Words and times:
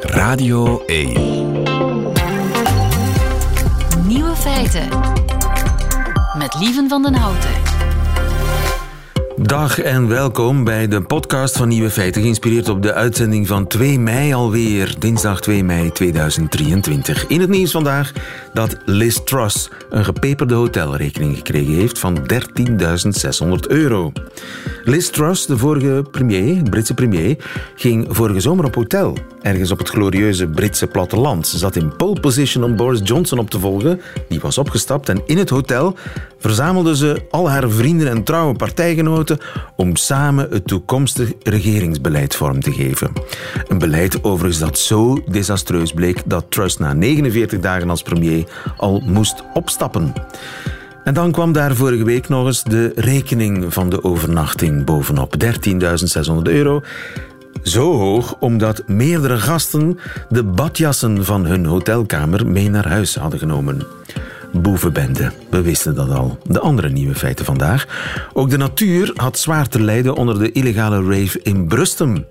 Radio 0.00 0.82
1. 0.86 1.12
Nieuwe 4.06 4.34
feiten. 4.36 4.88
Met 6.38 6.56
Lieven 6.58 6.88
van 6.88 7.02
den 7.02 7.14
Houten. 7.14 7.50
Dag 9.36 9.80
en 9.80 10.08
welkom 10.08 10.64
bij 10.64 10.88
de 10.88 11.02
podcast 11.02 11.56
van 11.56 11.68
Nieuwe 11.68 11.90
Feiten, 11.90 12.22
geïnspireerd 12.22 12.68
op 12.68 12.82
de 12.82 12.94
uitzending 12.94 13.46
van 13.46 13.66
2 13.66 13.98
mei 13.98 14.34
alweer, 14.34 14.94
dinsdag 14.98 15.40
2 15.40 15.64
mei 15.64 15.92
2023. 15.92 17.26
In 17.26 17.40
het 17.40 17.50
nieuws 17.50 17.70
vandaag 17.70 18.12
dat 18.58 18.76
Liz 18.84 19.18
Truss 19.24 19.70
een 19.90 20.04
gepeperde 20.04 20.54
hotelrekening 20.54 21.36
gekregen 21.36 21.72
heeft 21.72 21.98
van 21.98 22.18
13.600 22.18 23.50
euro. 23.68 24.12
Liz 24.84 25.10
Truss, 25.10 25.46
de 25.46 25.58
vorige 25.58 26.04
premier, 26.10 26.62
Britse 26.62 26.94
premier, 26.94 27.36
ging 27.74 28.06
vorige 28.10 28.40
zomer 28.40 28.64
op 28.64 28.74
hotel, 28.74 29.16
ergens 29.42 29.70
op 29.70 29.78
het 29.78 29.88
glorieuze 29.88 30.46
Britse 30.46 30.86
platteland. 30.86 31.46
Ze 31.46 31.58
zat 31.58 31.76
in 31.76 31.96
pole 31.96 32.20
position 32.20 32.64
om 32.64 32.76
Boris 32.76 33.00
Johnson 33.02 33.38
op 33.38 33.50
te 33.50 33.58
volgen, 33.58 34.00
die 34.28 34.40
was 34.40 34.58
opgestapt 34.58 35.08
en 35.08 35.22
in 35.26 35.38
het 35.38 35.50
hotel 35.50 35.96
verzamelde 36.38 36.96
ze 36.96 37.26
al 37.30 37.50
haar 37.50 37.70
vrienden 37.70 38.08
en 38.08 38.24
trouwe 38.24 38.54
partijgenoten 38.54 39.38
om 39.76 39.96
samen 39.96 40.48
het 40.50 40.66
toekomstig 40.66 41.32
regeringsbeleid 41.42 42.36
vorm 42.36 42.60
te 42.60 42.72
geven. 42.72 43.12
Een 43.68 43.78
beleid 43.78 44.24
overigens 44.24 44.58
dat 44.58 44.78
zo 44.78 45.22
desastreus 45.30 45.92
bleek 45.92 46.22
dat 46.24 46.44
Truss 46.48 46.76
na 46.76 46.92
49 46.92 47.60
dagen 47.60 47.90
als 47.90 48.02
premier 48.02 48.47
al 48.76 49.02
moest 49.06 49.42
opstappen. 49.54 50.12
En 51.04 51.14
dan 51.14 51.32
kwam 51.32 51.52
daar 51.52 51.74
vorige 51.74 52.04
week 52.04 52.28
nog 52.28 52.46
eens 52.46 52.62
de 52.62 52.92
rekening 52.96 53.72
van 53.72 53.90
de 53.90 54.04
overnachting 54.04 54.84
bovenop. 54.84 55.34
13.600 55.44 56.42
euro. 56.42 56.82
Zo 57.62 57.96
hoog 57.96 58.36
omdat 58.38 58.82
meerdere 58.86 59.38
gasten 59.38 59.98
de 60.28 60.44
badjassen 60.44 61.24
van 61.24 61.46
hun 61.46 61.64
hotelkamer 61.64 62.46
mee 62.46 62.70
naar 62.70 62.88
huis 62.88 63.14
hadden 63.14 63.38
genomen. 63.38 63.82
Boevenbende, 64.52 65.32
we 65.50 65.62
wisten 65.62 65.94
dat 65.94 66.10
al. 66.10 66.38
De 66.44 66.60
andere 66.60 66.88
nieuwe 66.88 67.14
feiten 67.14 67.44
vandaag. 67.44 67.86
Ook 68.32 68.50
de 68.50 68.56
natuur 68.56 69.12
had 69.14 69.38
zwaar 69.38 69.68
te 69.68 69.82
lijden 69.82 70.14
onder 70.14 70.38
de 70.38 70.52
illegale 70.52 71.02
rave 71.02 71.40
in 71.42 71.66
Brustem. 71.66 72.26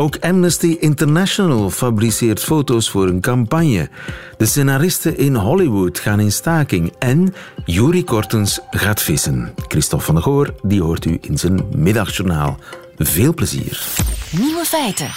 Ook 0.00 0.16
Amnesty 0.20 0.76
International 0.80 1.70
fabriceert 1.70 2.40
foto's 2.40 2.90
voor 2.90 3.08
een 3.08 3.20
campagne. 3.20 3.88
De 4.36 4.46
scenaristen 4.46 5.18
in 5.18 5.34
Hollywood 5.34 5.98
gaan 5.98 6.20
in 6.20 6.32
staking. 6.32 6.92
En 6.98 7.34
Yuri 7.64 8.04
Kortens 8.04 8.60
gaat 8.70 9.02
vissen. 9.02 9.54
Christophe 9.68 10.04
van 10.04 10.14
der 10.14 10.24
Goor, 10.24 10.54
die 10.62 10.82
hoort 10.82 11.04
u 11.04 11.18
in 11.20 11.38
zijn 11.38 11.64
middagjournaal. 11.74 12.58
Veel 12.96 13.34
plezier. 13.34 13.86
Nieuwe 14.30 14.64
feiten. 14.64 15.10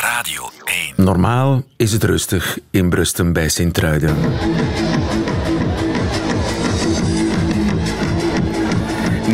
Radio 0.00 0.50
1. 0.64 1.04
Normaal 1.04 1.62
is 1.76 1.92
het 1.92 2.04
rustig 2.04 2.58
in 2.70 2.90
Brustem 2.90 3.32
bij 3.32 3.48
Sint-Truiden. 3.48 4.16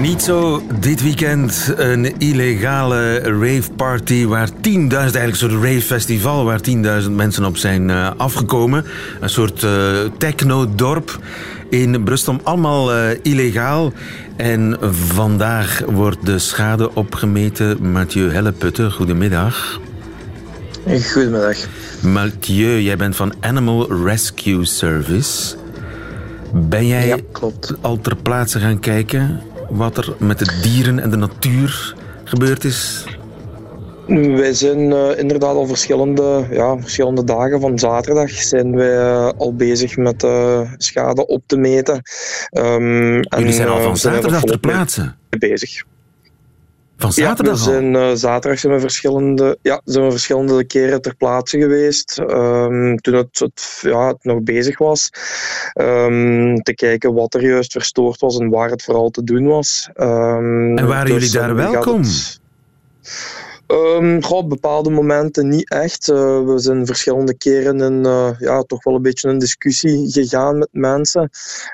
Niet 0.04 0.22
zo 0.22 0.62
dit 0.80 1.02
weekend. 1.02 1.72
Een 1.76 2.18
illegale 2.18 3.18
raveparty 3.18 4.26
waar 4.26 4.48
10.000, 4.48 4.54
eigenlijk 4.62 5.26
een 5.26 5.36
soort 5.36 5.52
ravefestival 5.52 6.44
waar 6.44 6.60
10.000 7.04 7.10
mensen 7.10 7.44
op 7.44 7.56
zijn 7.56 7.88
uh, 7.88 8.10
afgekomen. 8.16 8.84
Een 9.20 9.28
soort 9.28 9.62
uh, 9.62 9.70
techno-dorp 10.18 11.18
in 11.70 12.04
Brustom. 12.04 12.40
Allemaal 12.42 12.96
uh, 12.96 13.08
illegaal. 13.22 13.92
En 14.36 14.76
vandaag 14.90 15.82
wordt 15.86 16.26
de 16.26 16.38
schade 16.38 16.94
opgemeten. 16.94 17.90
Mathieu 17.92 18.30
Helleputte, 18.30 18.90
goedemiddag. 18.90 19.80
Goedemiddag. 21.12 21.56
Mathieu, 22.02 22.80
jij 22.80 22.96
bent 22.96 23.16
van 23.16 23.34
Animal 23.40 24.04
Rescue 24.04 24.64
Service. 24.64 25.56
Ben 26.52 26.86
jij 26.86 27.06
ja, 27.06 27.16
klopt. 27.32 27.74
al 27.80 28.00
ter 28.00 28.16
plaatse 28.16 28.60
gaan 28.60 28.80
kijken 28.80 29.52
wat 29.70 29.96
er 29.96 30.14
met 30.18 30.38
de 30.38 30.58
dieren 30.62 30.98
en 30.98 31.10
de 31.10 31.16
natuur 31.16 31.94
gebeurd 32.24 32.64
is? 32.64 33.04
Wij 34.06 34.52
zijn 34.52 34.78
uh, 34.78 35.18
inderdaad 35.18 35.54
al 35.54 35.66
verschillende, 35.66 36.46
ja, 36.50 36.78
verschillende 36.80 37.24
dagen 37.24 37.60
van 37.60 37.78
zaterdag 37.78 38.30
zijn 38.30 38.76
wij 38.76 38.96
uh, 38.96 39.30
al 39.36 39.54
bezig 39.54 39.96
met 39.96 40.22
uh, 40.22 40.60
schade 40.76 41.26
op 41.26 41.42
te 41.46 41.56
meten. 41.56 42.02
Um, 42.50 43.20
Jullie 43.20 43.52
zijn 43.52 43.68
al 43.68 43.80
van 43.80 43.96
zaterdag 43.96 44.42
ter 44.42 44.58
plaatse? 44.58 45.14
Bezig. 45.28 45.82
Van 46.96 47.12
zaterdag 47.12 47.58
ja, 47.58 47.64
we 47.64 47.70
zijn, 47.70 47.94
uh, 47.94 48.10
zaterdag 48.14 48.58
zijn 48.58 48.72
we, 48.72 48.80
verschillende, 48.80 49.58
ja, 49.62 49.80
zijn 49.84 50.04
we 50.04 50.10
verschillende 50.10 50.64
keren 50.64 51.02
ter 51.02 51.16
plaatse 51.16 51.58
geweest. 51.58 52.18
Um, 52.18 52.96
toen 52.98 53.14
het, 53.14 53.38
het, 53.38 53.78
ja, 53.80 54.08
het 54.08 54.24
nog 54.24 54.42
bezig 54.42 54.78
was. 54.78 55.10
Um, 55.80 56.62
te 56.62 56.74
kijken 56.74 57.14
wat 57.14 57.34
er 57.34 57.42
juist 57.42 57.72
verstoord 57.72 58.20
was 58.20 58.38
en 58.38 58.48
waar 58.48 58.70
het 58.70 58.82
vooral 58.82 59.10
te 59.10 59.24
doen 59.24 59.46
was. 59.46 59.88
Um, 59.96 60.78
en 60.78 60.86
waren 60.86 61.06
dus, 61.06 61.14
jullie 61.14 61.30
daar 61.30 61.54
welkom? 61.54 62.02
Um, 63.74 64.20
bepaalde 64.48 64.90
momenten 64.90 65.48
niet 65.48 65.70
echt. 65.70 66.08
Uh, 66.08 66.44
we 66.44 66.58
zijn 66.58 66.86
verschillende 66.86 67.36
keren 67.36 67.80
in 67.80 68.06
uh, 68.06 68.30
ja, 68.38 68.62
toch 68.62 68.84
wel 68.84 68.94
een 68.94 69.02
beetje 69.02 69.28
een 69.28 69.38
discussie 69.38 70.10
gegaan 70.10 70.58
met 70.58 70.68
mensen. 70.72 71.30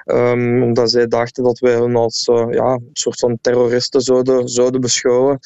Um, 0.06 0.62
omdat 0.62 0.90
zij 0.90 1.06
dachten 1.06 1.44
dat 1.44 1.58
wij 1.58 1.72
hen 1.72 1.96
als 1.96 2.28
uh, 2.28 2.46
ja, 2.50 2.72
een 2.72 2.90
soort 2.92 3.18
van 3.18 3.38
terroristen 3.40 4.00
zouden, 4.00 4.48
zouden 4.48 4.80
beschouwen. 4.80 5.38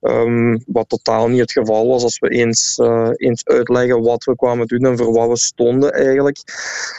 Um, 0.00 0.62
wat 0.66 0.88
totaal 0.88 1.28
niet 1.28 1.40
het 1.40 1.52
geval 1.52 1.88
was 1.88 2.02
als 2.02 2.18
we 2.18 2.28
eens, 2.28 2.78
eens 3.16 3.44
uitleggen 3.44 4.02
wat 4.02 4.24
we 4.24 4.36
kwamen 4.36 4.66
doen 4.66 4.84
en 4.84 4.96
voor 4.98 5.12
wat 5.12 5.28
we 5.28 5.38
stonden 5.38 5.92
eigenlijk. 5.92 6.38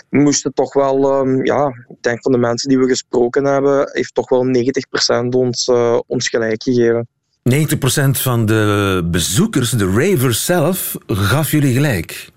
We 0.10 0.20
moesten 0.20 0.54
toch 0.54 0.74
wel, 0.74 1.28
ja, 1.44 1.68
ik 1.88 2.02
denk 2.02 2.22
van 2.22 2.32
de 2.32 2.38
mensen 2.38 2.70
die 2.70 2.80
we 2.80 2.88
gesproken 2.88 3.46
hebben, 3.46 3.90
heeft 3.92 4.14
toch 4.14 4.30
wel 4.30 4.46
90% 4.46 5.28
ons, 5.30 5.72
ons 6.08 6.30
gelijk 6.30 6.64
gegeven. 6.64 7.08
90% 7.52 8.22
van 8.22 8.46
de 8.46 9.02
bezoekers, 9.12 9.70
de 9.70 9.92
ravers 9.96 10.46
zelf, 10.46 10.96
gaf 11.08 11.52
jullie 11.52 11.74
gelijk. 11.74 12.30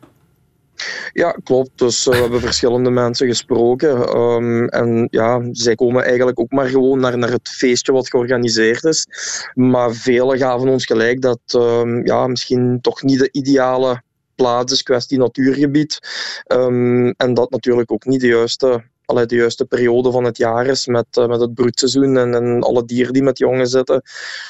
Ja, 1.13 1.37
klopt. 1.45 1.71
Dus 1.75 2.07
uh, 2.07 2.15
we 2.15 2.21
hebben 2.21 2.41
verschillende 2.41 2.91
mensen 2.91 3.27
gesproken. 3.27 4.17
Um, 4.17 4.69
en 4.69 5.09
ja, 5.11 5.41
zij 5.53 5.75
komen 5.75 6.05
eigenlijk 6.05 6.41
ook 6.41 6.51
maar 6.51 6.69
gewoon 6.69 7.01
naar, 7.01 7.19
naar 7.19 7.31
het 7.31 7.49
feestje 7.49 7.93
wat 7.93 8.09
georganiseerd 8.09 8.85
is. 8.85 9.07
Maar 9.55 9.95
velen 9.95 10.39
gaven 10.39 10.69
ons 10.69 10.87
gelijk 10.87 11.21
dat 11.21 11.41
um, 11.57 12.07
ja, 12.07 12.27
misschien 12.27 12.79
toch 12.81 13.03
niet 13.03 13.19
de 13.19 13.29
ideale 13.33 14.03
plaats 14.35 14.73
is, 14.73 14.83
kwestie 14.83 15.19
natuurgebied. 15.19 15.99
Um, 16.47 17.11
en 17.11 17.35
dat 17.35 17.51
natuurlijk 17.51 17.93
ook 17.93 18.05
niet 18.05 18.21
de 18.21 18.27
juiste 18.27 18.85
allee, 19.11 19.27
de 19.27 19.37
juiste 19.37 19.65
periode 19.65 20.11
van 20.11 20.25
het 20.25 20.37
jaar 20.37 20.67
is 20.67 20.87
met, 20.87 21.07
uh, 21.19 21.27
met 21.27 21.41
het 21.41 21.55
broedseizoen 21.55 22.17
en, 22.17 22.35
en 22.35 22.61
alle 22.61 22.85
dieren 22.85 23.13
die 23.13 23.23
met 23.23 23.39
jongen 23.39 23.67
zitten. 23.67 24.03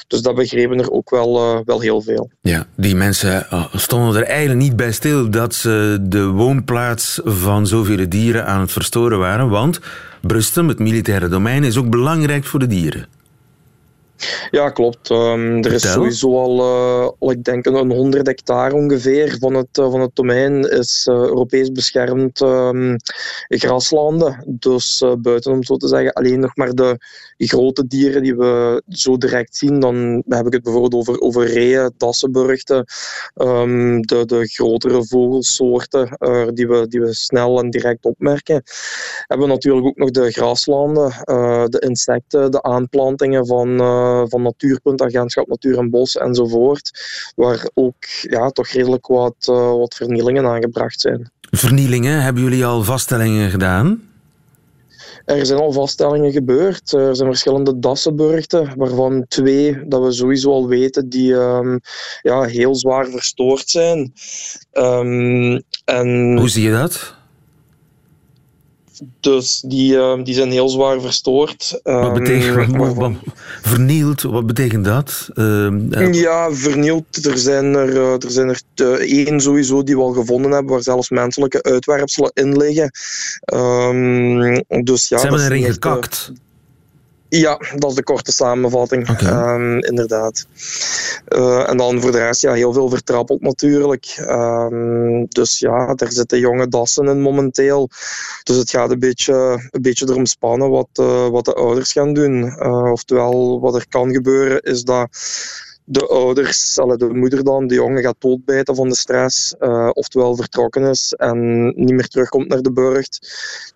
Dus 0.07 0.21
dat 0.21 0.35
begrepen 0.35 0.79
er 0.79 0.91
ook 0.91 1.09
wel, 1.09 1.37
uh, 1.37 1.59
wel 1.65 1.79
heel 1.79 2.01
veel. 2.01 2.29
Ja, 2.41 2.65
die 2.75 2.95
mensen 2.95 3.47
uh, 3.53 3.65
stonden 3.73 4.15
er 4.15 4.27
eigenlijk 4.27 4.59
niet 4.59 4.75
bij 4.75 4.91
stil 4.91 5.29
dat 5.29 5.53
ze 5.53 5.97
de 6.01 6.25
woonplaats 6.25 7.19
van 7.23 7.67
zoveel 7.67 8.09
dieren 8.09 8.45
aan 8.45 8.59
het 8.61 8.71
verstoren 8.71 9.19
waren, 9.19 9.49
want 9.49 9.79
Brustem, 10.21 10.67
het 10.67 10.79
militaire 10.79 11.27
domein, 11.27 11.63
is 11.63 11.77
ook 11.77 11.89
belangrijk 11.89 12.45
voor 12.45 12.59
de 12.59 12.67
dieren. 12.67 13.07
Ja, 14.51 14.69
klopt. 14.69 15.09
Um, 15.09 15.63
er 15.63 15.73
is 15.73 15.91
sowieso 15.91 16.37
al, 16.37 16.59
uh, 16.59 17.09
al, 17.19 17.31
ik 17.31 17.43
denk, 17.43 17.65
een 17.65 17.91
100 17.91 18.27
hectare 18.27 18.75
ongeveer 18.75 19.37
van 19.39 19.53
het, 19.53 19.77
uh, 19.77 19.91
van 19.91 20.01
het 20.01 20.15
domein 20.15 20.69
is 20.69 21.07
uh, 21.09 21.15
Europees 21.15 21.71
beschermd 21.71 22.41
um, 22.41 22.95
graslanden. 23.47 24.43
Dus 24.47 25.03
buiten, 25.17 25.51
om 25.51 25.63
zo 25.63 25.77
te 25.77 25.87
zeggen, 25.87 26.13
alleen 26.13 26.39
nog 26.39 26.55
maar 26.55 26.71
de 26.71 26.97
grote 27.47 27.87
dieren 27.87 28.23
die 28.23 28.35
we 28.35 28.83
zo 28.89 29.17
direct 29.17 29.55
zien. 29.55 29.79
Dan 29.79 30.23
heb 30.27 30.45
ik 30.45 30.53
het 30.53 30.63
bijvoorbeeld 30.63 30.93
over, 30.93 31.19
over 31.19 31.45
reeën, 31.45 31.91
um, 33.35 34.01
de, 34.01 34.25
de 34.25 34.47
grotere 34.47 35.05
vogelsoorten 35.05 36.17
die, 36.53 36.67
we, 36.67 36.85
die 36.87 37.01
we 37.01 37.13
snel 37.13 37.59
en 37.59 37.69
direct 37.69 38.05
opmerken. 38.05 38.63
Hebben 39.27 39.47
we 39.47 39.53
natuurlijk 39.53 39.85
ook 39.85 39.97
nog 39.97 40.11
de 40.11 40.31
graslanden, 40.31 41.09
de 41.69 41.83
insecten, 41.87 42.51
de 42.51 42.61
aanplantingen 42.61 43.45
van 43.45 43.79
van 44.29 44.41
Natuurpunt, 44.41 45.01
Agentschap 45.01 45.47
Natuur 45.47 45.77
en 45.77 45.89
Bos 45.89 46.17
enzovoort, 46.17 46.91
waar 47.35 47.69
ook 47.73 48.05
ja, 48.21 48.49
toch 48.49 48.67
redelijk 48.67 49.07
wat, 49.07 49.45
wat 49.77 49.95
vernielingen 49.95 50.45
aangebracht 50.45 51.01
zijn. 51.01 51.31
Vernielingen? 51.41 52.21
Hebben 52.21 52.43
jullie 52.43 52.65
al 52.65 52.83
vaststellingen 52.83 53.49
gedaan? 53.49 54.01
Er 55.25 55.45
zijn 55.45 55.59
al 55.59 55.71
vaststellingen 55.71 56.31
gebeurd. 56.31 56.91
Er 56.91 57.15
zijn 57.15 57.27
verschillende 57.27 57.79
dassenburgten, 57.79 58.73
waarvan 58.77 59.25
twee 59.27 59.87
dat 59.87 60.03
we 60.03 60.11
sowieso 60.11 60.51
al 60.51 60.67
weten 60.67 61.09
die 61.09 61.33
um, 61.33 61.79
ja, 62.21 62.41
heel 62.41 62.75
zwaar 62.75 63.05
verstoord 63.05 63.69
zijn. 63.69 64.13
Um, 64.73 65.61
en 65.85 66.37
Hoe 66.37 66.49
zie 66.49 66.63
je 66.63 66.71
dat? 66.71 67.19
Dus 69.19 69.63
die, 69.65 69.93
uh, 69.93 70.23
die 70.23 70.33
zijn 70.33 70.51
heel 70.51 70.69
zwaar 70.69 71.01
verstoord. 71.01 71.79
Wat 71.83 71.93
Ehm, 72.03 72.13
betekent 72.13 72.55
wat, 72.55 72.77
waarvan- 72.77 73.19
wat- 73.25 73.33
vernield? 73.71 74.21
Wat 74.21 74.45
betekent 74.45 74.85
dat? 74.85 75.29
Ehm, 75.33 75.93
eh, 75.93 76.13
Ja, 76.13 76.51
vernield. 76.53 77.25
Er 77.25 77.37
zijn 77.37 77.73
er, 77.75 77.95
eh, 77.95 78.11
er, 78.23 78.31
zijn 78.31 78.49
er 78.49 78.61
te- 78.73 78.97
één 78.97 79.41
sowieso 79.41 79.83
die 79.83 79.95
we 79.95 80.01
al 80.01 80.11
gevonden 80.13 80.51
hebben, 80.51 80.71
waar 80.71 80.83
zelfs 80.83 81.09
menselijke 81.09 81.63
uitwerpselen 81.63 82.31
in 82.33 82.57
liggen. 82.57 82.91
Ehm, 83.41 84.61
dus 84.83 85.07
ja, 85.09 85.19
hebben 85.19 85.39
is 85.39 85.45
erin 85.45 85.63
eh, 85.63 85.71
gekakt. 85.71 86.31
Ja, 87.33 87.59
dat 87.75 87.89
is 87.89 87.95
de 87.95 88.03
korte 88.03 88.31
samenvatting. 88.31 89.07
Ehm, 89.07 89.77
inderdaad. 89.77 90.45
Eh, 91.25 91.69
en 91.69 91.77
dan 91.77 92.01
voor 92.01 92.11
de 92.11 92.17
rest, 92.17 92.41
ja, 92.41 92.53
heel 92.53 92.73
veel 92.73 92.89
vertrappeld 92.89 93.41
natuurlijk. 93.41 94.05
Ehm, 94.17 95.25
dus 95.29 95.59
ja, 95.59 95.93
er 95.95 96.11
zitten 96.11 96.39
jonge 96.39 96.67
dassen 96.67 97.07
in 97.07 97.21
momenteel. 97.21 97.89
Dus 98.43 98.55
het 98.55 98.69
gaat 98.69 98.91
een 98.91 98.99
beetje, 98.99 99.33
een 99.69 99.81
beetje 99.81 100.09
erom 100.09 100.25
spannen 100.25 100.69
wat, 100.69 100.89
eh, 100.93 101.29
wat 101.29 101.45
de 101.45 101.53
ouders 101.53 101.91
gaan 101.91 102.13
doen. 102.13 102.43
Eh, 102.57 102.91
oftewel, 102.91 103.59
wat 103.59 103.75
er 103.75 103.85
kan 103.89 104.11
gebeuren 104.11 104.61
is 104.61 104.83
dat 104.83 105.09
de 105.91 106.07
ouders, 106.07 106.73
de 106.75 107.09
moeder 107.13 107.43
dan, 107.43 107.67
de 107.67 107.73
jongen 107.75 108.03
gaat 108.03 108.15
doodbijten 108.19 108.75
van 108.75 108.89
de 108.89 108.95
stress, 108.95 109.55
eh, 109.59 109.89
oftewel 109.93 110.35
vertrokken 110.35 110.83
is 110.83 111.13
en 111.17 111.65
niet 111.65 111.91
meer 111.91 112.07
terugkomt 112.07 112.47
naar 112.47 112.61
de 112.61 112.71
burcht. 112.71 113.17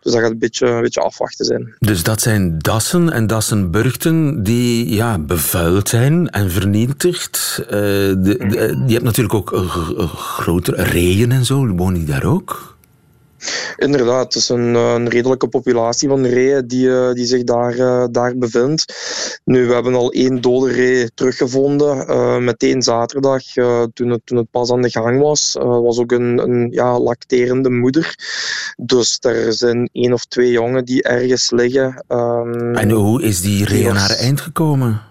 Dus 0.01 0.13
dat 0.13 0.21
gaat 0.21 0.31
een 0.31 0.39
beetje, 0.39 0.67
een 0.67 0.81
beetje 0.81 1.01
afwachten 1.01 1.45
zijn. 1.45 1.75
Dus 1.79 2.03
dat 2.03 2.21
zijn 2.21 2.57
dassen 2.59 3.11
en 3.11 3.27
dassenburgten 3.27 4.43
die 4.43 4.93
ja, 4.93 5.19
bevuild 5.19 5.89
zijn 5.89 6.29
en 6.29 6.51
vernietigd. 6.51 7.57
Eh, 7.65 7.69
de, 7.69 8.15
de- 8.23 8.83
je 8.87 8.93
hebt 8.93 9.03
natuurlijk 9.05 9.35
ook 9.35 9.53
eh, 9.53 9.59
eh, 9.97 10.13
grotere 10.15 10.83
reeën 10.83 11.31
en 11.31 11.45
zo. 11.45 11.67
Wonen 11.67 11.93
die 11.93 12.05
daar 12.05 12.25
ook? 12.25 12.74
Inderdaad, 13.77 14.23
het 14.23 14.35
is 14.35 14.49
een, 14.49 14.75
eh, 14.75 14.93
een 14.93 15.09
redelijke 15.09 15.47
populatie 15.47 16.09
van 16.09 16.25
reeën 16.25 16.67
die, 16.67 16.89
eh, 16.89 17.11
die 17.13 17.25
zich 17.25 17.43
daar, 17.43 17.77
eh, 17.77 18.05
daar 18.11 18.37
bevindt. 18.37 18.93
Nu, 19.43 19.67
we 19.67 19.73
hebben 19.73 19.95
al 19.95 20.11
één 20.11 20.41
dode 20.41 20.71
ree 20.71 21.11
teruggevonden, 21.13 22.43
meteen 22.43 22.81
zaterdag, 22.81 23.43
toen, 23.93 24.09
het, 24.09 24.21
toen 24.23 24.37
het 24.37 24.51
pas 24.51 24.71
aan 24.71 24.81
de 24.81 24.89
gang 24.89 25.21
was. 25.21 25.55
Er 25.55 25.81
was 25.81 25.99
ook 25.99 26.11
een, 26.11 26.37
een 26.37 26.67
ja, 26.71 26.99
lacterende 26.99 27.69
moeder. 27.69 28.15
Dus 28.75 29.17
er 29.21 29.53
zijn 29.53 29.89
één 29.91 30.13
of 30.13 30.25
twee 30.25 30.51
jongen 30.51 30.85
die 30.85 31.03
ergens 31.03 31.51
liggen. 31.51 32.03
Ehm, 32.07 32.75
En 32.75 32.89
hoe 32.89 33.23
is 33.23 33.41
die 33.41 33.65
ree 33.65 33.89
aan 33.89 33.95
haar 33.95 34.15
eind 34.15 34.41
gekomen? 34.41 35.01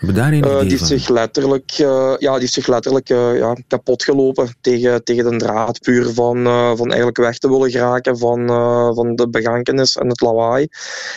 Eh, 0.00 0.08
idee 0.08 0.40
die 0.40 0.70
heeft 0.70 0.86
zich 0.86 1.08
letterlijk, 1.08 1.70
eh, 1.70 2.14
ja, 2.18 2.30
die 2.32 2.40
heeft 2.40 2.52
zich 2.52 2.66
letterlijk 2.66 3.10
eh, 3.10 3.38
ja, 3.38 3.56
kapot 3.66 4.04
gelopen 4.04 4.54
tegen, 4.60 5.04
tegen 5.04 5.30
de 5.30 5.36
draad, 5.36 5.80
puur 5.80 6.12
van, 6.12 6.46
eh, 6.46 6.72
van 6.74 6.86
eigenlijk 6.86 7.16
weg 7.16 7.38
te 7.38 7.48
willen 7.48 7.70
geraken 7.70 8.18
van, 8.18 8.48
eh, 8.48 8.94
van 8.94 9.16
de 9.16 9.28
begankenis 9.28 9.96
en 9.96 10.08
het 10.08 10.20
lawaai. 10.20 10.68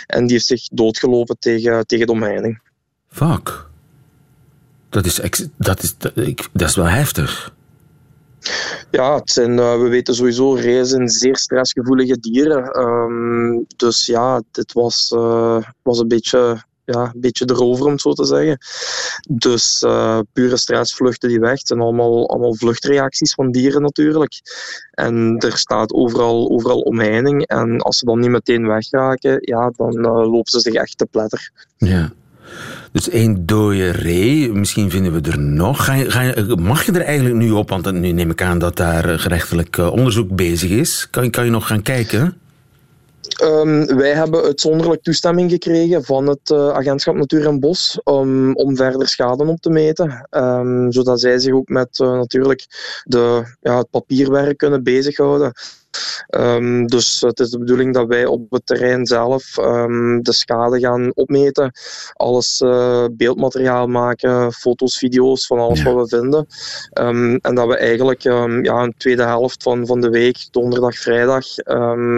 En 0.08 0.24
die 0.24 0.32
heeft 0.32 0.46
zich 0.46 0.68
doodgelopen 0.68 1.40
tegen, 1.40 1.86
tegen 1.88 2.06
de 2.06 2.12
omheining. 2.12 2.62
Fuck. 3.08 3.66
Dat 4.90 5.06
is, 5.06 5.20
ex- 5.20 5.48
dat, 5.58 5.84
is, 5.84 5.98
dat, 5.98 6.12
ik, 6.16 6.48
dat 6.54 6.70
is 6.70 6.76
wel 6.76 6.86
heftig. 6.86 7.54
Ja, 8.92 9.16
het 9.16 9.32
zijn, 9.32 9.60
eh, 9.60 9.82
we 9.82 9.88
weten 9.88 10.16
sowieso, 10.16 10.54
reeën 10.54 10.86
zijn 10.86 11.10
zeer 11.10 11.38
stressgevoelige 11.38 12.20
dieren. 12.20 12.66
Ehm, 12.66 13.64
dus 13.76 14.06
ja, 14.06 14.42
dit 14.52 14.74
was, 14.74 15.12
eh, 15.12 15.58
was 15.82 16.00
een 16.00 16.08
beetje 16.08 16.64
ja, 16.86 17.12
een 17.14 17.22
beetje 17.22 17.46
erover, 17.50 17.86
om 17.86 17.92
het 17.92 18.02
zo 18.02 18.14
te 18.14 18.26
zeggen. 18.26 18.58
Dus 19.30 19.84
eh, 19.84 20.20
pure 20.34 20.58
stress 20.58 20.96
vluchten 20.96 21.30
die 21.30 21.40
weg. 21.40 21.58
Het 21.58 21.68
zijn 21.68 21.80
allemaal, 21.80 22.30
allemaal 22.30 22.56
vluchtreacties 22.56 23.34
van 23.34 23.52
dieren 23.52 23.82
natuurlijk. 23.82 24.42
En 24.92 25.38
er 25.38 25.58
staat 25.58 25.94
overal, 25.94 26.50
overal 26.50 26.80
omheining. 26.80 27.48
En 27.48 27.82
als 27.82 27.98
ze 27.98 28.06
dan 28.06 28.20
niet 28.20 28.30
meteen 28.30 28.68
wegraken, 28.68 29.38
ja, 29.42 29.72
dan 29.76 30.06
eh, 30.06 30.12
lopen 30.12 30.52
ze 30.52 30.60
zich 30.60 30.74
echt 30.74 30.98
te 30.98 31.06
pletter. 31.06 31.52
Ja. 31.78 32.12
Dus 32.92 33.10
één 33.10 33.46
dode 33.46 33.90
ree, 33.90 34.52
misschien 34.52 34.90
vinden 34.90 35.14
we 35.14 35.32
er 35.32 35.40
nog. 35.40 35.86
Ga 35.86 35.94
je, 35.94 36.12
ga 36.12 36.22
je, 36.22 36.56
mag 36.60 36.86
je 36.86 36.92
er 36.92 37.02
eigenlijk 37.02 37.36
nu 37.36 37.52
op, 37.52 37.70
want 37.70 37.92
nu 37.92 38.12
neem 38.12 38.30
ik 38.30 38.42
aan 38.42 38.60
dat 38.60 38.78
daar 38.78 39.10
eh, 39.10 39.20
gerechtelijk 39.20 39.78
eh, 39.78 39.92
onderzoek 39.92 40.36
bezig 40.36 40.70
is. 40.70 41.08
Kan, 41.10 41.30
kan 41.30 41.46
je 41.46 41.52
nog 41.52 41.68
gaan 41.68 41.82
kijken? 41.82 42.38
Ehm, 43.42 43.96
wij 43.96 44.14
hebben 44.14 44.44
uitzonderlijk 44.44 45.04
toestemming 45.04 45.52
gekregen 45.52 46.04
van 46.04 46.28
het 46.28 46.50
eh, 46.52 46.70
agentschap 46.70 47.16
Natuur 47.16 47.48
en 47.48 47.60
Bos 47.60 48.00
om, 48.04 48.56
om 48.56 48.76
verder 48.76 49.08
schade 49.08 49.46
op 49.46 49.62
te 49.62 49.70
meten. 49.70 50.28
Ehm, 50.30 50.92
zodat 50.92 51.20
zij 51.20 51.40
zich 51.40 51.54
ook 51.54 51.70
met 51.70 52.00
eh, 52.00 52.12
natuurlijk 52.12 52.66
de, 53.04 53.56
ja, 53.62 53.78
het 53.78 53.90
papierwerk 53.90 54.58
kunnen 54.58 54.84
bezighouden. 54.84 55.54
Ehm, 56.28 56.86
dus 56.86 57.22
het 57.22 57.40
is 57.40 57.50
de 57.50 57.58
bedoeling 57.58 57.94
dat 57.94 58.08
wij 58.08 58.26
op 58.26 58.52
het 58.52 58.66
terrein 58.66 59.06
zelf 59.06 59.58
ehm, 59.58 60.20
de 60.22 60.34
schade 60.34 60.80
gaan 60.80 61.12
opmeten. 61.14 61.72
Alles 62.14 62.62
eh, 62.62 63.06
beeldmateriaal 63.12 63.88
maken, 63.88 64.54
foto's, 64.54 64.98
video's 64.98 65.46
van 65.48 65.60
alles 65.60 65.82
Ja. 65.82 65.94
wat 65.94 66.10
we 66.10 66.18
vinden. 66.18 66.48
Ehm, 66.92 67.36
en 67.42 67.56
dat 67.56 67.68
we 67.68 67.78
eigenlijk 67.78 68.22
ja, 68.22 68.44
een 68.84 68.94
tweede 68.98 69.24
helft 69.24 69.64
van, 69.64 69.86
van 69.86 70.02
de 70.02 70.10
week, 70.10 70.48
donderdag, 70.52 70.96
vrijdag, 70.98 71.46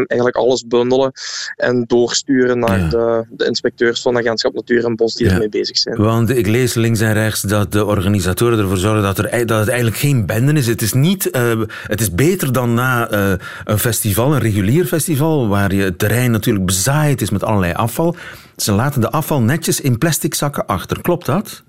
eigenlijk 0.06 0.36
alles 0.36 0.68
bundelen 0.68 1.12
en 1.56 1.84
doorsturen 1.88 2.60
naar 2.60 2.80
Ja. 2.80 2.88
de, 2.90 3.26
de 3.30 3.46
inspecteurs 3.46 4.02
van 4.02 4.18
Agentschap 4.18 4.54
Natuur 4.54 4.86
en 4.86 4.96
Bos 4.96 5.14
die 5.16 5.26
Ja. 5.28 5.32
ermee 5.34 5.50
bezig 5.50 5.78
zijn. 5.78 5.96
Want 5.98 6.30
ik 6.30 6.48
lees 6.48 6.74
links 6.74 7.00
en 7.00 7.14
rechts 7.14 7.42
dat 7.42 7.72
de 7.72 7.86
organisatoren 7.86 8.60
ervoor 8.60 8.78
zorgen 8.78 9.02
dat, 9.04 9.18
er, 9.18 9.46
dat 9.46 9.60
het 9.60 9.68
eigenlijk 9.68 9.98
geen 9.98 10.26
bende 10.26 10.54
is. 10.54 10.68
Het 10.68 10.82
is, 10.82 10.94
niet, 10.94 11.30
eh, 11.30 11.62
het 11.88 12.02
is 12.02 12.12
beter 12.12 12.54
dan 12.54 12.74
na 12.74 13.10
eh, 13.10 13.34
een 13.64 13.80
festival, 13.80 14.34
een 14.34 14.40
regulier 14.40 14.86
festival, 14.86 15.48
waar 15.48 15.74
je 15.74 15.84
het 15.84 16.00
terrein 16.00 16.32
natuurlijk 16.32 16.66
bezaaid 16.66 17.22
is 17.22 17.30
met 17.30 17.44
allerlei 17.44 17.74
afval. 17.74 18.16
Ze 18.56 18.72
laten 18.72 19.02
de 19.02 19.12
afval 19.12 19.42
netjes 19.42 19.82
in 19.82 19.98
plastic 19.98 20.34
zakken 20.34 20.66
achter. 20.66 21.02
Klopt 21.02 21.26
dat? 21.26 21.64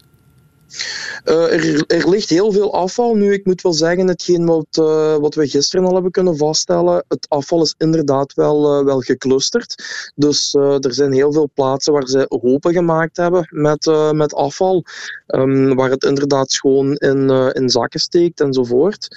Eh, 1.25 1.87
er, 1.87 2.09
ligt 2.09 2.29
heel 2.29 2.53
veel 2.53 2.75
afval. 2.75 3.15
Nu, 3.15 3.33
ik 3.33 3.45
moet 3.45 3.63
wel 3.63 3.73
zeggen, 3.73 4.09
hetgeen 4.09 4.47
wat, 4.47 4.67
eh, 4.71 5.17
wat 5.17 5.35
we 5.35 5.49
gisteren 5.49 5.87
al 5.87 5.95
hebben 5.95 6.11
kunnen 6.11 6.37
vaststellen, 6.37 7.05
het 7.09 7.27
afval 7.29 7.63
is 7.63 7.75
inderdaad 7.79 8.35
wel, 8.35 8.79
eh, 8.79 8.85
wel 8.85 9.01
geclusterd. 9.01 9.75
Dus 10.15 10.55
er 10.55 10.95
zijn 10.95 11.13
heel 11.13 11.33
veel 11.33 11.51
plaatsen 11.55 11.93
waar 11.93 12.07
ze 12.07 12.27
hopen 12.29 12.73
gemaakt 12.73 13.17
hebben 13.17 13.49
met, 13.51 14.13
met 14.13 14.35
afval, 14.35 14.85
ehm, 15.27 15.75
waar 15.75 15.91
het 15.91 16.05
inderdaad 16.05 16.51
schoon 16.51 16.95
in, 16.95 17.31
in 17.53 17.69
zakken 17.69 18.01
steekt 18.01 18.41
enzovoort. 18.41 19.09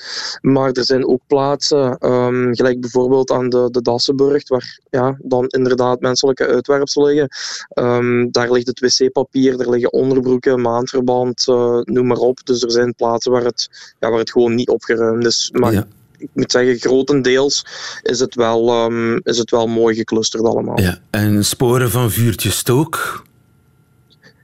Maar 0.42 0.72
er 0.72 0.86
zijn 0.86 1.08
ook 1.08 1.22
plaatsen, 1.28 1.98
ehm, 1.98 2.54
gelijk 2.54 2.82
bijvoorbeeld 2.82 3.32
aan 3.32 3.50
de, 3.50 3.68
de 3.72 3.82
Dassenburg, 3.82 4.48
waar 4.48 4.80
ja, 4.90 5.18
dan 5.22 5.48
inderdaad 5.48 6.00
menselijke 6.00 6.48
uitwerpselen 6.48 7.08
liggen. 7.08 7.30
Ehm, 7.70 8.30
daar 8.32 8.52
ligt 8.52 8.68
het 8.68 8.80
wc-papier, 8.80 9.60
er 9.60 9.70
liggen 9.70 9.94
onderbroeken, 9.94 10.62
maandverband, 10.62 11.37
eh, 11.48 11.80
noem 11.84 12.08
maar 12.08 12.18
op. 12.18 12.40
Dus 12.44 12.62
er 12.64 12.72
zijn 12.72 12.96
plaatsen 12.96 13.32
waar 13.32 13.44
het, 13.44 13.70
ja, 14.00 14.10
waar 14.10 14.20
het 14.20 14.32
gewoon 14.32 14.56
niet 14.56 14.70
opgeruimd 14.70 15.26
is. 15.26 15.50
Maar 15.54 15.74
Ja. 15.74 15.88
ik 16.18 16.30
moet 16.34 16.52
zeggen, 16.52 16.78
grotendeels 16.80 17.66
is 18.02 18.20
het 18.20 18.36
wel, 18.36 18.70
ehm, 18.70 19.16
is 19.24 19.38
het 19.38 19.52
wel 19.52 19.68
mooi 19.68 19.96
geclusterd 19.96 20.44
allemaal. 20.44 20.80
Ja. 20.80 21.00
En 21.10 21.46
sporen 21.46 21.92
van 21.92 22.12
vuurtje 22.12 22.50
stook? 22.52 23.26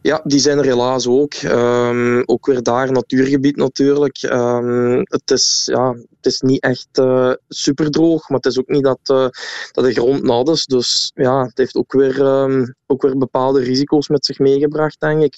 Ja, 0.04 0.22
die 0.24 0.40
zijn 0.40 0.58
er 0.58 0.64
helaas 0.64 1.08
ook. 1.08 1.34
Ehm, 1.34 2.22
ook 2.26 2.46
weer 2.46 2.64
daar, 2.64 2.92
natuurgebied 2.92 3.56
natuurlijk. 3.56 4.18
Ehm, 4.18 5.02
het, 5.04 5.32
is, 5.32 5.62
ja, 5.66 5.92
het 5.92 6.26
is 6.26 6.42
niet 6.42 6.62
echt 6.62 6.88
eh 6.92 7.32
super 7.50 7.92
droog, 7.92 8.30
maar 8.30 8.38
het 8.38 8.52
is 8.52 8.60
ook 8.60 8.68
niet 8.68 8.84
dat, 8.84 9.00
eh, 9.04 9.28
dat 9.72 9.84
de 9.86 9.94
grond 9.94 10.24
nat 10.24 10.50
is. 10.50 10.66
Dus 10.66 11.12
ja, 11.16 11.44
het 11.44 11.58
heeft 11.58 11.76
ook 11.76 11.94
weer, 11.94 12.22
ehm, 12.22 12.66
ook 12.88 13.02
weer 13.02 13.18
bepaalde 13.18 13.62
risico's 13.62 14.08
met 14.08 14.26
zich 14.26 14.40
meegebracht, 14.40 15.00
denk 15.00 15.24
ik. 15.24 15.36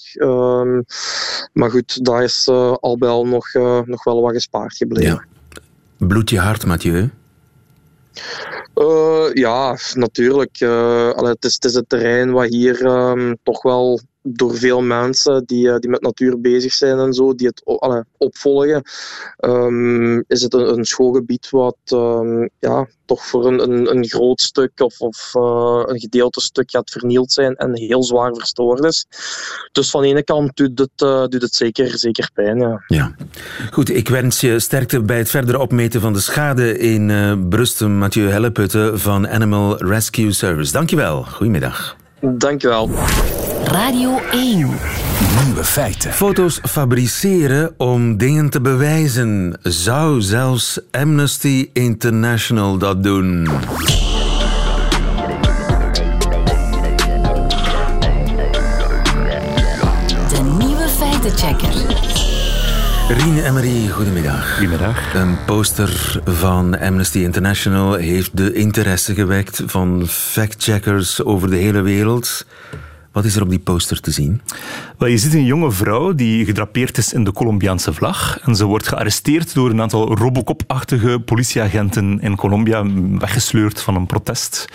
Maar 1.52 1.70
goed, 1.70 2.04
daar 2.04 2.22
is 2.22 2.46
eh, 2.48 2.72
al 2.72 2.98
bij 2.98 3.08
al 3.08 3.26
nog, 3.26 3.52
nog 3.84 4.04
wel 4.04 4.22
wat 4.22 4.32
gespaard 4.32 4.76
gebleven. 4.76 5.10
Ja. 5.10 5.24
Bloed 6.06 6.30
je 6.30 6.38
hart, 6.38 6.66
Mathieu? 6.66 7.10
Eh, 8.74 9.32
ja, 9.32 9.78
natuurlijk. 9.94 10.62
Allee, 11.16 11.32
het, 11.32 11.44
is, 11.44 11.54
het 11.54 11.64
is 11.64 11.74
het 11.74 11.88
terrein 11.88 12.32
wat 12.32 12.48
hier 12.48 12.78
toch 13.42 13.62
wel 13.62 14.00
door 14.28 14.56
veel 14.56 14.82
mensen 14.82 15.44
die, 15.44 15.70
eh, 15.70 15.78
die 15.78 15.90
met 15.90 16.00
natuur 16.00 16.40
bezig 16.40 16.72
zijn 16.72 16.98
en 16.98 17.12
zo, 17.12 17.34
die 17.34 17.46
het 17.46 17.62
allee, 17.64 18.02
opvolgen, 18.16 18.82
ehm, 19.36 20.18
is 20.18 20.42
het 20.42 20.54
een, 20.54 20.68
een 20.78 20.84
schoolgebied 20.84 21.50
wat 21.50 21.76
ehm, 21.84 22.48
ja, 22.58 22.86
toch 23.04 23.26
voor 23.26 23.46
een, 23.46 23.62
een, 23.62 23.96
een 23.96 24.06
groot 24.06 24.40
stuk 24.40 24.80
of, 24.80 25.00
of 25.00 25.30
eh, 25.34 25.82
een 25.86 26.00
gedeelte 26.00 26.40
stuk 26.40 26.70
gaat 26.70 26.90
vernield 26.90 27.32
zijn 27.32 27.54
en 27.54 27.78
heel 27.78 28.02
zwaar 28.02 28.34
verstoord 28.34 28.84
is. 28.84 29.06
Dus 29.72 29.90
van 29.90 30.02
de 30.02 30.08
ene 30.08 30.24
kant 30.24 30.56
doet 30.56 30.78
het, 30.78 30.90
eh, 30.96 31.26
doet 31.26 31.42
het 31.42 31.54
zeker, 31.54 31.98
zeker 31.98 32.30
pijn. 32.34 32.58
Ja. 32.58 32.82
Ja. 32.86 33.14
Goed, 33.70 33.90
ik 33.90 34.08
wens 34.08 34.40
je 34.40 34.58
sterkte 34.58 35.02
bij 35.02 35.18
het 35.18 35.30
verdere 35.30 35.58
opmeten 35.58 36.00
van 36.00 36.12
de 36.12 36.20
schade 36.20 36.78
in 36.78 37.46
Brustem. 37.48 37.98
Mathieu 37.98 38.28
Helleputte 38.28 38.92
van 38.94 39.28
Animal 39.28 39.76
Rescue 39.76 40.32
Service. 40.32 40.72
Dankjewel. 40.72 41.22
Goedemiddag. 41.22 41.96
Dankjewel. 42.20 42.90
Radio 43.66 44.20
1. 44.30 44.56
Nieuwe 45.44 45.64
feiten. 45.64 46.12
Foto's 46.12 46.60
fabriceren 46.62 47.74
om 47.76 48.16
dingen 48.16 48.50
te 48.50 48.60
bewijzen. 48.60 49.58
Zou 49.62 50.20
zelfs 50.20 50.80
Amnesty 50.90 51.70
International 51.72 52.78
dat 52.78 53.02
doen? 53.02 53.44
De 60.28 60.42
nieuwe 60.58 60.88
feitenchecker. 60.88 61.74
Rien 63.08 63.44
Emery, 63.44 63.88
goedemiddag. 63.88 64.52
Goedemiddag. 64.52 65.14
Een 65.14 65.36
poster 65.46 66.20
van 66.24 66.78
Amnesty 66.78 67.18
International 67.18 67.94
heeft 67.94 68.36
de 68.36 68.52
interesse 68.52 69.14
gewekt 69.14 69.62
van 69.66 70.06
factcheckers 70.06 71.22
over 71.22 71.50
de 71.50 71.56
hele 71.56 71.80
wereld. 71.80 72.46
Wat 73.16 73.24
is 73.24 73.36
er 73.36 73.42
op 73.42 73.50
die 73.50 73.58
poster 73.58 74.00
te 74.00 74.10
zien? 74.10 74.40
Wel, 74.98 75.08
je 75.08 75.18
ziet 75.18 75.34
een 75.34 75.44
jonge 75.44 75.70
vrouw 75.70 76.14
die 76.14 76.44
gedrapeerd 76.44 76.98
is 76.98 77.12
in 77.12 77.24
de 77.24 77.32
Colombiaanse 77.32 77.92
vlag. 77.92 78.40
En 78.40 78.56
ze 78.56 78.64
wordt 78.64 78.88
gearresteerd 78.88 79.54
door 79.54 79.70
een 79.70 79.80
aantal 79.80 80.14
Robocop-achtige 80.16 81.20
politieagenten 81.24 82.20
in 82.20 82.36
Colombia, 82.36 82.84
weggesleurd 83.18 83.82
van 83.82 83.94
een 83.94 84.06
protest. 84.06 84.68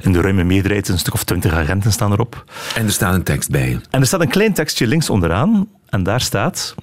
In 0.00 0.12
de 0.12 0.20
ruime 0.20 0.44
meerderheid, 0.44 0.88
een 0.88 0.98
stuk 0.98 1.14
of 1.14 1.24
twintig 1.24 1.52
agenten 1.52 1.92
staan 1.92 2.12
erop. 2.12 2.44
En 2.74 2.86
er 2.86 2.92
staat 2.92 3.14
een 3.14 3.22
tekst 3.22 3.50
bij. 3.50 3.80
En 3.90 4.00
er 4.00 4.06
staat 4.06 4.20
een 4.20 4.28
klein 4.28 4.52
tekstje 4.52 4.86
links 4.86 5.10
onderaan. 5.10 5.68
En 5.88 6.02
daar 6.02 6.20
staat... 6.20 6.74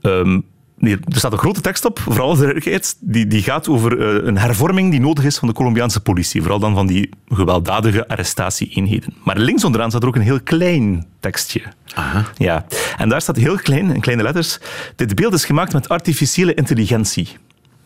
ehm, 0.00 0.40
Nee, 0.82 0.96
er 1.08 1.18
staat 1.18 1.32
een 1.32 1.38
grote 1.38 1.60
tekst 1.60 1.84
op, 1.84 1.98
vooral 1.98 2.30
de 2.30 2.36
duidelijkheid, 2.36 2.96
die, 3.00 3.26
die 3.26 3.42
gaat 3.42 3.68
over 3.68 3.98
uh, 3.98 4.26
een 4.26 4.38
hervorming 4.38 4.90
die 4.90 5.00
nodig 5.00 5.24
is 5.24 5.38
van 5.38 5.48
de 5.48 5.54
Colombiaanse 5.54 6.00
politie. 6.00 6.40
Vooral 6.40 6.58
dan 6.58 6.74
van 6.74 6.86
die 6.86 7.10
gewelddadige 7.28 8.08
arrestatieeenheden. 8.08 9.14
Maar 9.24 9.38
links 9.38 9.64
onderaan 9.64 9.90
staat 9.90 10.02
er 10.02 10.08
ook 10.08 10.16
een 10.16 10.22
heel 10.22 10.40
klein 10.40 11.06
tekstje. 11.20 11.62
Aha. 11.94 12.24
Ja. 12.36 12.66
En 12.96 13.08
daar 13.08 13.20
staat 13.20 13.36
heel 13.36 13.56
klein, 13.56 13.90
in 13.94 14.00
kleine 14.00 14.22
letters, 14.22 14.58
dit 14.96 15.14
beeld 15.14 15.32
is 15.32 15.44
gemaakt 15.44 15.72
met 15.72 15.88
artificiële 15.88 16.54
intelligentie. 16.54 17.28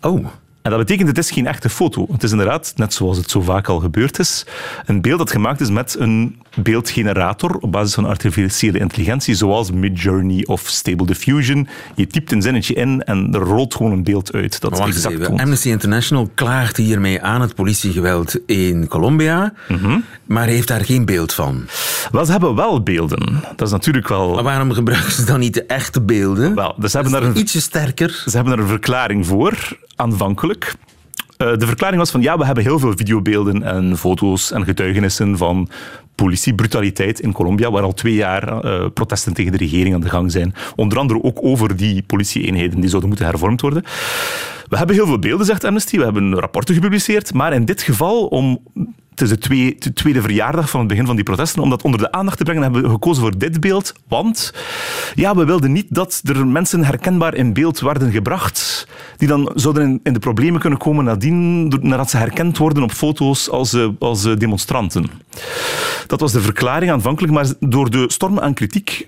Oh. 0.01 0.27
En 0.67 0.73
dat 0.73 0.81
betekent, 0.81 1.09
het 1.09 1.19
is 1.19 1.31
geen 1.31 1.47
echte 1.47 1.69
foto. 1.69 2.07
Het 2.13 2.23
is 2.23 2.31
inderdaad, 2.31 2.73
net 2.77 2.95
zoals 2.95 3.17
het 3.17 3.31
zo 3.31 3.41
vaak 3.41 3.69
al 3.69 3.79
gebeurd 3.79 4.19
is, 4.19 4.47
een 4.87 5.01
beeld 5.01 5.19
dat 5.19 5.31
gemaakt 5.31 5.61
is 5.61 5.71
met 5.71 5.97
een 5.99 6.37
beeldgenerator 6.57 7.57
op 7.61 7.73
basis 7.73 7.95
van 7.95 8.05
artificiële 8.07 8.79
intelligentie, 8.79 9.35
zoals 9.35 9.71
Midjourney 9.71 10.45
of 10.47 10.61
Stable 10.67 11.07
Diffusion. 11.07 11.69
Je 11.95 12.07
typt 12.07 12.33
een 12.33 12.43
zinnetje 12.43 12.75
in 12.75 13.03
en 13.05 13.35
er 13.35 13.41
rolt 13.41 13.75
gewoon 13.75 13.93
een 13.93 14.03
beeld 14.05 14.33
uit. 14.33 14.61
Dat 14.61 14.79
Wacht 14.79 14.89
exact 14.89 15.19
even. 15.21 15.39
Amnesty 15.41 15.69
International 15.69 16.31
klaagt 16.35 16.77
hiermee 16.77 17.23
aan 17.23 17.41
het 17.41 17.55
politiegeweld 17.55 18.39
in 18.47 18.87
Colombia, 18.89 19.53
Mhm. 19.69 19.99
maar 20.25 20.47
heeft 20.47 20.69
daar 20.69 20.85
geen 20.85 21.05
beeld 21.05 21.33
van. 21.33 21.65
Wel, 22.11 22.25
ze 22.25 22.31
hebben 22.31 22.55
wel 22.55 22.83
beelden. 22.83 23.43
Dat 23.57 23.67
is 23.67 23.73
natuurlijk 23.73 24.09
wel... 24.09 24.35
Maar 24.35 24.43
waarom 24.43 24.73
gebruiken 24.73 25.13
ze 25.13 25.25
dan 25.25 25.41
niet 25.41 25.55
de 25.55 25.65
echte 25.65 26.01
beelden? 26.01 26.55
Wel, 26.55 26.75
dus 26.79 26.91
ze 26.91 26.97
hebben 26.99 27.21
daar 27.21 27.31
een 27.31 27.39
ietsje 27.39 27.61
sterker. 27.61 28.23
Ze 28.27 28.37
hebben 28.37 28.53
er 28.55 28.59
een 28.59 28.69
verklaring 28.69 29.27
voor, 29.27 29.77
aanvankelijk. 29.97 30.56
Eh, 31.37 31.57
de 31.57 31.67
verklaring 31.67 31.99
was 31.99 32.11
van 32.11 32.23
ja, 32.23 32.39
we 32.39 32.45
hebben 32.45 32.65
heel 32.65 32.79
veel 32.79 32.97
videobeelden 32.97 33.63
en 33.63 33.97
foto's 33.97 34.51
en 34.51 34.65
getuigenissen 34.65 35.37
van 35.37 35.69
politiebrutaliteit 36.15 37.21
in 37.21 37.33
Colombia, 37.33 37.71
waar 37.71 37.83
al 37.83 37.95
twee 37.95 38.15
jaar 38.15 38.65
eh, 38.65 38.87
protesten 38.95 39.35
tegen 39.35 39.53
de 39.53 39.59
regering 39.59 39.95
aan 39.95 40.01
de 40.01 40.09
gang 40.09 40.33
zijn. 40.33 40.55
Onder 40.77 40.99
andere 40.99 41.23
ook 41.23 41.39
over 41.43 41.77
die 41.77 42.03
politieeenheden 42.03 42.81
die 42.81 42.89
zouden 42.89 43.09
moeten 43.09 43.27
hervormd 43.27 43.61
worden. 43.61 43.83
We 44.69 44.77
hebben 44.77 44.97
heel 44.97 45.07
veel 45.07 45.19
beelden, 45.19 45.47
zegt 45.47 45.65
Amnesty. 45.65 45.97
We 45.97 46.05
hebben 46.05 46.35
rapporten 46.35 46.75
gepubliceerd. 46.75 47.35
Maar 47.35 47.53
in 47.53 47.65
dit 47.65 47.83
geval, 47.83 48.27
om, 48.27 48.59
het 49.21 49.25
is 49.25 49.29
de, 49.29 49.39
twee- 49.39 49.77
de 49.79 49.93
tweede 49.93 50.21
verjaardag 50.21 50.71
van 50.71 50.81
het 50.81 50.89
begin 50.89 51.07
van 51.07 51.15
die 51.15 51.25
protesten, 51.25 51.63
om 51.63 51.71
dat 51.71 51.83
onder 51.83 52.01
de 52.01 52.13
aandacht 52.13 52.39
te 52.39 52.45
brengen, 52.45 52.63
hebben 52.63 52.83
we 52.83 52.89
gekozen 52.89 53.23
voor 53.23 53.39
dit 53.39 53.61
beeld. 53.61 53.93
Want 54.09 54.53
ja, 55.15 55.35
we 55.37 55.45
wilden 55.45 55.73
niet 55.73 55.87
dat 55.89 56.21
er 56.25 56.47
mensen 56.47 56.85
herkenbaar 56.85 57.35
in 57.35 57.53
beeld 57.53 57.81
werden 57.81 58.11
gebracht, 58.13 58.87
die 59.17 59.29
dan 59.29 59.53
zouden 59.55 59.83
in, 59.83 60.01
in 60.03 60.13
de 60.13 60.19
problemen 60.19 60.61
kunnen 60.61 60.79
komen 60.79 61.05
nadien, 61.05 61.69
nadat 61.81 62.11
ze 62.11 62.17
herkend 62.17 62.59
worden 62.59 62.83
op 62.83 62.93
foto's 62.93 63.51
als, 63.51 63.73
eh, 63.73 63.89
als 63.99 64.25
eh, 64.25 64.37
demonstranten. 64.37 65.11
Dat 66.07 66.21
was 66.21 66.33
de 66.33 66.41
verklaring 66.41 66.91
aanvankelijk, 66.91 67.33
maar 67.33 67.47
door 67.61 67.91
de 67.91 68.05
storm 68.09 68.39
aan 68.41 68.55
kritiek 68.55 69.07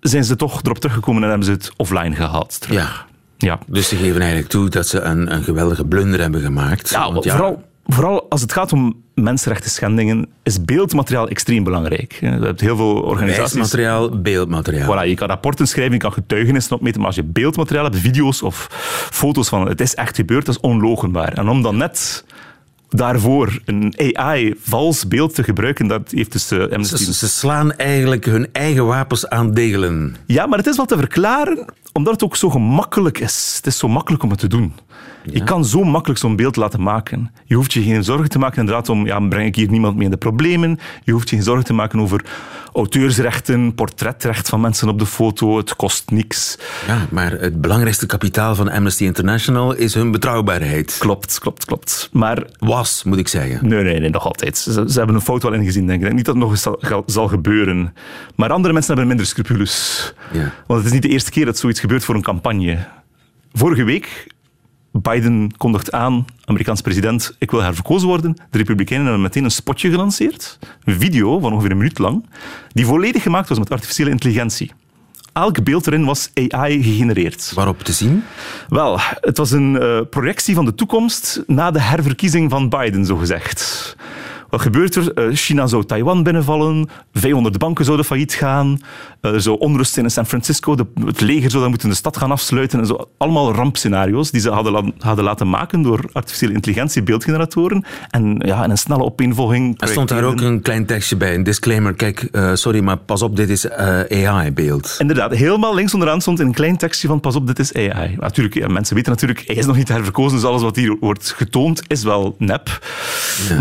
zijn 0.00 0.24
ze 0.24 0.36
toch 0.36 0.62
erop 0.62 0.78
teruggekomen 0.78 1.22
en 1.22 1.28
hebben 1.28 1.46
ze 1.46 1.52
het 1.52 1.72
offline 1.76 2.14
gehaald. 2.14 2.60
terug. 2.60 2.76
Ja. 2.76 3.10
Ja. 3.48 3.58
Dus 3.66 3.88
ze 3.88 3.96
geven 3.96 4.20
eigenlijk 4.20 4.50
toe 4.50 4.68
dat 4.68 4.86
ze 4.86 5.00
een, 5.00 5.32
een 5.34 5.42
geweldige 5.42 5.84
blunder 5.84 6.20
hebben 6.20 6.40
gemaakt. 6.40 6.90
Ja, 6.90 7.12
Want 7.12 7.26
Vooral, 7.26 7.62
vooral 7.86 8.30
als 8.30 8.40
het 8.40 8.52
gaat 8.52 8.72
om 8.72 9.02
mensenrechten 9.14 9.70
schendingen, 9.70 10.28
is 10.42 10.64
beeldmateriaal 10.64 11.28
extreem 11.28 11.64
belangrijk. 11.64 12.18
We 12.20 12.26
hebben 12.26 12.54
heel 12.56 12.76
veel 12.76 12.94
organisaties... 12.94 13.52
Bewijsmateriaal, 13.52 14.20
beeldmateriaal. 14.20 15.04
Voilà, 15.04 15.08
je 15.08 15.14
kan 15.14 15.28
rapporten 15.28 15.66
schrijven, 15.66 15.92
je 15.92 15.98
kan 15.98 16.12
getuigenissen 16.12 16.76
opmeten, 16.76 16.98
maar 16.98 17.06
als 17.06 17.16
je 17.16 17.24
beeldmateriaal 17.24 17.84
hebt, 17.84 17.96
video's 17.96 18.42
of 18.42 18.66
foto's 19.10 19.48
van 19.48 19.68
het 19.68 19.80
is 19.80 19.94
echt 19.94 20.16
gebeurd, 20.16 20.46
dat 20.46 20.54
is 20.54 20.60
onlogenbaar. 20.60 21.32
En 21.32 21.48
om 21.48 21.62
dan 21.62 21.76
net 21.76 22.24
daarvoor 22.88 23.60
een 23.64 23.94
AI 24.12 24.54
vals 24.58 25.08
beeld 25.08 25.34
te 25.34 25.42
gebruiken, 25.42 25.86
dat 25.86 26.10
heeft 26.10 26.32
dus 26.32 26.52
Amnesty... 26.52 26.96
Ze, 26.96 27.14
ze 27.14 27.28
slaan 27.28 27.72
eigenlijk 27.72 28.24
hun 28.24 28.48
eigen 28.52 28.86
wapens 28.86 29.28
aan 29.28 29.54
degelen. 29.54 30.16
Ja, 30.26 30.46
maar 30.46 30.58
het 30.58 30.66
is 30.66 30.76
wel 30.76 30.86
te 30.86 30.96
verklaren, 30.96 31.64
omdat 31.92 32.12
het 32.12 32.24
ook 32.24 32.36
zo 32.36 32.50
gemakkelijk 32.50 33.18
is. 33.18 33.52
Het 33.56 33.66
is 33.66 33.78
zo 33.78 33.88
makkelijk 33.88 34.22
om 34.22 34.30
het 34.30 34.38
te 34.38 34.46
doen. 34.48 34.72
Je 35.30 35.44
kan 35.44 35.64
zo 35.64 35.84
makkelijk 35.84 36.20
zo'n 36.20 36.36
beeld 36.36 36.56
laten 36.56 36.82
maken. 36.82 37.30
Je 37.44 37.54
hoeft 37.54 37.72
je 37.72 37.82
geen 37.82 38.04
zorgen 38.04 38.28
te 38.28 38.38
maken 38.38 38.58
inderdaad 38.58 38.88
om, 38.88 39.06
ja, 39.06 39.20
breng 39.20 39.46
ik 39.46 39.56
hier 39.56 39.70
niemand 39.70 39.94
mee 39.94 40.04
in 40.04 40.10
de 40.10 40.16
problemen? 40.16 40.78
Je 41.04 41.12
hoeft 41.12 41.28
je 41.28 41.36
geen 41.36 41.44
zorgen 41.44 41.64
te 41.64 41.72
maken 41.72 42.00
over 42.00 42.24
auteursrechten, 42.72 43.74
portretrecht 43.74 44.48
van 44.48 44.60
mensen 44.60 44.88
op 44.88 44.98
de 44.98 45.06
foto. 45.06 45.56
Het 45.56 45.76
kost 45.76 46.10
niks. 46.10 46.58
Ja, 46.86 47.06
maar 47.10 47.30
het 47.30 47.60
belangrijkste 47.60 48.06
kapitaal 48.06 48.54
van 48.54 48.70
Amnesty 48.70 49.04
International 49.04 49.74
is 49.74 49.94
hun 49.94 50.10
betrouwbaarheid. 50.10 50.96
Klopt, 50.98 51.38
klopt, 51.38 51.64
klopt. 51.64 52.08
Maar 52.12 52.46
Was, 52.58 53.02
moet 53.04 53.18
ik 53.18 53.28
zeggen. 53.28 53.68
Nee, 53.68 53.82
nee, 53.82 54.00
nee, 54.00 54.10
nog 54.10 54.24
altijd. 54.24 54.58
Ze, 54.58 54.72
ze 54.72 54.98
hebben 54.98 55.14
een 55.14 55.22
fout 55.22 55.42
wel 55.42 55.52
ingezien, 55.52 55.86
denk 55.86 55.98
ik. 55.98 56.04
Denk 56.04 56.16
niet 56.16 56.24
dat 56.24 56.34
het 56.34 56.44
nog 56.44 56.52
eens 56.52 56.66
zal 57.06 57.28
gebeuren. 57.28 57.94
Maar 58.36 58.50
andere 58.50 58.72
mensen 58.72 58.92
hebben 58.92 59.08
minder 59.08 59.26
scrupules. 59.26 60.14
Ja. 60.32 60.52
Want 60.66 60.78
het 60.78 60.88
is 60.88 60.92
niet 60.92 61.02
de 61.02 61.08
eerste 61.08 61.30
keer 61.30 61.44
dat 61.44 61.58
zoiets 61.58 61.80
gebeurt 61.80 62.04
voor 62.04 62.14
een 62.14 62.22
campagne. 62.22 62.78
Vorige 63.52 63.84
week, 63.84 64.31
Biden 64.92 65.56
kondigt 65.56 65.92
aan, 65.92 66.24
Amerikaans 66.44 66.80
president, 66.80 67.36
ik 67.38 67.50
wil 67.50 67.62
herverkozen 67.62 68.08
worden. 68.08 68.36
De 68.50 68.58
Republikeinen 68.58 69.06
hebben 69.06 69.22
meteen 69.22 69.44
een 69.44 69.50
spotje 69.50 69.90
gelanceerd. 69.90 70.58
Een 70.84 71.00
video 71.00 71.38
van 71.38 71.52
ongeveer 71.52 71.70
een 71.70 71.76
minuut 71.76 71.98
lang, 71.98 72.26
die 72.72 72.86
volledig 72.86 73.22
gemaakt 73.22 73.48
was 73.48 73.58
met 73.58 73.70
artificiële 73.70 74.10
intelligentie. 74.10 74.72
Elk 75.32 75.64
beeld 75.64 75.86
erin 75.86 76.04
was 76.04 76.30
AI 76.34 76.82
gegenereerd. 76.82 77.52
Waarop 77.54 77.82
te 77.82 77.92
zien? 77.92 78.24
Wel, 78.68 78.98
het 79.20 79.36
was 79.36 79.50
een 79.50 79.80
eh, 79.80 80.00
projectie 80.10 80.54
van 80.54 80.64
de 80.64 80.74
toekomst 80.74 81.42
na 81.46 81.70
de 81.70 81.80
herverkiezing 81.80 82.50
van 82.50 82.68
Biden, 82.68 83.06
zogezegd. 83.06 83.96
Wat 84.52 84.60
gebeurt 84.60 84.94
er? 84.94 85.12
Eh, 85.12 85.24
China 85.34 85.66
zou 85.66 85.84
Taiwan 85.84 86.22
binnenvallen, 86.22 86.88
500 87.12 87.58
banken 87.58 87.84
zouden 87.84 88.06
failliet 88.06 88.34
gaan, 88.34 88.78
eh, 89.20 89.32
er 89.34 89.40
zou 89.40 89.58
onrust 89.58 89.92
zijn 89.92 90.04
in 90.04 90.10
San 90.10 90.26
Francisco, 90.26 90.74
de, 90.74 90.86
het 91.04 91.20
leger 91.20 91.50
zou 91.50 91.60
dan 91.62 91.70
moeten 91.70 91.88
de 91.88 91.94
stad 91.94 92.16
gaan 92.16 92.30
afsluiten. 92.30 92.78
En 92.80 92.86
zo. 92.86 93.08
Allemaal 93.18 93.54
rampscenario's 93.54 94.30
die 94.30 94.40
ze 94.40 94.50
hadden, 94.50 94.72
la- 94.72 94.90
hadden 94.98 95.24
laten 95.24 95.48
maken 95.48 95.82
door 95.82 96.04
artificiële 96.12 96.52
intelligentie, 96.52 97.02
beeldgeneratoren. 97.02 97.84
En 98.10 98.42
ja, 98.46 98.64
in 98.64 98.70
een 98.70 98.78
snelle 98.78 99.02
opeenvolging... 99.02 99.80
Er 99.80 99.88
stond 99.88 100.08
daar 100.08 100.24
ook 100.24 100.40
een 100.40 100.62
klein 100.62 100.86
tekstje 100.86 101.16
bij, 101.16 101.34
een 101.34 101.42
disclaimer. 101.42 101.94
Kijk, 101.94 102.22
eh, 102.22 102.50
sorry, 102.54 102.80
maar 102.80 102.96
pas 102.96 103.22
op, 103.22 103.36
dit 103.36 103.50
is 103.50 103.68
eh, 103.68 104.28
AI-beeld. 104.28 104.96
Inderdaad, 104.98 105.32
helemaal 105.34 105.74
links 105.74 105.92
onderaan 105.94 106.20
stond 106.20 106.40
een 106.40 106.52
klein 106.52 106.76
tekstje 106.76 107.08
van 107.08 107.20
pas 107.20 107.36
op, 107.36 107.46
dit 107.46 107.58
is 107.58 107.74
AI. 107.74 108.16
Natuurlijk, 108.18 108.54
ja, 108.56 108.68
mensen 108.68 108.94
weten 108.94 109.12
natuurlijk, 109.12 109.42
hij 109.46 109.56
is 109.56 109.66
nog 109.66 109.76
niet 109.76 109.88
herverkozen, 109.88 110.38
dus 110.38 110.46
alles 110.48 110.62
wat 110.62 110.76
hier 110.76 110.96
wordt 111.00 111.34
getoond 111.36 111.82
is 111.86 112.02
wel 112.02 112.34
nep. 112.38 112.86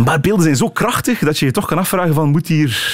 Maar 0.06 0.20
beelden 0.20 0.44
zijn 0.44 0.56
zo 0.56 0.70
krachtig 0.82 1.20
dat 1.20 1.40
je 1.40 1.46
je 1.46 1.52
toch 1.52 1.66
kan 1.66 1.78
afvragen 1.78 2.14
van, 2.14 2.30
moet 2.30 2.48
hier... 2.48 2.94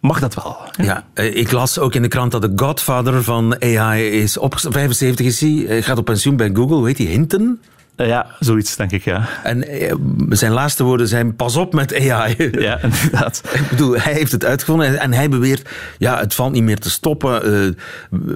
Mag 0.00 0.20
dat 0.20 0.34
wel? 0.34 0.56
Ja, 0.76 1.04
eh, 1.14 1.36
ik 1.36 1.52
las 1.52 1.78
ook 1.78 1.94
in 1.94 2.02
de 2.02 2.08
krant 2.08 2.32
dat 2.32 2.42
de 2.42 2.52
godfather 2.56 3.22
van 3.22 3.62
AI 3.62 4.08
is 4.08 4.36
op 4.36 4.54
75 4.58 5.26
is 5.26 5.40
hij, 5.40 5.64
Hij 5.66 5.82
gaat 5.82 5.98
op 5.98 6.04
pensioen 6.04 6.36
bij 6.36 6.50
Google, 6.52 6.76
hoe 6.76 6.86
heet 6.86 6.98
hij, 6.98 7.06
Hinton? 7.06 7.60
Eh, 7.96 8.06
ja, 8.06 8.26
zoiets 8.40 8.76
denk 8.76 8.90
ik, 8.90 9.04
ja. 9.04 9.28
En 9.42 9.68
eh, 9.68 9.94
zijn 10.28 10.52
laatste 10.52 10.84
woorden 10.84 11.08
zijn, 11.08 11.36
pas 11.36 11.56
op 11.56 11.72
met 11.74 12.10
AI. 12.10 12.36
Ja, 12.52 12.78
inderdaad. 12.82 13.42
Ik 13.54 13.68
bedoel, 13.70 13.96
hij 13.96 14.12
heeft 14.12 14.32
het 14.32 14.44
uitgevonden 14.44 14.98
en- 15.00 15.12
hij 15.12 15.28
beweert, 15.28 15.68
ja, 15.98 16.18
het 16.18 16.34
valt 16.34 16.52
niet 16.52 16.62
meer 16.62 16.78
te 16.78 16.90
stoppen. 16.90 17.44
Eh, 17.44 17.70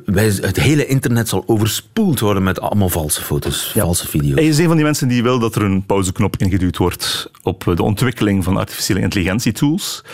wij, 0.04 0.24
het 0.40 0.56
hele 0.60 0.86
internet 0.86 1.28
zal 1.28 1.42
overspoeld 1.46 2.20
worden 2.20 2.42
met 2.42 2.60
allemaal 2.60 2.88
valse 2.88 3.22
foto's, 3.22 3.72
valse 3.76 4.08
video's. 4.08 4.34
Hij 4.34 4.46
is 4.48 4.58
een 4.58 4.66
van 4.66 4.76
die 4.76 4.84
mensen 4.84 5.08
die 5.08 5.22
wil 5.22 5.38
dat 5.38 5.54
er 5.54 5.62
een 5.62 5.86
pauzeknop 5.86 6.36
ingeduwd 6.36 6.76
wordt 6.76 7.30
op 7.42 7.72
de 7.76 7.82
ontwikkeling 7.82 8.44
van 8.44 8.56
artificiële 8.56 9.00
intelligentietools. 9.00 10.04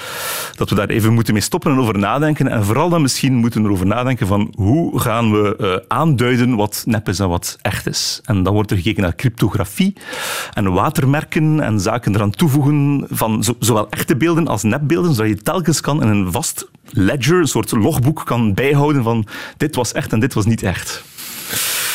Dat 0.57 0.69
we 0.71 0.75
daar 0.75 0.89
even 0.89 1.13
moeten 1.13 1.33
mee 1.33 1.43
stoppen 1.43 1.71
en 1.73 1.79
over 1.79 1.99
nadenken. 1.99 2.49
En 2.49 2.65
vooral 2.65 2.89
dan 2.89 3.03
misschien 3.03 3.35
moeten 3.35 3.61
we 3.63 3.67
erover 3.69 3.87
nadenken 3.87 4.27
van 4.27 4.53
hoe 4.57 5.01
gaan 5.01 5.31
we 5.33 5.85
aanduiden 5.89 6.55
wat 6.57 6.83
nep 6.87 7.09
is 7.09 7.19
en 7.19 7.29
wat 7.29 7.59
echt 7.63 7.87
is. 7.87 8.21
En 8.25 8.43
dan 8.43 8.53
wordt 8.55 8.71
er 8.71 8.77
gekeken 8.77 9.03
naar 9.03 9.13
cryptografie 9.37 9.95
en 10.53 10.73
watermerken 10.73 11.61
en 11.61 11.81
zaken 11.81 12.15
eraan 12.15 12.31
toevoegen 12.31 13.07
van 13.11 13.45
zo- 13.45 13.57
zowel 13.59 13.89
echte 13.91 14.17
beelden 14.17 14.49
als 14.49 14.63
nepbeelden, 14.63 15.15
zodat 15.15 15.31
je 15.31 15.43
telkens 15.43 15.81
kan 15.81 16.03
in 16.03 16.09
een 16.09 16.33
vast 16.33 16.69
ledger, 16.91 17.39
een 17.39 17.47
soort 17.47 17.71
logboek 17.73 18.23
kan 18.25 18.55
bijhouden 18.55 19.03
van 19.03 19.27
dit 19.57 19.75
was 19.75 19.93
echt 19.93 20.13
en 20.13 20.21
dit 20.21 20.35
was 20.35 20.45
niet 20.45 20.63
echt. 20.63 21.03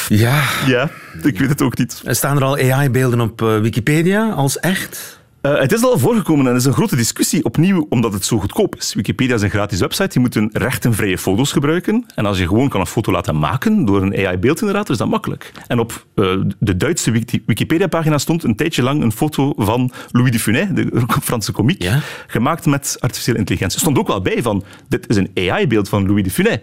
Ja, 0.08 0.44
Ja, 0.68 0.90
ik 1.24 1.40
weet 1.40 1.50
het 1.50 1.62
ook 1.62 1.78
niet. 1.78 2.02
staan 2.06 2.36
er 2.38 2.44
al 2.44 2.58
AI-beelden 2.58 3.22
op 3.22 3.42
eh, 3.42 3.60
Wikipedia 3.60 4.30
als 4.30 4.60
echt? 4.60 5.20
Uh, 5.42 5.60
het 5.60 5.72
is 5.72 5.84
al 5.84 6.00
voorgekomen 6.00 6.46
en 6.46 6.52
er 6.52 6.58
is 6.58 6.66
een 6.66 6.74
grote 6.74 6.96
discussie 6.96 7.44
opnieuw 7.44 7.86
omdat 7.90 8.14
het 8.14 8.26
zo 8.26 8.40
goedkoop 8.40 8.76
is. 8.76 8.94
Wikipedia 8.94 9.36
is 9.36 9.42
een 9.42 9.50
gratis 9.50 9.80
website, 9.80 10.10
je 10.14 10.20
moet 10.20 10.36
een 10.36 10.50
rechtenvrije 10.54 11.18
foto's 11.18 11.52
gebruiken. 11.52 12.06
En 12.16 12.26
als 12.26 12.38
je 12.38 12.48
gewoon 12.48 12.70
kan 12.70 12.80
een 12.80 12.88
foto 12.88 13.12
laten 13.12 13.40
maken 13.40 13.86
door 13.86 14.02
een 14.02 14.26
AI-beeldgenerator, 14.26 14.92
is 14.92 14.98
dat 14.98 15.08
makkelijk. 15.08 15.52
En 15.68 15.80
op 15.80 16.06
uh, 16.16 16.42
de 16.60 16.78
Duitse 16.78 17.12
Wikipedia-pagina 17.46 18.18
stond 18.18 18.44
een 18.44 18.56
tijdje 18.56 18.84
lang 18.84 19.02
een 19.02 19.12
foto 19.12 19.54
van 19.58 19.92
Louis 20.12 20.32
de 20.32 20.40
Funès, 20.40 20.68
de 20.74 21.04
Franse 21.22 21.52
komiek, 21.52 21.82
ja? 21.82 22.00
gemaakt 22.28 22.66
met 22.66 22.98
artificiële 23.00 23.38
intelligentie. 23.38 23.78
Er 23.78 23.84
stond 23.84 23.98
ook 23.98 24.08
wel 24.08 24.22
bij 24.22 24.42
van, 24.42 24.64
dit 24.88 25.10
is 25.10 25.16
een 25.16 25.32
AI-beeld 25.34 25.90
van 25.90 26.08
Louis 26.08 26.24
de 26.24 26.32
Funès. 26.32 26.60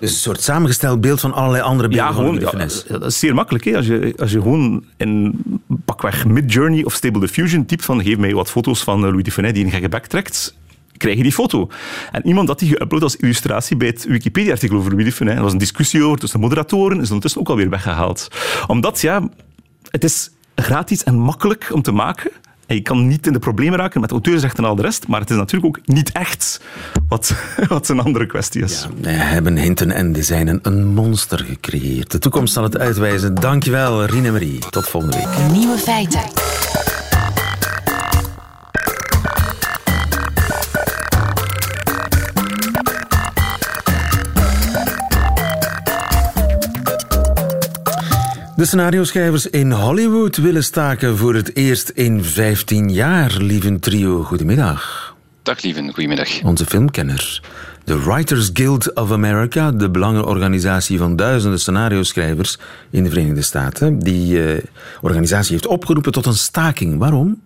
Dus 0.00 0.10
een 0.10 0.18
soort 0.18 0.42
samengesteld 0.42 1.00
beeld 1.00 1.20
van 1.20 1.32
allerlei 1.32 1.62
andere 1.62 1.88
beelden 1.88 2.06
ja, 2.06 2.12
gewoon, 2.12 2.40
van 2.40 2.42
Louis 2.42 2.50
de 2.50 2.58
Funès. 2.58 2.84
Ja, 2.88 2.98
dat 2.98 3.10
is 3.10 3.18
zeer 3.18 3.34
makkelijk. 3.34 3.64
Hè? 3.64 3.76
Als, 3.76 3.86
je, 3.86 4.14
als 4.18 4.30
je 4.30 4.42
gewoon 4.42 4.84
in 4.96 5.42
pakweg 5.84 6.26
Midjourney 6.26 6.84
of 6.84 6.92
Stable 6.92 7.20
Diffusion 7.20 7.66
typt 7.66 7.84
van 7.84 7.99
geef 8.02 8.16
mij 8.16 8.34
wat 8.34 8.50
foto's 8.50 8.82
van 8.82 9.04
eh, 9.04 9.10
Louis 9.10 9.24
de 9.24 9.30
Funès 9.30 9.52
die 9.52 9.64
een 9.64 9.70
gekke 9.70 9.88
bek 9.88 10.06
trekt, 10.06 10.54
krijg 10.96 11.16
je 11.16 11.22
die 11.22 11.32
foto. 11.32 11.68
En 12.12 12.26
iemand 12.26 12.48
had 12.48 12.58
die 12.58 12.76
geüpload 12.76 13.02
als 13.02 13.16
illustratie 13.16 13.76
bij 13.76 13.88
het 13.88 14.04
Wikipedia-artikel 14.04 14.76
over 14.76 14.90
Louis 14.90 15.04
de 15.04 15.12
Funès. 15.12 15.36
Er 15.36 15.42
was 15.42 15.52
een 15.52 15.58
discussie 15.58 16.04
over 16.04 16.18
tussen 16.18 16.40
de 16.40 16.46
moderatoren, 16.46 17.00
is 17.00 17.08
ondertussen 17.08 17.40
ook 17.40 17.48
alweer 17.48 17.70
weggehaald. 17.70 18.28
Omdat, 18.66 19.00
ja, 19.00 19.28
het 19.90 20.04
is 20.04 20.30
gratis 20.54 21.04
en 21.04 21.18
makkelijk 21.18 21.70
om 21.72 21.82
te 21.82 21.92
maken. 21.92 22.30
En 22.70 22.76
je 22.76 22.82
kan 22.82 23.06
niet 23.06 23.26
in 23.26 23.32
de 23.32 23.38
problemen 23.38 23.78
raken 23.78 24.00
met 24.00 24.10
auteursrechten 24.10 24.64
en 24.64 24.70
al 24.70 24.76
de 24.76 24.82
rest, 24.82 25.08
maar 25.08 25.20
het 25.20 25.30
is 25.30 25.36
natuurlijk 25.36 25.76
ook 25.76 25.86
niet 25.86 26.12
echt, 26.12 26.60
wat, 27.08 27.34
wat 27.68 27.88
een 27.88 28.00
andere 28.00 28.26
kwestie 28.26 28.62
is. 28.62 28.80
Ja, 28.82 28.88
wij 29.00 29.12
hebben 29.12 29.56
hinten 29.56 29.90
en 29.90 30.12
designen 30.12 30.58
een 30.62 30.86
monster 30.86 31.38
gecreëerd. 31.38 32.10
De 32.10 32.18
toekomst 32.18 32.52
zal 32.52 32.62
het 32.62 32.78
uitwijzen. 32.78 33.34
Dankjewel, 33.34 34.04
Rine 34.04 34.30
Marie. 34.30 34.58
Tot 34.58 34.88
volgende 34.88 35.16
week. 35.16 35.52
Nieuwe 35.52 35.78
feiten. 35.78 36.89
De 48.60 48.66
scenario-schrijvers 48.66 49.46
in 49.46 49.72
Hollywood 49.72 50.36
willen 50.36 50.64
staken 50.64 51.16
voor 51.16 51.34
het 51.34 51.56
eerst 51.56 51.88
in 51.88 52.24
15 52.24 52.92
jaar. 52.92 53.36
Lieve 53.38 53.78
trio, 53.78 54.22
goedemiddag. 54.22 55.14
Dag 55.42 55.62
lieve, 55.62 55.82
goedemiddag. 55.92 56.42
Onze 56.42 56.66
filmkenner. 56.66 57.40
De 57.84 58.02
Writers 58.02 58.50
Guild 58.52 58.94
of 58.94 59.12
America, 59.12 59.70
de 59.70 59.90
belangenorganisatie 59.90 60.98
van 60.98 61.16
duizenden 61.16 61.60
scenario-schrijvers 61.60 62.58
in 62.90 63.04
de 63.04 63.10
Verenigde 63.10 63.42
Staten. 63.42 63.98
Die 63.98 64.54
uh, 64.54 64.62
organisatie 65.00 65.52
heeft 65.52 65.66
opgeroepen 65.66 66.12
tot 66.12 66.26
een 66.26 66.34
staking. 66.34 66.98
Waarom? 66.98 67.40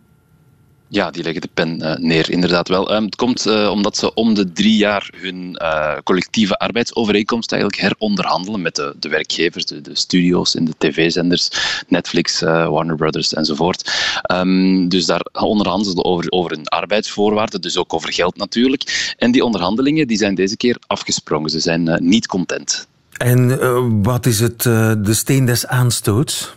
Ja, 0.94 1.10
die 1.10 1.22
leggen 1.22 1.40
de 1.40 1.48
pen 1.54 1.82
uh, 1.82 1.96
neer, 1.96 2.30
inderdaad 2.30 2.68
wel. 2.68 2.94
Um, 2.94 3.04
het 3.04 3.16
komt 3.16 3.46
uh, 3.46 3.70
omdat 3.70 3.96
ze 3.96 4.14
om 4.14 4.34
de 4.34 4.52
drie 4.52 4.76
jaar 4.76 5.10
hun 5.16 5.58
uh, 5.62 5.96
collectieve 6.04 6.58
arbeidsovereenkomst 6.58 7.52
eigenlijk 7.52 7.82
heronderhandelen 7.82 8.62
met 8.62 8.74
de, 8.74 8.94
de 8.98 9.08
werkgevers, 9.08 9.64
de, 9.64 9.80
de 9.80 9.96
studio's 9.96 10.54
en 10.54 10.64
de 10.64 10.74
tv-zenders, 10.78 11.50
Netflix, 11.88 12.40
Warner 12.40 12.96
Brothers 12.96 13.34
enzovoort. 13.34 13.92
Um, 14.32 14.88
dus 14.88 15.06
daar 15.06 15.26
onderhandelen 15.32 15.96
ze 15.96 16.04
over, 16.04 16.26
over 16.28 16.50
hun 16.50 16.68
arbeidsvoorwaarden, 16.68 17.60
dus 17.60 17.76
ook 17.76 17.94
over 17.94 18.12
geld 18.12 18.36
natuurlijk. 18.36 19.14
En 19.18 19.30
die 19.30 19.44
onderhandelingen 19.44 20.06
die 20.06 20.16
zijn 20.16 20.34
deze 20.34 20.56
keer 20.56 20.76
afgesprongen. 20.86 21.50
Ze 21.50 21.60
zijn 21.60 21.98
niet 22.02 22.26
content. 22.26 22.86
En 23.12 24.02
wat 24.02 24.26
is 24.26 24.40
het, 24.40 24.62
de 24.62 25.14
steen 25.14 25.44
des 25.44 25.66
aanstoots? 25.66 26.54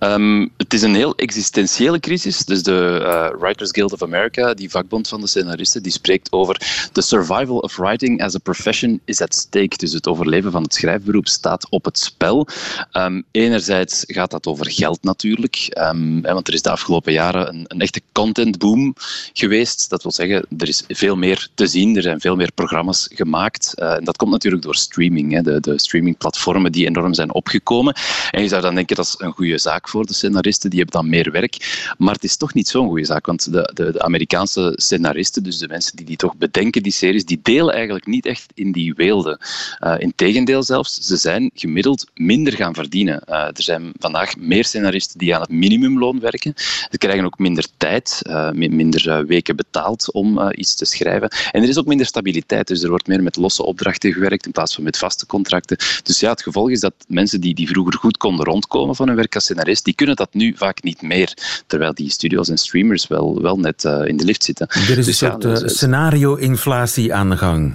Um, 0.00 0.50
het 0.56 0.72
is 0.72 0.82
een 0.82 0.94
heel 0.94 1.14
existentiële 1.14 2.00
crisis. 2.00 2.44
Dus 2.44 2.62
de 2.62 2.98
uh, 3.02 3.40
Writers 3.40 3.70
Guild 3.70 3.92
of 3.92 4.02
America, 4.02 4.54
die 4.54 4.70
vakbond 4.70 5.08
van 5.08 5.20
de 5.20 5.26
scenaristen, 5.26 5.82
die 5.82 5.92
spreekt 5.92 6.32
over 6.32 6.88
the 6.92 7.00
survival 7.00 7.58
of 7.58 7.76
writing 7.76 8.22
as 8.22 8.34
a 8.34 8.38
profession 8.38 9.00
is 9.04 9.20
at 9.20 9.34
stake. 9.34 9.76
Dus 9.76 9.92
het 9.92 10.06
overleven 10.06 10.52
van 10.52 10.62
het 10.62 10.74
schrijfberoep 10.74 11.28
staat 11.28 11.70
op 11.70 11.84
het 11.84 11.98
spel. 11.98 12.48
Um, 12.92 13.24
enerzijds 13.30 14.04
gaat 14.06 14.30
dat 14.30 14.46
over 14.46 14.70
geld 14.70 15.02
natuurlijk, 15.02 15.76
um, 15.78 16.22
want 16.22 16.48
er 16.48 16.54
is 16.54 16.62
de 16.62 16.70
afgelopen 16.70 17.12
jaren 17.12 17.48
een, 17.48 17.64
een 17.68 17.80
echte 17.80 18.00
contentboom 18.12 18.94
geweest. 19.32 19.90
Dat 19.90 20.02
wil 20.02 20.12
zeggen, 20.12 20.46
er 20.58 20.68
is 20.68 20.84
veel 20.88 21.16
meer 21.16 21.48
te 21.54 21.66
zien, 21.66 21.96
er 21.96 22.02
zijn 22.02 22.20
veel 22.20 22.36
meer 22.36 22.52
programma's 22.54 23.08
gemaakt. 23.12 23.72
Uh, 23.76 23.92
en 23.92 24.04
dat 24.04 24.16
komt 24.16 24.30
natuurlijk 24.30 24.62
door 24.62 24.76
streaming, 24.76 25.32
hè, 25.32 25.42
de, 25.42 25.60
de 25.60 25.78
streamingplatformen 25.78 26.72
die 26.72 26.86
enorm 26.86 27.14
zijn 27.14 27.34
opgekomen. 27.34 27.96
En 28.30 28.42
je 28.42 28.48
zou 28.48 28.62
dan 28.62 28.74
denken, 28.74 28.96
dat 28.96 29.06
is 29.06 29.14
een 29.18 29.32
goede 29.32 29.58
zaak 29.58 29.85
voor 29.88 30.06
de 30.06 30.14
scenaristen, 30.14 30.70
die 30.70 30.80
hebben 30.80 31.00
dan 31.00 31.10
meer 31.10 31.30
werk. 31.30 31.94
Maar 31.98 32.14
het 32.14 32.24
is 32.24 32.36
toch 32.36 32.54
niet 32.54 32.68
zo'n 32.68 32.88
goede 32.88 33.04
zaak, 33.04 33.26
want 33.26 33.52
de, 33.52 33.70
de, 33.74 33.92
de, 33.92 34.02
Amerikaanse 34.02 34.72
scenaristen, 34.76 35.42
dus 35.42 35.58
de 35.58 35.68
mensen 35.68 35.96
die 35.96 36.06
die 36.06 36.16
toch 36.16 36.36
bedenken, 36.36 36.82
die 36.82 36.92
series, 36.92 37.24
die 37.24 37.40
delen 37.42 37.74
eigenlijk 37.74 38.06
niet 38.06 38.26
echt 38.26 38.52
in 38.54 38.72
die 38.72 38.94
weelde. 38.94 39.40
Uh, 39.80 39.94
Integendeel 39.98 40.62
zelfs, 40.62 40.98
ze 40.98 41.16
zijn 41.16 41.50
gemiddeld 41.54 42.06
minder 42.14 42.52
gaan 42.52 42.74
verdienen. 42.74 43.22
Uh, 43.28 43.34
er 43.34 43.62
zijn 43.62 43.92
vandaag 43.98 44.36
meer 44.36 44.64
scenaristen 44.64 45.18
die 45.18 45.34
aan 45.34 45.40
het 45.40 45.50
minimumloon 45.50 46.20
werken. 46.20 46.52
Ze 46.90 46.98
krijgen 46.98 47.24
ook 47.24 47.38
minder 47.38 47.66
tijd, 47.76 48.22
uh, 48.28 48.50
minder 48.50 49.26
weken 49.26 49.56
betaald 49.56 50.12
om 50.12 50.50
iets 50.50 50.74
te 50.74 50.84
schrijven. 50.84 51.28
En 51.52 51.62
er 51.62 51.68
is 51.68 51.78
ook 51.78 51.86
minder 51.86 52.06
stabiliteit, 52.06 52.66
dus 52.66 52.82
er 52.82 52.88
wordt 52.88 53.06
meer 53.06 53.22
met 53.22 53.36
losse 53.36 53.62
opdrachten 53.62 54.12
gewerkt 54.12 54.46
in 54.46 54.52
plaats 54.52 54.74
van 54.74 54.84
met 54.84 54.98
vaste 54.98 55.26
contracten. 55.26 55.76
Dus 56.02 56.20
ja, 56.20 56.30
het 56.30 56.42
gevolg 56.42 56.70
is 56.70 56.80
dat 56.80 56.94
mensen 57.08 57.40
die, 57.40 57.54
die 57.54 57.68
vroeger 57.68 57.94
goed 57.94 58.16
konden 58.16 58.44
rondkomen 58.44 58.96
van 58.96 59.06
hun 59.06 59.16
werk 59.16 59.34
als 59.34 59.44
scenarist, 59.44 59.75
die 59.82 59.94
kunnen 59.94 60.16
dat 60.16 60.34
nu 60.34 60.54
vaak 60.56 60.82
niet 60.82 61.02
meer. 61.02 61.36
Terwijl 61.66 61.94
die 61.94 62.10
studios 62.10 62.48
en 62.48 62.58
streamers 62.58 63.06
wel, 63.06 63.42
wel 63.42 63.58
net 63.58 63.84
uh, 63.84 64.04
in 64.04 64.16
de 64.16 64.24
lift 64.24 64.44
zitten. 64.44 64.66
Er 64.68 64.80
is 64.80 64.86
dus 64.86 65.06
een 65.06 65.14
soort 65.14 65.42
ja, 65.42 65.54
dus, 65.54 65.76
scenario-inflatie 65.76 67.14
aan 67.14 67.30
de 67.30 67.36
gang. 67.36 67.74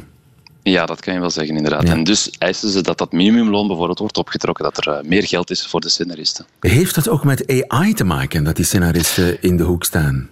Ja, 0.64 0.86
dat 0.86 1.00
kan 1.00 1.14
je 1.14 1.20
wel 1.20 1.30
zeggen, 1.30 1.56
inderdaad. 1.56 1.88
Ja. 1.88 1.94
En 1.94 2.04
dus 2.04 2.30
eisen 2.38 2.70
ze 2.70 2.82
dat 2.82 2.98
dat 2.98 3.12
minimumloon 3.12 3.68
bijvoorbeeld 3.68 4.00
wordt 4.00 4.18
opgetrokken, 4.18 4.64
dat 4.64 4.86
er 4.86 5.02
meer 5.06 5.28
geld 5.28 5.50
is 5.50 5.68
voor 5.68 5.82
de 5.82 5.90
scenaristen. 5.90 6.46
Heeft 6.60 6.96
dat 6.96 7.10
ook 7.10 7.24
met 7.24 7.68
AI 7.68 7.94
te 7.94 8.04
maken, 8.04 8.44
dat 8.44 8.56
die 8.56 8.66
scenaristen 8.66 9.42
in 9.42 9.58
de 9.58 9.64
hoek 9.64 9.84
staan? 9.84 10.30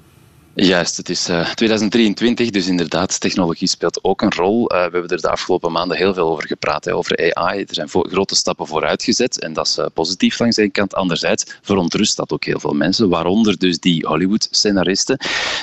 Juist, 0.61 0.97
het 0.97 1.09
is 1.09 1.29
uh, 1.29 1.49
2023, 1.49 2.49
dus 2.49 2.67
inderdaad, 2.67 3.19
technologie 3.19 3.67
speelt 3.67 4.03
ook 4.03 4.21
een 4.21 4.33
rol. 4.33 4.73
Uh, 4.73 4.77
we 4.77 4.91
hebben 4.91 5.07
er 5.07 5.21
de 5.21 5.29
afgelopen 5.29 5.71
maanden 5.71 5.97
heel 5.97 6.13
veel 6.13 6.29
over 6.29 6.47
gepraat, 6.47 6.85
hè, 6.85 6.95
over 6.95 7.33
AI. 7.33 7.59
Er 7.59 7.73
zijn 7.73 7.89
grote 7.89 8.35
stappen 8.35 8.67
vooruit 8.67 9.03
gezet 9.03 9.39
en 9.39 9.53
dat 9.53 9.67
is 9.67 9.77
uh, 9.77 9.85
positief 9.93 10.39
langs 10.39 10.57
één 10.57 10.71
kant. 10.71 10.95
Anderzijds 10.95 11.57
verontrust 11.61 12.17
dat 12.17 12.31
ook 12.31 12.43
heel 12.43 12.59
veel 12.59 12.73
mensen, 12.73 13.09
waaronder 13.09 13.57
dus 13.57 13.79
die 13.79 14.05
Hollywood-scenaristen, 14.07 15.17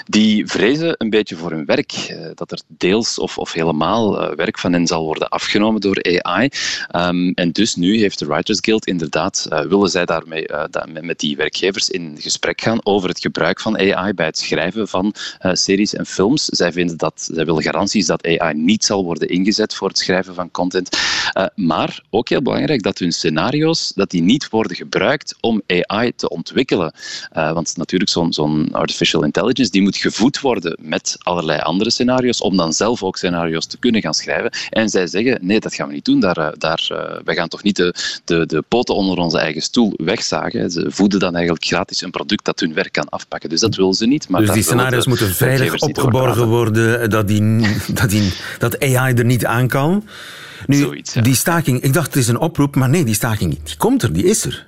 die 0.07 0.47
vrezen 0.47 0.95
een 0.99 1.11
beetje 1.11 1.37
voor 1.37 1.51
hun 1.51 1.65
werk, 1.65 2.17
dat 2.35 2.53
er 2.53 2.61
deels 2.67 3.19
of, 3.19 3.39
of 3.39 3.53
helemaal 3.53 4.35
werk 4.35 4.59
van 4.59 4.73
hen 4.73 4.87
zal 4.87 5.05
worden 5.05 5.29
afgenomen 5.29 5.81
door 5.81 6.23
AI. 6.23 6.49
Um, 6.97 7.33
en 7.35 7.53
dus 7.53 7.75
nu 7.75 7.99
heeft 7.99 8.19
de 8.19 8.27
Writers 8.27 8.59
Guild 8.61 8.87
inderdaad, 8.87 9.47
willen 9.69 9.89
zij 9.89 10.05
daarmee 10.05 10.47
da 10.71 10.87
met 11.01 11.19
die 11.19 11.37
werkgevers 11.37 11.91
in 11.91 12.17
gesprek 12.19 12.61
gaan 12.61 12.81
over 12.83 13.09
het 13.09 13.21
gebruik 13.21 13.61
van 13.61 13.79
AI 13.79 14.13
bij 14.13 14.27
het 14.27 14.39
schrijven 14.39 14.86
van 14.89 15.15
uh, 15.41 15.53
series 15.55 15.95
en 15.95 16.07
films. 16.07 16.45
Zij, 16.45 16.73
vinden 16.73 16.97
dat, 16.97 17.29
zij 17.33 17.45
willen 17.45 17.63
garanties 17.63 18.07
dat 18.07 18.27
AI 18.27 18.55
niet 18.55 18.85
zal 18.85 19.05
worden 19.05 19.29
ingezet 19.29 19.75
voor 19.75 19.89
het 19.89 19.99
schrijven 19.99 20.35
van 20.35 20.51
content. 20.51 20.99
Uh, 21.37 21.45
maar 21.55 22.01
ook 22.11 22.29
heel 22.29 22.43
belangrijk 22.43 22.83
dat 22.83 22.99
hun 22.99 23.13
scenario's 23.13 23.93
dat 23.95 24.11
die 24.11 24.23
niet 24.23 24.49
worden 24.49 24.77
gebruikt 24.77 25.37
om 25.41 25.63
AI 25.67 26.13
te 26.17 26.29
ontwikkelen. 26.29 26.93
Uh, 27.37 27.53
want 27.53 27.77
natuurlijk, 27.77 28.11
zo'n 28.11 28.33
zo'n 28.33 28.69
artificial 28.73 29.25
intelligence 29.25 29.71
die 29.71 29.83
moet 29.83 29.97
gevoed 29.97 30.41
worden 30.41 30.77
met 30.81 31.17
allerlei 31.19 31.61
andere 31.61 31.91
scenario's 31.91 32.43
om 32.43 32.57
dan 32.57 32.73
zelf 32.73 33.03
ook 33.03 33.17
scenario's 33.17 33.67
te 33.67 33.79
kunnen 33.79 34.01
gaan 34.01 34.15
schrijven. 34.15 34.51
En 34.71 34.89
zij 34.89 35.07
zeggen, 35.07 35.39
nee, 35.41 35.61
dat 35.61 35.75
gaan 35.75 35.89
we 35.89 35.95
niet 35.95 36.05
doen. 36.05 36.21
Daar, 36.21 36.55
daar, 36.59 36.87
wij 37.25 37.35
gaan 37.35 37.49
toch 37.49 37.63
niet 37.63 37.77
de, 37.77 37.95
de, 38.25 38.47
de 38.47 38.63
poten 38.69 38.95
onder 38.95 39.19
onze 39.19 39.39
eigen 39.39 39.63
stoel 39.63 39.93
wegzagen. 39.97 40.71
Ze 40.71 40.87
voeden 40.89 41.19
dan 41.21 41.35
eigenlijk 41.35 41.65
gratis 41.65 42.01
een 42.01 42.11
product 42.11 42.45
dat 42.45 42.61
hun 42.61 42.75
werk 42.75 42.93
kan 42.93 43.09
afpakken. 43.09 43.49
Dus 43.49 43.61
dat 43.61 43.75
willen 43.75 43.95
ze 43.95 44.07
niet. 44.07 44.29
Maar 44.29 44.41
dus 44.41 44.51
die 44.51 44.63
scenario's 44.79 45.07
moeten 45.07 45.35
veilig 45.35 45.79
opgeborgen 45.79 46.47
worden, 46.47 47.11
dat, 47.11 47.29
die, 47.29 47.67
dat, 48.01 48.11
die, 48.11 48.33
dat 48.59 48.81
AI 48.81 49.15
er 49.15 49.25
niet 49.25 49.47
aan 49.47 49.69
kan. 49.69 50.05
Nu, 50.67 50.77
Zoiets, 50.77 51.15
ja. 51.15 51.21
die 51.21 51.35
staking, 51.35 51.81
ik 51.81 51.93
dacht 51.93 52.07
het 52.07 52.17
is 52.17 52.29
een 52.29 52.39
oproep, 52.39 52.77
maar 52.77 52.89
nee, 52.89 53.05
die 53.05 53.15
staking 53.15 53.59
die 53.65 53.77
komt 53.77 54.03
er, 54.03 54.13
die 54.13 54.25
is 54.25 54.45
er. 54.45 54.67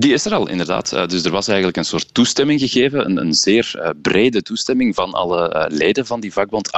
Die 0.00 0.12
is 0.12 0.24
er 0.24 0.34
al, 0.34 0.48
inderdaad. 0.48 0.92
Uh, 0.92 1.06
dus 1.06 1.24
er 1.24 1.30
was 1.30 1.48
eigenlijk 1.48 1.78
een 1.78 1.84
soort 1.84 2.14
toestemming 2.14 2.60
gegeven, 2.60 3.04
een, 3.04 3.16
een 3.16 3.34
zeer 3.34 3.72
uh, 3.74 3.88
brede 4.02 4.42
toestemming 4.42 4.94
van 4.94 5.12
alle 5.12 5.54
uh, 5.54 5.76
leden 5.76 6.06
van 6.06 6.20
die 6.20 6.32
vakbond. 6.32 6.70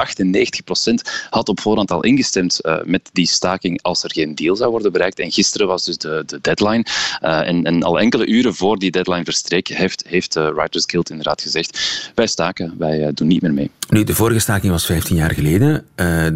98% 0.91 0.93
had 1.31 1.49
op 1.49 1.61
voorhand 1.61 1.91
al 1.91 2.03
ingestemd 2.03 2.61
met 2.85 3.11
die 3.13 3.27
staking 3.27 3.83
als 3.83 4.05
er 4.05 4.13
geen 4.13 4.35
deal 4.35 4.57
zou 4.57 4.71
worden 4.71 4.93
bereikt. 4.93 5.19
En 5.19 5.33
gisteren 5.33 5.67
was 5.67 5.85
dus 5.85 5.99
de, 5.99 6.23
de 6.27 6.39
deadline. 6.41 6.85
En, 7.21 7.65
en, 7.65 7.83
al 7.83 8.01
enkele 8.01 8.27
uren 8.27 8.55
voor 8.55 8.79
die 8.79 8.91
deadline 8.91 9.25
verstreek, 9.25 9.69
heeft, 9.69 10.05
heeft 10.09 10.33
de 10.33 10.53
Writers 10.55 10.85
Guild 10.87 11.11
inderdaad 11.11 11.43
gezegd 11.43 11.79
wij 12.15 12.27
staken, 12.27 12.75
wij 12.79 13.11
doen 13.15 13.29
niet 13.29 13.43
meer 13.43 13.53
mee. 13.53 13.71
Nu, 13.89 14.05
de 14.05 14.15
vorige 14.15 14.41
staking 14.41 14.73
was 14.73 14.87
15 14.87 15.17
jaar 15.17 15.31
geleden. 15.31 15.87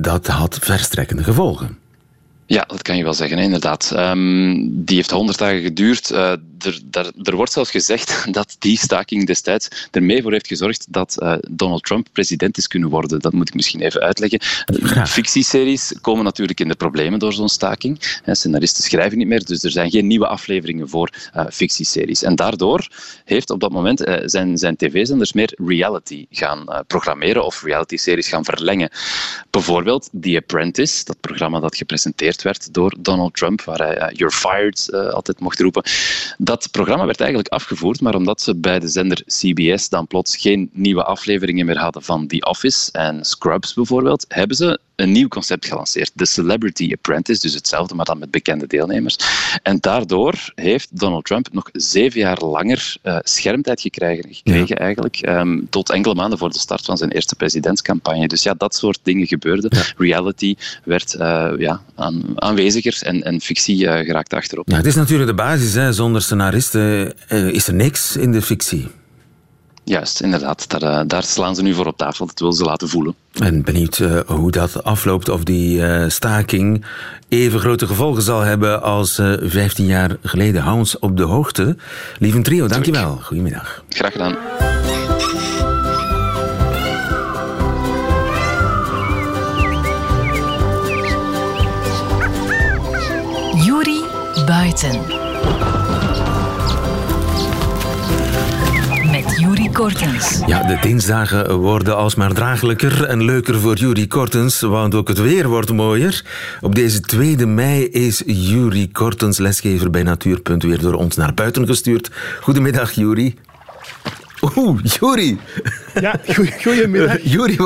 dat 0.03 0.27
had 0.27 0.59
verstrekkende 0.61 1.25
gevolgen. 1.25 1.79
Ja, 2.47 2.65
dat 2.67 2.83
kan 2.83 2.97
je 2.97 3.05
wel 3.05 3.15
zeggen, 3.15 3.39
inderdaad. 3.39 3.93
Um, 3.97 4.85
die 4.85 4.97
heeft 4.97 5.11
100 5.11 5.39
dagen 5.39 5.63
geduurd. 5.63 6.11
Uh, 6.11 6.33
er, 6.65 6.81
daar, 6.85 7.11
er 7.23 7.37
wordt 7.37 7.53
zelfs 7.53 7.71
gezegd 7.71 8.27
dat 8.39 8.57
die 8.59 8.79
staking 8.79 9.27
destijds 9.27 9.69
ermee 9.91 10.23
voor 10.23 10.33
heeft 10.33 10.47
gezorgd 10.47 10.87
dat 10.89 11.17
uh, 11.19 11.35
Donald 11.51 11.83
Trump 11.83 12.09
president 12.13 12.57
is 12.57 12.67
kunnen 12.67 12.89
worden. 12.89 13.21
Dat 13.21 13.33
moet 13.33 13.49
ik 13.49 13.55
misschien 13.55 13.81
even 13.81 14.01
uitleggen. 14.01 14.41
Ja. 14.95 15.07
Fictieseries 15.07 15.95
komen 16.01 16.25
natuurlijk 16.25 16.61
in 16.61 16.69
de 16.69 16.75
problemen 16.75 17.19
door 17.19 17.33
zo'n 17.33 17.49
staking. 17.49 18.21
Scenaristen 18.27 18.85
schrijven 18.85 19.19
niet 19.19 19.27
meer, 19.27 19.45
dus 19.45 19.63
er 19.63 19.71
zijn 19.71 19.91
geen 19.91 20.07
nieuwe 20.07 20.27
afleveringen 20.27 20.89
voor 20.89 21.11
uh, 21.37 21.45
fictieseries. 21.51 22.23
En 22.23 22.35
daardoor 22.37 22.89
heeft 23.25 23.51
op 23.51 23.61
dat 23.61 23.73
moment 23.73 24.07
uh, 24.07 24.17
zijn, 24.25 24.59
zijn 24.59 24.77
tv-zenders 24.77 25.33
meer 25.33 25.59
reality 25.67 26.27
gaan 26.31 26.85
programmeren 26.87 27.45
of 27.45 27.63
reality-series 27.63 28.29
gaan 28.29 28.45
verlengen. 28.45 28.91
Bijvoorbeeld 29.51 30.09
The 30.21 30.37
Apprentice, 30.37 31.05
dat 31.05 31.21
programma 31.21 31.61
dat 31.61 31.77
gepresenteerd 31.77 32.43
werd 32.43 32.75
door 32.75 32.95
Donald 32.99 33.35
Trump, 33.35 33.63
waar 33.63 33.79
hij 33.79 34.13
You're 34.13 34.35
Fired 34.35 34.93
altijd 34.93 35.41
mocht 35.41 35.61
roepen. 35.61 35.83
Dat 36.39 36.54
programma 36.71 37.07
werd 37.07 37.21
eigenlijk 37.21 37.53
afgevoerd, 37.53 38.01
maar 38.01 38.15
omdat 38.15 38.41
ze 38.41 38.57
bij 38.57 38.79
de 38.79 38.89
zender 38.89 39.23
CBS 39.27 39.89
dan 39.89 40.07
plots 40.07 40.37
geen 40.37 40.71
nieuwe 40.73 41.05
afleveringen 41.05 41.67
meer 41.67 41.79
hadden 41.79 42.03
van 42.03 42.27
The 42.27 42.41
Office 42.41 42.93
en 42.93 43.25
Scrubs 43.25 43.75
bijvoorbeeld, 43.75 44.25
hebben 44.29 44.57
ze 44.57 44.79
een 44.97 45.13
nieuw 45.13 45.29
concept 45.29 45.67
gelanceerd. 45.67 46.11
De 46.15 46.27
Celebrity 46.27 46.93
Apprentice, 46.93 47.41
dus 47.41 47.55
hetzelfde, 47.55 47.95
maar 47.95 48.05
dan 48.05 48.19
met 48.19 48.31
bekende 48.31 48.67
deelnemers. 48.67 49.17
En 49.63 49.79
daardoor 49.81 50.53
heeft 50.55 50.89
Donald 50.99 51.25
Trump 51.25 51.49
nog 51.53 51.69
zeven 51.73 52.21
jaar 52.21 52.39
langer 52.39 52.97
uh, 53.03 53.19
schermtijd 53.23 53.81
gekregen, 53.81 54.35
gekregen 54.35 54.77
eigenlijk, 54.77 55.27
um, 55.29 55.67
tot 55.71 55.91
enkele 55.91 56.15
maanden 56.15 56.39
voor 56.39 56.51
de 56.51 56.59
start 56.59 56.85
van 56.85 56.97
zijn 56.97 57.11
eerste 57.11 57.35
presidentscampagne. 57.35 58.29
Dus 58.29 58.43
ja, 58.43 58.55
dat 58.55 58.75
soort 58.75 58.99
dingen 59.03 59.27
gebeurden. 59.27 59.71
Reality 59.97 60.55
werd 60.85 61.15
uh, 61.15 61.53
ja, 61.59 61.83
aan, 61.95 62.23
aanweziger 62.35 62.99
en, 63.03 63.23
en 63.23 63.41
fictie 63.41 63.85
uh, 63.85 63.93
geraakt 63.93 64.33
achterop. 64.33 64.69
Ja, 64.69 64.77
het 64.77 64.87
is 64.87 64.95
natuurlijk 64.95 65.29
de 65.29 65.37
basis. 65.37 65.75
Hè. 65.75 65.93
Zonder 65.93 66.23
scenaristen 66.23 67.15
is 67.29 67.67
er 67.67 67.75
niks 67.75 68.17
in 68.17 68.33
de 68.33 68.43
fictie. 68.43 68.87
Juist, 69.85 70.21
inderdaad. 70.21 70.71
Daar, 70.71 70.83
eh, 70.83 71.01
daar, 71.07 71.23
slaan 71.23 71.55
ze 71.55 71.63
nu 71.63 71.75
voor 71.75 71.87
op 71.87 71.97
tafel. 71.97 72.27
Dat 72.27 72.39
willen 72.39 72.55
ze 72.55 72.65
laten 72.65 72.89
voelen. 72.89 73.15
En 73.33 73.63
benieuwd 73.63 73.99
uh, 73.99 74.21
hoe 74.27 74.51
dat 74.51 74.85
afloopt. 74.85 75.29
Of 75.29 75.45
die 75.45 75.79
uh, 75.79 76.09
staking 76.09 76.85
even 77.29 77.61
grote 77.61 77.87
gevolgen 77.87 78.23
zal 78.23 78.41
hebben 78.41 78.83
als 78.83 79.19
uh, 79.19 79.35
15 79.43 79.87
jaar 79.87 80.17
geleden. 80.23 80.63
Hou 80.63 80.79
ons 80.79 80.99
op 80.99 81.17
de 81.17 81.23
hoogte. 81.23 81.77
Lieve 82.19 82.41
trio, 82.41 82.67
dankjewel. 82.67 83.19
Goedemiddag. 83.23 83.85
Graag 83.89 84.13
gedaan. 84.13 84.37
Juri 93.65 94.05
Buiten. 94.47 95.84
Juri 99.37 99.71
Kortens. 99.71 100.41
Ja, 100.47 100.63
de 100.63 100.79
dinsdagen 100.81 101.57
worden 101.57 101.97
alsmaar 101.97 102.33
draaglijker 102.33 103.05
en 103.05 103.25
leuker 103.25 103.61
voor 103.61 103.77
Juri 103.77 104.07
Kortens, 104.07 104.61
want 104.61 104.95
ook 104.95 105.09
het 105.09 105.21
weer 105.21 105.49
wordt 105.49 105.73
mooier. 105.73 106.25
Op 106.61 106.75
deze 106.75 107.01
2 107.01 107.37
mei 107.47 107.85
is 107.85 108.23
Juri 108.27 108.93
Kortens, 108.93 109.39
lesgever 109.39 109.91
bij 109.91 110.03
Natuurpunt, 110.03 110.63
weer 110.63 110.81
door 110.81 110.95
ons 110.95 111.17
naar 111.17 111.35
buiten 111.35 111.67
gestuurd. 111.67 112.11
Goedemiddag, 112.41 112.93
Juri. 112.93 113.35
Oeh, 114.57 114.81
Juri. 114.83 115.39
Ja, 116.01 116.21
goedemiddag. 116.63 117.23
Juri, 117.33 117.57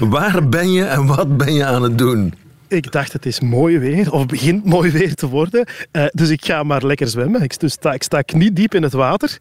waar 0.00 0.48
ben 0.48 0.72
je 0.72 0.84
en 0.84 1.06
wat 1.06 1.36
ben 1.36 1.54
je 1.54 1.64
aan 1.64 1.82
het 1.82 1.98
doen? 1.98 2.34
Ik 2.68 2.92
dacht, 2.92 3.12
het 3.12 3.26
is 3.26 3.40
mooi 3.40 3.78
weer, 3.78 4.12
of 4.12 4.26
begint 4.26 4.64
mooi 4.64 4.90
weer 4.90 5.14
te 5.14 5.28
worden. 5.28 5.66
Uh, 5.92 6.04
dus 6.12 6.28
ik 6.28 6.44
ga 6.44 6.62
maar 6.62 6.86
lekker 6.86 7.08
zwemmen. 7.08 7.42
Ik 7.42 7.54
sta, 7.58 7.92
ik 7.92 8.02
sta 8.02 8.22
knie 8.22 8.68
in 8.68 8.82
het 8.82 8.92
water. 8.92 9.36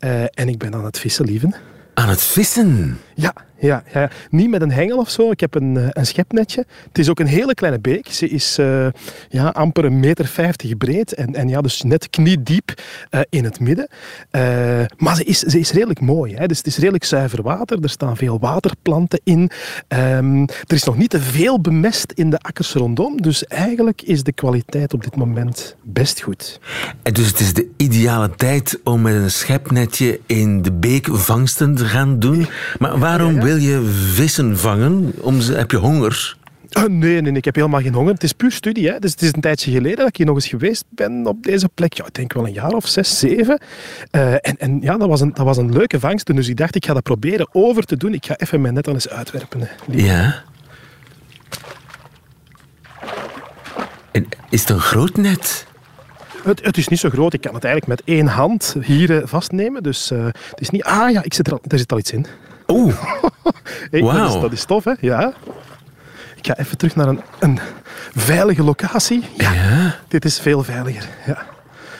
Uh, 0.00 0.22
en 0.22 0.48
ik 0.48 0.58
ben 0.58 0.74
aan 0.74 0.84
het 0.84 0.98
vissen, 0.98 1.24
lieven. 1.24 1.54
Aan 1.94 2.08
het 2.08 2.22
vissen? 2.22 2.98
Ja, 3.14 3.34
ja, 3.66 3.82
ja, 3.92 4.10
niet 4.30 4.50
met 4.50 4.62
een 4.62 4.72
hengel 4.72 4.98
of 4.98 5.10
zo. 5.10 5.30
Ik 5.30 5.40
heb 5.40 5.54
een, 5.54 5.76
eh, 5.76 5.86
een 5.90 6.06
schepnetje. 6.06 6.66
Het 6.88 6.98
is 6.98 7.08
ook 7.08 7.20
een 7.20 7.26
hele 7.26 7.54
kleine 7.54 7.80
beek. 7.80 8.08
Ze 8.08 8.28
is 8.28 8.58
uh, 8.58 8.86
ja, 9.28 9.48
amper 9.48 9.84
een 9.84 10.00
meter 10.00 10.26
vijftig 10.26 10.76
breed. 10.76 11.14
En, 11.14 11.34
en 11.34 11.48
ja, 11.48 11.60
dus 11.60 11.82
net 11.82 12.10
kniediep 12.10 12.82
uh, 13.10 13.20
in 13.28 13.44
het 13.44 13.60
midden. 13.60 13.88
maar 14.96 15.16
ze 15.16 15.24
is, 15.24 15.38
ze 15.38 15.58
is 15.58 15.72
redelijk 15.72 16.00
mooi. 16.00 16.34
Hè. 16.34 16.46
Dus 16.46 16.58
het 16.58 16.66
is 16.66 16.76
redelijk 16.76 17.04
zuiver 17.04 17.42
water. 17.42 17.82
Er 17.82 17.90
staan 17.90 18.16
veel 18.16 18.38
waterplanten 18.38 19.20
in. 19.24 19.50
Um, 19.88 20.40
er 20.42 20.74
is 20.74 20.84
nog 20.84 20.96
niet 20.96 21.10
te 21.10 21.20
veel 21.20 21.60
bemest 21.60 22.12
in 22.12 22.30
de 22.30 22.38
akkers 22.38 22.72
rondom. 22.72 23.20
Dus 23.20 23.46
eigenlijk 23.46 24.02
is 24.02 24.22
de 24.22 24.32
kwaliteit 24.32 24.94
op 24.94 25.04
dit 25.04 25.16
moment 25.16 25.76
best 25.82 26.20
goed. 26.20 26.60
En 27.02 27.12
dus 27.12 27.26
het 27.26 27.40
is 27.40 27.54
de 27.54 27.68
ideale 27.76 28.30
tijd 28.36 28.80
om 28.84 29.02
met 29.02 29.14
een 29.14 29.30
schepnetje 29.30 30.20
in 30.26 30.62
de 30.62 30.72
beek 30.72 31.08
vangsten 31.10 31.74
te 31.74 31.84
gaan 31.84 32.18
doen. 32.18 32.46
Maar 32.78 32.98
waarom 32.98 33.40
wil 33.40 33.51
je 33.60 33.82
vissen 34.12 34.58
vangen? 34.58 35.12
Om 35.20 35.40
ze, 35.40 35.52
heb 35.54 35.70
je 35.70 35.76
honger? 35.76 36.36
Oh, 36.72 36.84
nee, 36.88 37.20
nee, 37.20 37.32
ik 37.32 37.44
heb 37.44 37.54
helemaal 37.54 37.80
geen 37.80 37.94
honger. 37.94 38.12
Het 38.12 38.22
is 38.22 38.32
puur 38.32 38.52
studie. 38.52 38.88
Hè. 38.90 38.98
Dus 38.98 39.10
het 39.10 39.22
is 39.22 39.32
een 39.32 39.40
tijdje 39.40 39.70
geleden 39.70 39.96
dat 39.96 40.08
ik 40.08 40.16
hier 40.16 40.26
nog 40.26 40.34
eens 40.34 40.48
geweest 40.48 40.84
ben 40.88 41.26
op 41.26 41.42
deze 41.42 41.68
plek. 41.68 41.92
Ja, 41.92 42.06
ik 42.06 42.14
denk 42.14 42.32
wel 42.32 42.46
een 42.46 42.52
jaar 42.52 42.72
of 42.72 42.86
zes, 42.86 43.18
zeven. 43.18 43.60
Uh, 44.10 44.32
en, 44.32 44.58
en 44.58 44.80
ja, 44.80 44.96
dat 44.96 45.08
was, 45.08 45.20
een, 45.20 45.32
dat 45.34 45.44
was 45.44 45.56
een 45.56 45.72
leuke 45.72 46.00
vangst. 46.00 46.36
Dus 46.36 46.48
ik 46.48 46.56
dacht, 46.56 46.74
ik 46.74 46.86
ga 46.86 46.94
dat 46.94 47.02
proberen 47.02 47.48
over 47.52 47.84
te 47.84 47.96
doen. 47.96 48.14
Ik 48.14 48.26
ga 48.26 48.36
even 48.36 48.60
mijn 48.60 48.74
net 48.74 48.86
al 48.86 48.94
eens 48.94 49.08
uitwerpen. 49.08 49.60
Hè. 49.60 49.66
Ja. 49.86 50.42
En 54.12 54.28
is 54.50 54.60
het 54.60 54.70
een 54.70 54.80
groot 54.80 55.16
net? 55.16 55.66
Het, 56.42 56.64
het, 56.64 56.76
is 56.76 56.88
niet 56.88 56.98
zo 56.98 57.08
groot. 57.08 57.32
Ik 57.32 57.40
kan 57.40 57.54
het 57.54 57.64
eigenlijk 57.64 57.98
met 58.00 58.16
één 58.16 58.26
hand 58.26 58.76
hier 58.82 59.22
vastnemen. 59.24 59.82
Dus 59.82 60.10
uh, 60.10 60.24
het 60.24 60.60
is 60.60 60.70
niet... 60.70 60.82
Ah 60.82 61.10
ja, 61.10 61.22
ik 61.22 61.34
zit 61.34 61.46
er, 61.46 61.58
er 61.68 61.78
zit 61.78 61.92
al 61.92 61.98
iets 61.98 62.12
in. 62.12 62.26
Oeh. 62.72 62.94
hey, 63.90 64.00
wow. 64.00 64.16
dat, 64.16 64.34
is, 64.34 64.40
dat 64.40 64.52
is 64.52 64.64
tof, 64.64 64.84
hè? 64.84 64.92
Ja. 65.00 65.32
Ik 66.36 66.46
ga 66.46 66.58
even 66.58 66.76
terug 66.76 66.96
naar 66.96 67.08
een, 67.08 67.20
een 67.38 67.58
veilige 68.14 68.62
locatie. 68.62 69.24
Ja, 69.36 69.52
ja, 69.52 69.96
Dit 70.08 70.24
is 70.24 70.40
veel 70.40 70.62
veiliger. 70.62 71.08
Ja. 71.26 71.42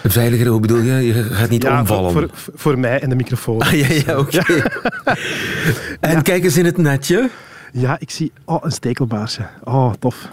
Veiliger, 0.04 0.46
hoe 0.46 0.60
bedoel 0.60 0.78
je? 0.78 1.06
Je 1.06 1.22
gaat 1.22 1.48
niet 1.48 1.62
ja, 1.62 1.80
omvallen. 1.80 2.12
Voor, 2.12 2.28
voor, 2.54 2.78
mij 2.78 3.00
en 3.00 3.08
de 3.08 3.14
microfoon. 3.14 3.60
Ah, 3.60 3.72
ja, 3.72 3.86
ja, 4.06 4.18
oké. 4.18 4.38
Okay. 4.38 4.62
en 6.14 6.22
kijk 6.22 6.44
eens 6.44 6.56
in 6.56 6.64
het 6.64 6.76
netje. 6.76 7.30
Ja, 7.72 7.96
ik 7.98 8.10
zie 8.10 8.32
oh, 8.44 8.64
een 8.64 8.70
stekelbaarsje. 8.70 9.46
Oh, 9.64 9.92
tof. 9.98 10.28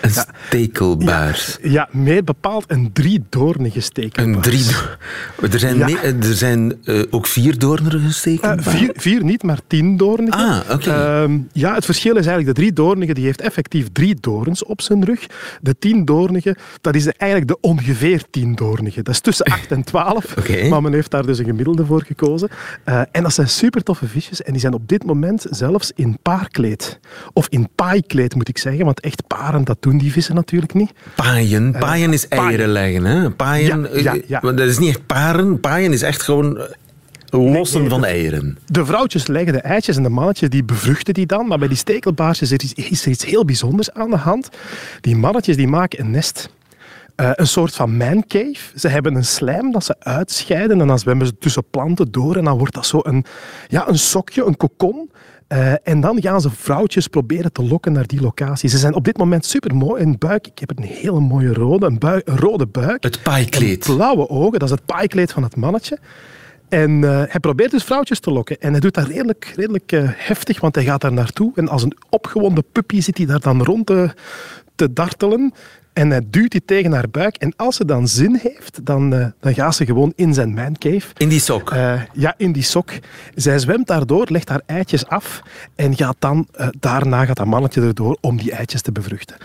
Een 0.00 0.10
ja. 0.14 0.26
stekelbaars. 0.46 1.58
Ja, 1.62 1.70
ja, 1.70 1.88
meer 1.90 2.24
bepaald 2.24 2.64
een 2.66 2.92
driedoornige 2.92 3.80
stekelbaars. 3.80 4.36
Een 4.36 4.42
drie... 4.42 4.64
Er 5.52 5.58
zijn, 5.58 5.76
ja. 5.76 6.02
er 6.02 6.34
zijn 6.34 6.74
uh, 6.84 7.02
ook 7.10 7.26
vierdoornige 7.26 8.12
stekelbaars? 8.12 8.66
Uh, 8.66 8.72
vier, 8.72 8.90
vier, 8.96 9.24
niet, 9.24 9.42
maar 9.42 9.60
tiendoornige. 9.66 10.36
Ah, 10.36 10.58
oké. 10.70 10.72
Okay. 10.74 11.24
Uh, 11.24 11.38
ja, 11.52 11.74
het 11.74 11.84
verschil 11.84 12.16
is 12.16 12.26
eigenlijk 12.26 12.56
de 12.56 12.62
driedoornige, 12.62 13.14
die 13.14 13.24
heeft 13.24 13.40
effectief 13.40 13.88
drie 13.92 14.16
doorns 14.20 14.64
op 14.64 14.80
zijn 14.80 15.04
rug. 15.04 15.26
De 15.60 15.78
tiendoornige, 15.78 16.56
dat 16.80 16.94
is 16.94 17.06
eigenlijk 17.06 17.50
de 17.50 17.68
ongeveer 17.68 18.22
tiendoornige. 18.30 19.02
Dat 19.02 19.14
is 19.14 19.20
tussen 19.20 19.46
8 19.46 19.70
en 19.70 19.84
12. 19.84 20.24
okay. 20.38 20.68
Maar 20.68 20.82
men 20.82 20.92
heeft 20.92 21.10
daar 21.10 21.26
dus 21.26 21.38
een 21.38 21.44
gemiddelde 21.44 21.86
voor 21.86 22.02
gekozen. 22.02 22.48
En 23.10 23.22
dat 23.22 23.34
zijn 23.34 23.48
super 23.48 23.82
toffe 23.82 24.06
visjes. 24.06 24.42
En 24.42 24.52
die 24.52 24.60
zijn 24.60 24.74
op 24.74 24.88
dit 24.88 25.04
moment 25.04 25.46
zelfs 25.50 25.92
in 25.94 26.18
paarkleed. 26.22 26.98
Of 27.32 27.48
in 27.48 27.68
paaikleed, 27.74 28.34
moet 28.34 28.48
ik 28.48 28.58
zeggen. 28.58 28.84
Want 28.84 29.00
echt 29.00 29.26
paren, 29.26 29.64
dat 29.64 29.76
doen 29.90 29.98
die 29.98 30.12
vissen 30.12 30.34
natuurlijk 30.34 30.74
niet. 30.74 30.92
Paaien. 31.14 31.74
Eh, 31.74 31.80
paaien 31.80 32.12
is 32.12 32.28
eieren 32.28 32.68
leggen. 32.68 33.04
Hè? 33.04 33.30
Paaien, 33.30 33.88
ja, 34.02 34.14
ja, 34.14 34.20
ja. 34.26 34.40
Dat 34.40 34.68
is 34.68 34.78
niet 34.78 34.88
echt 34.88 35.06
paren. 35.06 35.60
Paaien 35.60 35.92
is 35.92 36.02
echt 36.02 36.22
gewoon 36.22 36.58
lossen 37.30 37.80
nee, 37.80 37.88
van 37.88 38.04
eieren. 38.04 38.58
De 38.66 38.86
vrouwtjes 38.86 39.26
leggen 39.26 39.52
de 39.52 39.60
eitjes 39.60 39.96
en 39.96 40.02
de 40.02 40.08
mannetjes 40.08 40.48
die 40.48 40.64
bevruchten 40.64 41.14
die 41.14 41.26
dan. 41.26 41.46
Maar 41.46 41.58
bij 41.58 41.68
die 41.68 41.76
stekelbaarsjes 41.76 42.52
is 42.74 43.04
er 43.04 43.10
iets 43.10 43.24
heel 43.24 43.44
bijzonders 43.44 43.92
aan 43.92 44.10
de 44.10 44.16
hand. 44.16 44.48
Die 45.00 45.16
mannetjes 45.16 45.56
die 45.56 45.68
maken 45.68 46.00
een 46.00 46.10
nest. 46.10 46.54
Uh, 47.20 47.30
een 47.34 47.46
soort 47.46 47.74
van 47.74 47.96
mancave. 47.96 48.58
Ze 48.74 48.88
hebben 48.88 49.14
een 49.14 49.24
slijm 49.24 49.72
dat 49.72 49.84
ze 49.84 49.96
uitscheiden 49.98 50.80
en 50.80 50.86
dan 50.86 50.98
zwemmen 50.98 51.26
ze 51.26 51.38
tussen 51.38 51.64
planten 51.70 52.12
door 52.12 52.36
en 52.36 52.44
dan 52.44 52.58
wordt 52.58 52.74
dat 52.74 52.86
zo 52.86 53.00
een, 53.02 53.24
ja, 53.68 53.88
een 53.88 53.98
sokje, 53.98 54.44
een 54.44 54.56
kokon. 54.56 55.10
Uh, 55.48 55.88
en 55.88 56.00
dan 56.00 56.22
gaan 56.22 56.40
ze 56.40 56.50
vrouwtjes 56.50 57.06
proberen 57.06 57.52
te 57.52 57.62
lokken 57.62 57.92
naar 57.92 58.06
die 58.06 58.20
locatie. 58.20 58.68
Ze 58.68 58.78
zijn 58.78 58.94
op 58.94 59.04
dit 59.04 59.16
moment 59.16 59.44
super 59.44 59.74
mooi. 59.74 60.02
Een 60.02 60.18
buik, 60.18 60.46
ik 60.46 60.58
heb 60.58 60.78
een 60.78 60.84
hele 60.84 61.20
mooie 61.20 61.52
rode, 61.52 61.86
een, 61.86 61.98
buik, 61.98 62.28
een 62.28 62.36
rode 62.36 62.66
buik. 62.66 63.02
Het 63.02 63.22
paaikleed. 63.22 63.84
Blauwe 63.84 64.28
ogen, 64.28 64.58
dat 64.58 64.68
is 64.68 64.74
het 64.74 64.84
paaikleed 64.84 65.32
van 65.32 65.42
het 65.42 65.56
mannetje. 65.56 65.98
En 66.68 66.90
uh, 66.90 67.22
hij 67.26 67.40
probeert 67.40 67.70
dus 67.70 67.84
vrouwtjes 67.84 68.20
te 68.20 68.30
lokken. 68.30 68.60
En 68.60 68.70
hij 68.70 68.80
doet 68.80 68.94
dat 68.94 69.06
redelijk, 69.06 69.52
redelijk 69.56 69.92
uh, 69.92 70.10
heftig, 70.12 70.60
want 70.60 70.74
hij 70.74 70.84
gaat 70.84 71.00
daar 71.00 71.12
naartoe. 71.12 71.52
En 71.54 71.68
als 71.68 71.82
een 71.82 71.96
opgewonden 72.10 72.64
puppy 72.72 73.00
zit 73.00 73.16
hij 73.16 73.26
daar 73.26 73.40
dan 73.40 73.62
rond 73.62 73.86
te, 73.86 74.14
te 74.74 74.92
dartelen. 74.92 75.52
En 75.96 76.10
hij 76.10 76.20
duwt 76.30 76.50
die 76.50 76.62
tegen 76.64 76.92
haar 76.92 77.08
buik. 77.10 77.36
En 77.36 77.52
als 77.56 77.76
ze 77.76 77.84
dan 77.84 78.08
zin 78.08 78.38
heeft, 78.42 78.86
dan, 78.86 79.14
uh, 79.14 79.26
dan 79.40 79.54
gaat 79.54 79.74
ze 79.74 79.84
gewoon 79.84 80.12
in 80.16 80.34
zijn 80.34 80.54
mancave. 80.54 81.06
In 81.16 81.28
die 81.28 81.40
sok? 81.40 81.72
Uh, 81.72 82.00
ja, 82.12 82.34
in 82.36 82.52
die 82.52 82.62
sok. 82.62 82.90
Zij 83.34 83.58
zwemt 83.58 83.86
daardoor, 83.86 84.26
legt 84.30 84.48
haar 84.48 84.62
eitjes 84.66 85.06
af 85.06 85.42
en 85.74 85.96
gaat 85.96 86.16
dan, 86.18 86.48
uh, 86.60 86.68
daarna 86.80 87.24
gaat 87.24 87.36
dat 87.36 87.46
mannetje 87.46 87.80
erdoor 87.80 88.18
om 88.20 88.36
die 88.36 88.52
eitjes 88.52 88.82
te 88.82 88.92
bevruchten. 88.92 89.36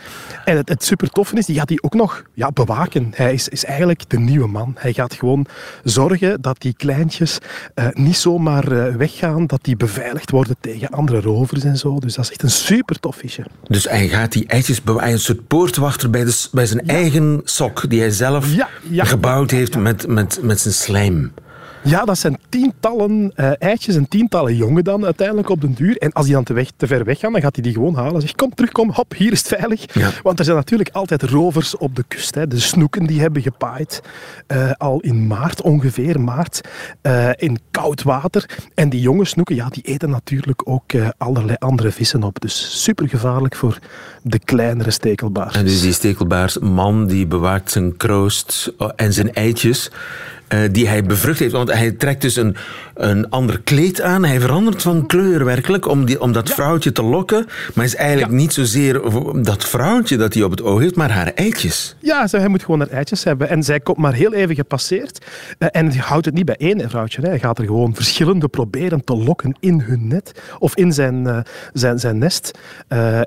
En 0.46 0.58
het, 0.58 0.70
het 0.70 0.84
super 0.84 1.10
toffe 1.10 1.36
is, 1.36 1.46
die 1.46 1.56
gaat 1.56 1.68
die 1.68 1.84
ook 1.84 1.94
nog 1.94 2.24
ja, 2.34 2.52
bewaken. 2.52 3.12
Hij 3.16 3.34
is, 3.34 3.48
is 3.48 3.66
eigenlijk 3.66 4.10
de 4.10 4.20
nieuwe 4.20 4.48
man. 4.48 4.76
Hij 4.78 4.94
gaat 4.94 5.14
gewoon 5.14 5.46
zorgen 5.84 6.42
dat 6.42 6.62
die 6.62 6.74
kleintjes 6.74 7.38
niet 7.94 8.18
zomaar 8.18 8.98
weggaan, 8.98 9.48
dat 9.48 9.64
die 9.64 9.76
beveiligd 9.76 10.32
worden 10.32 10.56
tegen 10.60 10.90
andere 10.90 11.22
rovers 11.22 11.64
en 11.64 11.78
zo. 11.78 12.00
Dus 12.00 12.16
dat 12.16 12.26
is 12.26 12.32
echt 12.32 12.44
een 12.44 12.52
super 12.52 13.00
tof 13.00 13.16
visje. 13.16 13.46
Dus 13.68 13.84
hij 13.84 14.08
gaat 14.08 14.32
die 14.32 14.48
eitjes 14.48 14.82
bewaken, 14.82 15.12
een 15.12 15.20
soort 15.20 15.48
poortwachter 15.48 16.10
bij, 16.10 16.24
de, 16.24 16.41
bij 16.50 16.66
zijn 16.66 16.88
eigen 16.88 17.42
sok, 17.44 17.90
die 17.90 18.00
hij 18.00 18.10
zelf 18.10 18.48
gebouwd 18.92 19.52
heeft 19.52 19.78
met, 19.78 20.08
met, 20.08 20.40
met 20.42 20.60
zijn 20.60 20.74
slijm. 20.74 21.32
Ja, 21.84 22.06
dat 22.06 22.18
zijn 22.18 22.38
tientallen 22.50 23.34
uh, 23.36 23.52
eitjes 23.60 23.96
en 23.96 24.08
tientallen 24.08 24.56
jongen 24.56 24.84
dan 24.84 25.06
uiteindelijk 25.06 25.50
op 25.50 25.62
den 25.62 25.74
duur. 25.74 25.98
En 25.98 26.12
als 26.12 26.26
die 26.26 26.34
dan 26.34 26.44
te, 26.44 26.54
weg, 26.54 26.70
te 26.76 26.88
ver 26.88 27.04
weg 27.04 27.20
gaan, 27.20 27.32
dan 27.32 27.42
gaat 27.42 27.56
hij 27.56 27.64
die 27.64 27.74
gewoon 27.74 27.96
halen. 27.96 28.22
Zegt, 28.22 28.36
kom, 28.36 28.54
terug, 28.54 28.72
kom, 28.72 28.92
hop, 28.92 29.14
hier 29.16 29.32
is 29.32 29.40
het 29.40 29.48
veilig. 29.48 29.86
Want 30.24 30.40
er 30.40 30.46
zijn 30.46 30.58
natuurlijk 30.58 30.90
altijd 30.90 31.24
rovers 31.24 31.78
op 31.78 31.96
de 31.96 32.04
kust. 32.08 32.36
Hè. 32.36 32.48
De 32.48 32.60
snoeken 32.60 33.06
die 33.06 33.22
hebben 33.22 33.42
gepaaid, 33.42 34.02
uh, 34.48 34.72
al 34.78 35.00
in 35.00 35.28
maart 35.28 35.62
ongeveer, 35.62 36.20
maart, 36.20 36.62
uh, 37.02 37.30
in 37.36 37.60
koud 37.72 38.04
water. 38.04 38.46
En 38.74 38.90
die 38.90 39.02
jonge 39.02 39.26
snoeken, 39.26 39.56
ja, 39.56 39.70
die 39.70 39.84
eten 39.84 40.10
natuurlijk 40.10 40.62
ook 40.64 40.92
allerlei 41.18 41.56
andere 41.60 41.92
vissen 41.92 42.24
op. 42.24 42.40
Dus 42.42 42.84
super 42.84 43.10
gevaarlijk 43.10 43.56
voor 43.56 43.80
de 44.22 44.40
kleinere 44.40 44.92
stekelbaars. 44.92 45.56
En 45.56 45.66
dus 45.66 45.82
die 45.82 45.94
stekelbaarsman 45.94 47.08
die 47.08 47.28
bewaakt 47.28 47.72
zijn 47.72 47.98
kroost 47.98 48.74
en 48.96 49.14
zijn 49.14 49.34
eitjes 49.34 49.92
die 50.72 50.88
hij 50.88 51.04
bevrucht 51.04 51.40
heeft. 51.40 51.52
Want 51.52 51.74
hij 51.74 51.92
trekt 51.92 52.22
dus 52.22 52.36
een, 52.36 52.56
een 52.94 53.30
ander 53.30 53.62
kleed 53.62 54.02
aan. 54.02 54.26
Hij 54.26 54.40
verandert 54.40 54.82
van 54.82 55.06
kleur 55.06 55.46
werkelijk 55.46 55.88
om, 55.88 56.06
die, 56.06 56.22
om 56.22 56.32
dat 56.32 56.50
vrouwtje 56.50 56.92
te 56.92 57.04
lokken. 57.04 57.46
Maar 57.74 57.86
is 57.86 57.96
eigenlijk 57.96 58.32
niet 58.32 58.54
zozeer 58.54 59.02
dat 59.44 59.66
vrouwtje 59.66 60.18
dat 60.18 60.34
hij 60.34 60.44
op 60.44 60.52
het 60.52 60.62
oog 60.62 60.80
heeft, 60.80 60.96
maar 60.96 61.12
haar 61.12 61.32
eitjes. 61.36 61.96
Ja, 62.00 62.28
hij 62.32 62.48
moet 62.48 62.64
gewoon 62.64 62.80
haar 62.80 62.90
eitjes 62.90 63.24
hebben. 63.24 63.50
En 63.50 63.64
zij 63.64 63.80
komt 63.80 63.98
maar 63.98 64.14
heel 64.14 64.34
even 64.34 64.56
gepasseerd. 64.56 65.26
Uh, 65.60 65.68
en 65.72 65.88
hij 65.88 65.98
houdt 65.98 66.26
het 66.26 66.34
niet 66.34 66.46
bij 66.46 66.56
één 66.58 66.90
vrouwtje. 66.90 67.22
Hè. 67.22 67.28
Hij 67.28 67.40
gaat 67.40 67.58
er 67.58 67.66
gewoon 67.66 67.96
verschillende 67.96 68.48
proberen 68.48 69.04
te 69.04 69.16
lokken 69.16 69.56
in 69.60 69.82
hun 69.82 70.08
net. 70.08 70.42
Of 70.60 70.76
in 70.76 70.94
zijn, 70.94 71.24
uh, 71.24 71.40
zijn, 71.74 72.00
zijn 72.00 72.18
nest. 72.18 72.52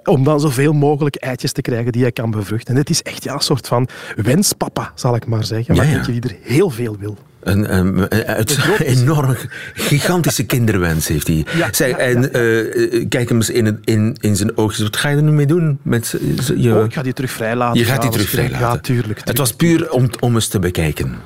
om 0.05 0.25
dan 0.25 0.41
zoveel 0.41 0.73
mogelijk 0.73 1.17
eitjes 1.17 1.53
te 1.53 1.63
krijgen 1.63 1.93
die 1.93 2.03
hij 2.03 2.13
kan 2.13 2.31
bevruchten. 2.31 2.75
En 2.75 2.81
het 2.81 2.91
is 2.91 3.03
echt 3.03 3.25
ja, 3.25 3.35
een 3.35 3.41
soort 3.41 3.67
van 3.67 3.89
wenspapa, 4.17 4.93
zal 4.95 5.17
ik 5.17 5.27
maar 5.27 5.45
zeggen. 5.45 5.77
Maar 5.77 5.87
ja, 5.87 5.97
ja. 5.97 6.03
die 6.03 6.21
er 6.21 6.37
heel 6.43 6.71
veel 6.71 6.97
wil. 6.99 7.14
Een, 7.45 7.77
een, 7.77 8.07
een, 8.09 8.47
enorm, 8.79 9.37
gigantische 9.75 10.45
kinderwens 10.53 11.09
heeft 11.09 11.27
hij. 11.27 11.47
Ja, 11.57 11.69
Zij, 11.73 11.89
ja, 11.89 11.97
en 11.97 12.39
uh, 12.39 13.05
kijk 13.09 13.29
hem 13.29 13.37
eens 13.37 13.51
in, 13.51 13.81
in, 13.85 14.17
in 14.21 14.37
zijn 14.37 14.57
oogjes. 14.57 14.83
Wat 14.83 14.97
ga 14.97 15.09
je 15.09 15.17
er 15.17 15.23
nu 15.23 15.31
mee 15.31 15.47
doen? 15.47 15.79
Met 15.83 16.15
je... 16.57 16.75
Oh, 16.75 16.85
ik 16.85 16.95
ga 16.95 17.03
die 17.03 17.13
terug 17.13 17.31
vrijlaten. 17.31 17.81
Je 17.81 17.87
gaat 17.87 18.03
die 18.03 18.11
terug 18.11 18.29
vrijlaten? 18.29 18.67
Ja, 18.67 18.77
tuurlijk. 18.77 19.21
Het 19.25 19.39
was 19.39 19.53
puur 19.53 19.91
om, 19.91 20.11
om 20.21 20.35
eens 20.35 20.49
te 20.49 20.59
bekijken. 20.59 21.17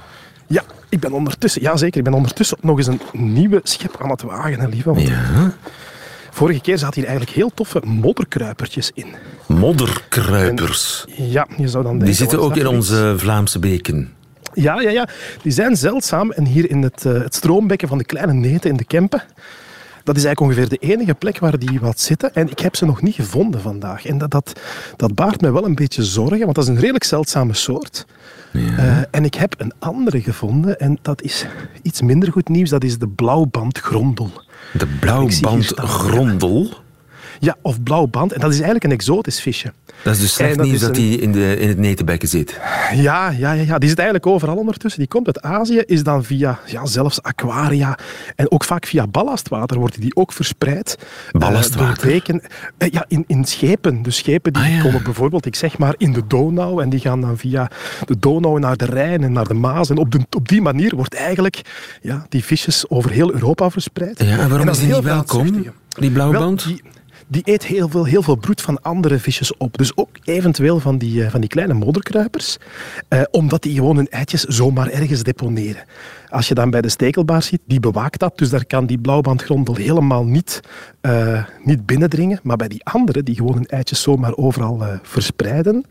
Ja, 0.46 0.62
ik 0.88 1.00
ben 1.00 1.12
ondertussen, 1.12 1.62
ja 1.62 1.76
zeker, 1.76 1.98
ik 1.98 2.04
ben 2.04 2.14
ondertussen 2.14 2.58
nog 2.60 2.76
eens 2.76 2.86
een 2.86 3.00
nieuwe 3.12 3.60
schep 3.62 3.96
aan 4.00 4.10
het 4.10 4.22
wagen, 4.22 4.68
lieve. 4.68 4.94
Want 4.94 5.08
ja. 5.08 5.52
Vorige 6.30 6.60
keer 6.60 6.78
zaten 6.78 6.94
hier 7.00 7.08
eigenlijk 7.08 7.36
heel 7.36 7.50
toffe 7.54 7.80
modderkruipertjes 7.84 8.90
in. 8.94 9.06
Modderkruipers? 9.46 11.04
En, 11.16 11.30
ja, 11.30 11.46
je 11.56 11.68
zou 11.68 11.82
dan 11.82 11.92
denken... 11.92 12.06
Die 12.06 12.16
zitten 12.16 12.40
ook 12.40 12.56
in 12.56 12.66
onze 12.66 13.14
Vlaamse 13.16 13.58
beken. 13.58 14.12
Ja, 14.60 14.80
ja, 14.80 14.90
ja, 14.90 15.08
die 15.42 15.52
zijn 15.52 15.76
zeldzaam. 15.76 16.30
En 16.30 16.44
hier 16.44 16.70
in 16.70 16.82
het, 16.82 17.04
uh, 17.04 17.22
het 17.22 17.34
stroombekken 17.34 17.88
van 17.88 17.98
de 17.98 18.04
kleine 18.04 18.32
neten 18.32 18.70
in 18.70 18.76
de 18.76 18.84
Kempen, 18.84 19.22
dat 20.04 20.16
is 20.16 20.24
eigenlijk 20.24 20.40
ongeveer 20.40 20.78
de 20.78 20.86
enige 20.86 21.14
plek 21.14 21.38
waar 21.38 21.58
die 21.58 21.80
wat 21.80 22.00
zitten. 22.00 22.34
En 22.34 22.50
ik 22.50 22.58
heb 22.58 22.76
ze 22.76 22.84
nog 22.84 23.02
niet 23.02 23.14
gevonden 23.14 23.60
vandaag. 23.60 24.06
En 24.06 24.18
dat, 24.18 24.30
dat, 24.30 24.60
dat 24.96 25.14
baart 25.14 25.40
mij 25.40 25.52
wel 25.52 25.64
een 25.64 25.74
beetje 25.74 26.04
zorgen, 26.04 26.38
want 26.38 26.54
dat 26.54 26.64
is 26.64 26.70
een 26.70 26.78
redelijk 26.78 27.04
zeldzame 27.04 27.54
soort. 27.54 28.06
Ja. 28.52 28.60
Uh, 28.60 28.98
en 29.10 29.24
ik 29.24 29.34
heb 29.34 29.54
een 29.58 29.72
andere 29.78 30.20
gevonden 30.20 30.78
en 30.78 30.98
dat 31.02 31.22
is 31.22 31.46
iets 31.82 32.02
minder 32.02 32.32
goed 32.32 32.48
nieuws. 32.48 32.70
Dat 32.70 32.84
is 32.84 32.98
de 32.98 33.08
blauwbandgrondel. 33.08 34.30
De 34.72 34.86
blauwbandgrondel? 35.00 36.86
Ja, 37.38 37.56
of 37.62 37.82
blauwband. 37.82 38.32
En 38.32 38.40
dat 38.40 38.50
is 38.50 38.56
eigenlijk 38.56 38.84
een 38.84 38.92
exotisch 38.92 39.40
visje. 39.40 39.72
Dat 40.02 40.14
is 40.14 40.20
dus 40.20 40.32
slecht 40.32 40.62
nieuws 40.62 40.80
dat 40.80 40.96
hij 40.96 41.08
in, 41.08 41.32
de, 41.32 41.56
in 41.58 41.68
het 41.68 41.78
netenbekken 41.78 42.28
zit. 42.28 42.60
Ja, 42.94 43.30
ja, 43.30 43.52
ja, 43.52 43.52
ja, 43.52 43.78
die 43.78 43.88
zit 43.88 43.98
eigenlijk 43.98 44.26
overal 44.26 44.56
ondertussen. 44.56 45.00
Die 45.00 45.08
komt 45.08 45.26
uit 45.26 45.42
Azië, 45.42 45.82
is 45.86 46.02
dan 46.02 46.24
via 46.24 46.58
ja, 46.66 46.86
zelfs 46.86 47.22
aquaria 47.22 47.98
en 48.36 48.50
ook 48.50 48.64
vaak 48.64 48.86
via 48.86 49.06
ballastwater 49.06 49.78
wordt 49.78 50.00
die 50.00 50.16
ook 50.16 50.32
verspreid. 50.32 50.98
Ballastwater? 51.30 52.08
Uh, 52.08 52.20
uh, 52.26 52.88
ja, 52.90 53.04
in, 53.08 53.24
in 53.26 53.44
schepen. 53.44 54.02
Dus 54.02 54.16
schepen 54.16 54.52
die 54.52 54.62
ah, 54.62 54.82
komen 54.82 55.02
bijvoorbeeld, 55.02 55.46
ik 55.46 55.54
zeg 55.54 55.78
maar, 55.78 55.94
in 55.96 56.12
de 56.12 56.26
Donau 56.26 56.82
en 56.82 56.88
die 56.88 57.00
gaan 57.00 57.20
dan 57.20 57.38
via 57.38 57.70
de 58.06 58.18
Donau 58.18 58.58
naar 58.58 58.76
de 58.76 58.84
Rijn 58.84 59.22
en 59.22 59.32
naar 59.32 59.48
de 59.48 59.54
Maas. 59.54 59.90
En 59.90 59.96
op, 59.96 60.10
de, 60.10 60.20
op 60.36 60.48
die 60.48 60.62
manier 60.62 60.96
wordt 60.96 61.14
eigenlijk 61.14 61.60
ja, 62.02 62.26
die 62.28 62.44
visjes 62.44 62.88
over 62.88 63.10
heel 63.10 63.32
Europa 63.32 63.70
verspreid. 63.70 64.22
Ja, 64.22 64.38
en 64.38 64.48
waarom 64.48 64.68
is 64.68 64.78
die 64.78 64.94
niet 64.94 65.02
welkom, 65.02 65.64
die 65.88 66.10
blauwe 66.10 66.38
band? 66.38 66.64
die 66.64 66.82
eet 67.30 67.66
heel 67.66 67.88
veel, 67.88 68.04
heel 68.04 68.22
veel 68.22 68.36
broed 68.36 68.60
van 68.60 68.82
andere 68.82 69.18
visjes 69.18 69.56
op. 69.56 69.78
Dus 69.78 69.96
ook 69.96 70.08
eventueel 70.24 70.80
van 70.80 70.98
die, 70.98 71.24
eh, 71.24 71.30
van 71.30 71.40
die 71.40 71.48
kleine 71.48 71.74
modderkruipers, 71.74 72.56
eh, 73.08 73.22
omdat 73.30 73.62
die 73.62 73.74
gewoon 73.74 73.96
hun 73.96 74.08
eitjes 74.08 74.42
zomaar 74.42 74.88
ergens 74.88 75.22
deponeren. 75.22 75.84
Als 76.28 76.48
je 76.48 76.54
dan 76.54 76.70
bij 76.70 76.80
de 76.80 76.88
stekelbaar 76.88 77.42
ziet, 77.42 77.60
die 77.66 77.80
bewaakt 77.80 78.20
dat, 78.20 78.38
dus 78.38 78.50
daar 78.50 78.66
kan 78.66 78.86
die 78.86 78.98
blauwbandgrondel 78.98 79.74
helemaal 79.74 80.24
niet, 80.24 80.60
uh, 81.02 81.44
niet 81.64 81.86
binnendringen. 81.86 82.40
Maar 82.42 82.56
bij 82.56 82.68
die 82.68 82.84
andere, 82.84 83.22
die 83.22 83.34
gewoon 83.34 83.54
hun 83.54 83.66
eitjes 83.66 84.02
zomaar 84.02 84.36
overal 84.36 84.82
verspreiden, 85.02 85.84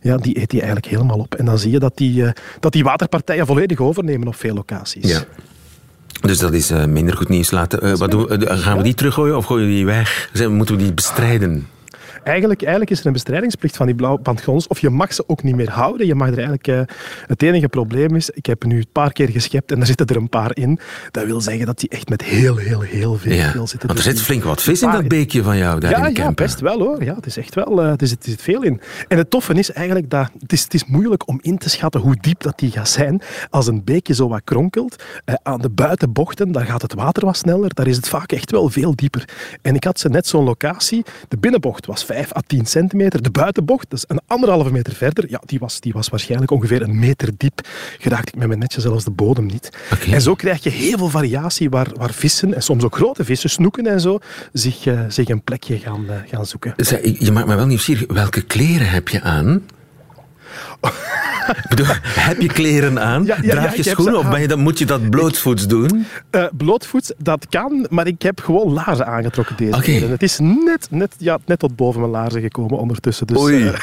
ja, 0.00 0.16
die 0.16 0.40
eet 0.40 0.50
die 0.50 0.60
eigenlijk 0.60 0.92
helemaal 0.92 1.18
op. 1.18 1.34
En 1.34 1.44
dan 1.44 1.58
zie 1.58 1.70
je 1.70 1.78
dat 1.78 1.96
die, 1.96 2.24
dat 2.60 2.72
die 2.72 2.84
waterpartijen 2.84 3.46
volledig 3.46 3.80
overnemen 3.80 4.28
op 4.28 4.34
veel 4.34 4.54
locaties. 4.54 5.10
Ja. 5.10 5.24
Dus 6.22 6.38
dat 6.38 6.52
is 6.52 6.70
uh, 6.70 6.84
minder 6.84 7.16
goed 7.16 7.28
nieuws. 7.28 7.50
Laten, 7.50 7.86
uh, 7.86 7.94
wat 7.94 8.10
doen, 8.10 8.42
uh, 8.42 8.58
gaan 8.58 8.76
we 8.76 8.82
die 8.82 8.94
teruggooien 8.94 9.36
of 9.36 9.44
gooien 9.44 9.66
we 9.66 9.72
die 9.72 9.86
weg? 9.86 10.30
Moeten 10.48 10.76
we 10.76 10.82
die 10.82 10.92
bestrijden? 10.92 11.66
Eigenlijk, 12.24 12.60
eigenlijk 12.60 12.90
is 12.90 13.00
er 13.00 13.06
een 13.06 13.12
bestrijdingsplicht 13.12 13.76
van 13.76 13.86
die 13.86 13.94
blauwbandgrondels. 13.94 14.66
Of 14.66 14.78
je 14.78 14.90
mag 14.90 15.14
ze 15.14 15.24
ook 15.26 15.42
niet 15.42 15.56
meer 15.56 15.70
houden. 15.70 16.06
Je 16.06 16.14
mag 16.14 16.28
er 16.28 16.34
eigenlijk, 16.34 16.68
uh, 16.68 16.80
het 17.26 17.42
enige 17.42 17.68
probleem 17.68 18.16
is, 18.16 18.30
ik 18.30 18.46
heb 18.46 18.64
nu 18.64 18.76
een 18.76 18.86
paar 18.92 19.12
keer 19.12 19.28
geschept 19.28 19.72
en 19.72 19.80
er 19.80 19.86
zitten 19.86 20.06
er 20.06 20.16
een 20.16 20.28
paar 20.28 20.56
in. 20.56 20.78
Dat 21.10 21.24
wil 21.24 21.40
zeggen 21.40 21.66
dat 21.66 21.78
die 21.78 21.88
echt 21.88 22.08
met 22.08 22.22
heel, 22.22 22.56
heel, 22.56 22.80
heel 22.80 23.16
veel, 23.16 23.32
ja. 23.32 23.66
zitten. 23.66 23.86
Want 23.86 23.98
er 23.98 24.04
zit 24.04 24.20
flink 24.20 24.42
wat 24.44 24.62
vis 24.62 24.82
in 24.82 24.90
dat 24.90 25.08
beekje 25.08 25.42
van 25.42 25.56
jou 25.56 25.80
daar 25.80 25.90
ja, 25.90 26.06
in 26.06 26.14
Ja, 26.14 26.32
best 26.32 26.60
wel 26.60 26.78
hoor. 26.78 27.04
Ja, 27.04 27.14
het 27.14 27.26
is 27.26 27.36
echt 27.36 27.54
wel, 27.54 27.84
uh, 27.84 27.90
het, 27.90 28.02
is, 28.02 28.10
het 28.10 28.24
zit 28.24 28.42
veel 28.42 28.62
in. 28.62 28.80
En 29.08 29.18
het 29.18 29.30
toffe 29.30 29.54
is 29.54 29.72
eigenlijk 29.72 30.10
dat 30.10 30.30
het 30.38 30.52
is, 30.52 30.62
het 30.62 30.74
is 30.74 30.84
moeilijk 30.84 31.28
om 31.28 31.38
in 31.42 31.58
te 31.58 31.70
schatten 31.70 32.00
hoe 32.00 32.16
diep 32.20 32.40
dat 32.40 32.58
die 32.58 32.70
gaat 32.70 32.88
zijn. 32.88 33.22
Als 33.50 33.66
een 33.66 33.84
beekje 33.84 34.14
zo 34.14 34.28
wat 34.28 34.40
kronkelt, 34.44 35.02
uh, 35.24 35.34
aan 35.42 35.60
de 35.60 35.70
buitenbochten, 35.70 36.52
daar 36.52 36.66
gaat 36.66 36.82
het 36.82 36.94
water 36.94 37.24
wat 37.24 37.36
sneller. 37.36 37.74
Daar 37.74 37.86
is 37.86 37.96
het 37.96 38.08
vaak 38.08 38.32
echt 38.32 38.50
wel 38.50 38.68
veel 38.68 38.96
dieper. 38.96 39.28
En 39.62 39.74
ik 39.74 39.84
had 39.84 40.00
ze 40.00 40.08
net 40.08 40.26
zo'n 40.26 40.44
locatie. 40.44 41.04
De 41.28 41.36
binnenbocht 41.36 41.86
was 41.86 42.04
5 42.12 42.36
à 42.36 42.40
10 42.46 42.66
centimeter. 42.66 43.22
De 43.22 43.30
buitenbocht, 43.30 43.90
dus 43.90 44.04
een 44.06 44.20
anderhalve 44.26 44.72
meter 44.72 44.94
verder, 44.94 45.24
ja, 45.28 45.40
die, 45.44 45.58
was, 45.58 45.80
die 45.80 45.92
was 45.92 46.08
waarschijnlijk 46.08 46.50
ongeveer 46.50 46.82
een 46.82 46.98
meter 46.98 47.28
diep. 47.36 47.60
Geraakte 47.98 48.32
ik 48.32 48.38
met 48.38 48.48
mijn 48.48 48.58
netje 48.58 48.80
zelfs 48.80 49.04
de 49.04 49.10
bodem 49.10 49.46
niet. 49.46 49.70
Okay. 49.92 50.14
En 50.14 50.20
zo 50.20 50.34
krijg 50.34 50.62
je 50.62 50.70
heel 50.70 50.98
veel 50.98 51.08
variatie 51.08 51.70
waar, 51.70 51.88
waar 51.94 52.12
vissen, 52.12 52.54
en 52.54 52.62
soms 52.62 52.84
ook 52.84 52.94
grote 52.94 53.24
vissen, 53.24 53.50
snoeken 53.50 53.86
en 53.86 54.00
zo, 54.00 54.18
zich, 54.52 54.86
uh, 54.86 55.00
zich 55.08 55.28
een 55.28 55.42
plekje 55.42 55.78
gaan, 55.78 56.04
uh, 56.04 56.14
gaan 56.26 56.46
zoeken. 56.46 56.74
Zij, 56.76 57.16
je 57.18 57.32
maakt 57.32 57.46
me 57.46 57.54
wel 57.54 57.66
nieuwsgierig. 57.66 58.04
Welke 58.12 58.42
kleren 58.42 58.90
heb 58.90 59.08
je 59.08 59.20
aan? 59.20 59.62
Bedoel, 61.68 61.86
heb 62.02 62.40
je 62.40 62.48
kleren 62.48 63.00
aan? 63.00 63.24
Ja, 63.24 63.36
ja, 63.42 63.50
Draag 63.50 63.76
je 63.76 63.82
schoenen 63.82 64.18
of 64.18 64.30
ben 64.30 64.40
je, 64.40 64.48
dan, 64.48 64.58
moet 64.58 64.78
je 64.78 64.86
dat 64.86 65.10
blootvoets 65.10 65.66
doen? 65.66 66.06
Uh, 66.30 66.44
blootvoets, 66.52 67.12
dat 67.18 67.46
kan, 67.48 67.86
maar 67.90 68.06
ik 68.06 68.22
heb 68.22 68.40
gewoon 68.40 68.72
laarzen 68.72 69.06
aangetrokken 69.06 69.56
deze 69.56 69.76
okay. 69.76 69.84
keer. 69.84 70.10
Het 70.10 70.22
is 70.22 70.38
net, 70.38 70.86
net, 70.90 71.14
ja, 71.18 71.38
net 71.46 71.58
tot 71.58 71.76
boven 71.76 72.00
mijn 72.00 72.12
laarzen 72.12 72.40
gekomen 72.40 72.78
ondertussen. 72.78 73.26
Dus, 73.26 73.38
Oei. 73.38 73.64
Uh, 73.64 73.74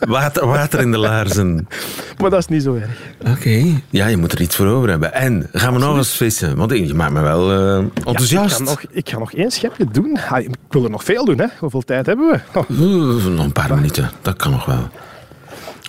water, 0.08 0.46
water 0.46 0.80
in 0.80 0.90
de 0.90 0.98
laarzen. 0.98 1.68
maar 2.20 2.30
dat 2.30 2.38
is 2.38 2.46
niet 2.46 2.62
zo 2.62 2.74
erg. 2.74 2.98
Oké, 3.20 3.30
okay. 3.30 3.82
ja, 3.90 4.06
je 4.06 4.16
moet 4.16 4.32
er 4.32 4.40
iets 4.40 4.56
voor 4.56 4.66
over 4.66 4.88
hebben. 4.88 5.12
En 5.12 5.48
gaan 5.52 5.72
we 5.72 5.78
nog 5.78 5.96
eens 5.96 6.16
vissen? 6.16 6.56
Want 6.56 6.70
je 6.70 6.94
maakt 6.94 7.12
me 7.12 7.20
wel 7.20 7.52
uh, 7.52 7.76
enthousiast. 7.94 8.58
Ja, 8.58 8.64
ik, 8.64 8.66
ga 8.66 8.70
nog, 8.70 8.82
ik 8.90 9.08
ga 9.08 9.18
nog 9.18 9.32
één 9.32 9.50
schepje 9.50 9.86
doen. 9.92 10.18
Ik 10.38 10.48
wil 10.68 10.84
er 10.84 10.90
nog 10.90 11.04
veel 11.04 11.24
doen, 11.24 11.38
hè. 11.38 11.46
Hoeveel 11.58 11.82
tijd 11.82 12.06
hebben 12.06 12.30
we? 12.30 12.58
Oh. 12.58 13.26
nog 13.28 13.44
een 13.44 13.52
paar 13.52 13.74
minuten, 13.74 14.10
dat 14.22 14.36
kan 14.36 14.50
nog 14.50 14.64
wel. 14.64 14.88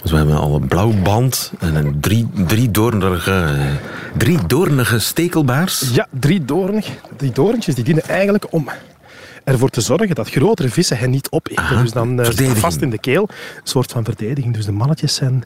Dus 0.01 0.11
we 0.11 0.17
hebben 0.17 0.37
al 0.37 0.55
een 0.55 0.67
blauw 0.67 0.93
band 1.03 1.51
en 1.59 1.75
een 1.75 1.99
drie, 1.99 2.27
drie, 2.47 2.71
doornige, 2.71 3.55
drie 4.17 4.45
doornige 4.47 4.99
stekelbaars. 4.99 5.89
Ja, 5.93 6.07
drie, 6.19 6.45
doornig, 6.45 6.87
drie 7.17 7.31
doorntjes 7.31 7.75
die 7.75 7.83
dienen 7.83 8.03
eigenlijk 8.03 8.45
om 8.49 8.69
ervoor 9.43 9.69
te 9.69 9.81
zorgen 9.81 10.15
dat 10.15 10.29
grotere 10.29 10.69
vissen 10.69 10.97
hen 10.97 11.09
niet 11.09 11.27
opeten. 11.29 11.63
Aha, 11.63 11.81
dus 11.81 11.91
dan 11.91 12.19
uh, 12.19 12.25
verdediging. 12.25 12.57
vast 12.59 12.81
in 12.81 12.89
de 12.89 12.99
keel. 12.99 13.21
Een 13.29 13.61
soort 13.63 13.91
van 13.91 14.03
verdediging. 14.03 14.53
Dus 14.53 14.65
de 14.65 14.71
mannetjes 14.71 15.15
zijn... 15.15 15.43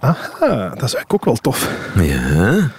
Aha, 0.00 0.68
dat 0.68 0.74
is 0.74 0.94
eigenlijk 0.94 1.12
ook 1.12 1.24
wel 1.24 1.36
tof. 1.36 1.70
Ja. 1.94 2.70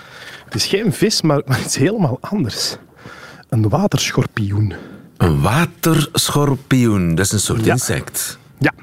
Het 0.45 0.55
is 0.55 0.65
geen 0.65 0.93
vis, 0.93 1.21
maar, 1.21 1.41
maar 1.47 1.59
iets 1.59 1.75
helemaal 1.75 2.17
anders. 2.21 2.75
Een 3.49 3.69
waterschorpioen. 3.69 4.73
Een 5.17 5.41
waterschorpioen, 5.41 7.15
dat 7.15 7.25
is 7.25 7.31
een 7.31 7.39
soort 7.39 7.65
Ja. 7.65 7.71
insect. 7.73 8.37
Ja. 8.61 8.73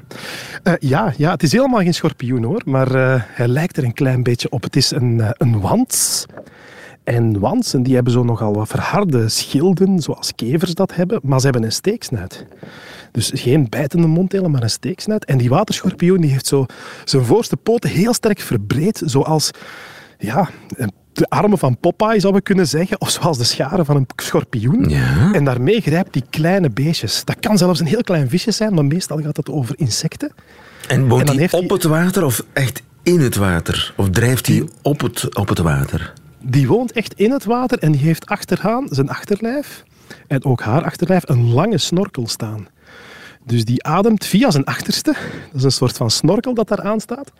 Eh, 0.63 0.73
ja, 0.79 1.13
ja, 1.17 1.31
het 1.31 1.43
is 1.43 1.51
helemaal 1.51 1.79
geen 1.79 1.93
schorpioen 1.93 2.43
hoor, 2.43 2.61
maar 2.65 2.95
eh, 2.95 3.21
hij 3.25 3.47
lijkt 3.47 3.77
er 3.77 3.83
een 3.83 3.93
klein 3.93 4.23
beetje 4.23 4.49
op. 4.49 4.63
Het 4.63 4.75
is 4.75 4.91
een, 4.91 5.21
eh, 5.21 5.29
een 5.37 5.59
wans. 5.59 6.25
En 7.03 7.39
wansen 7.39 7.83
die 7.83 7.95
hebben 7.95 8.13
zo 8.13 8.23
nogal 8.23 8.53
wat 8.53 8.67
verharde 8.67 9.29
schilden, 9.29 9.99
zoals 9.99 10.35
kevers 10.35 10.73
dat 10.73 10.95
hebben, 10.95 11.19
maar 11.23 11.39
ze 11.39 11.45
hebben 11.45 11.63
een 11.63 11.71
steeksnuit. 11.71 12.45
Dus 13.11 13.31
geen 13.33 13.69
bijtende 13.69 14.07
monddelen, 14.07 14.51
maar 14.51 14.63
een 14.63 14.69
steeksnuit. 14.69 15.25
En 15.25 15.37
die 15.37 15.49
waterschorpioen 15.49 16.21
die 16.21 16.31
heeft 16.31 16.47
zo 16.47 16.65
zijn 17.03 17.23
voorste 17.23 17.57
poten 17.57 17.89
heel 17.89 18.13
sterk 18.13 18.39
verbreed, 18.39 19.01
zoals 19.05 19.51
ja, 20.17 20.49
de 21.19 21.29
armen 21.29 21.57
van 21.57 21.77
Popeye 21.77 22.19
zou 22.19 22.33
we 22.33 22.41
kunnen 22.41 22.67
zeggen, 22.67 23.01
of 23.01 23.09
zoals 23.09 23.37
de 23.37 23.43
scharen 23.43 23.85
van 23.85 23.95
een 23.95 24.07
schorpioen. 24.15 24.89
Ja. 24.89 25.33
En 25.33 25.43
daarmee 25.43 25.81
grijpt 25.81 26.13
die 26.13 26.23
kleine 26.29 26.69
beestjes. 26.69 27.25
Dat 27.25 27.39
kan 27.39 27.57
zelfs 27.57 27.79
een 27.79 27.85
heel 27.85 28.01
klein 28.03 28.29
visje 28.29 28.51
zijn, 28.51 28.73
maar 28.73 28.85
meestal 28.85 29.21
gaat 29.21 29.37
het 29.37 29.49
over 29.49 29.75
insecten. 29.77 30.31
En 30.87 31.07
woont 31.07 31.19
En 31.19 31.25
dan 31.25 31.35
hij 31.35 31.43
heeft 31.43 31.53
op 31.53 31.59
hij- 31.59 31.69
het 31.73 31.83
water 31.83 32.25
of 32.25 32.43
echt 32.53 32.81
in 33.03 33.19
het 33.19 33.35
water? 33.35 33.93
Of 33.97 34.09
drijft 34.09 34.47
hij 34.47 34.67
op 34.81 35.01
het, 35.01 35.35
op 35.35 35.47
het 35.49 35.57
water? 35.59 36.13
Die 36.43 36.67
woont 36.67 36.91
echt 36.91 37.13
in 37.13 37.31
het 37.31 37.43
water 37.45 37.79
en 37.79 37.91
die 37.91 38.01
heeft 38.01 38.25
achteraan 38.25 38.87
zijn 38.89 39.09
achterlijf 39.09 39.83
en 40.27 40.45
ook 40.45 40.61
haar 40.61 40.83
achterlijf 40.83 41.29
een 41.29 41.53
lange 41.53 41.77
snorkel 41.77 42.27
staan. 42.27 42.67
Dus 43.45 43.65
die 43.65 43.83
ademt 43.83 44.25
via 44.25 44.51
zijn 44.51 44.65
achterste. 44.65 45.13
Dat 45.45 45.55
is 45.55 45.63
een 45.63 45.71
soort 45.71 45.97
van 45.97 46.11
snorkel 46.11 46.53
dat 46.53 46.67
daar 46.67 46.81
aan 46.81 46.99
staat. 46.99 47.31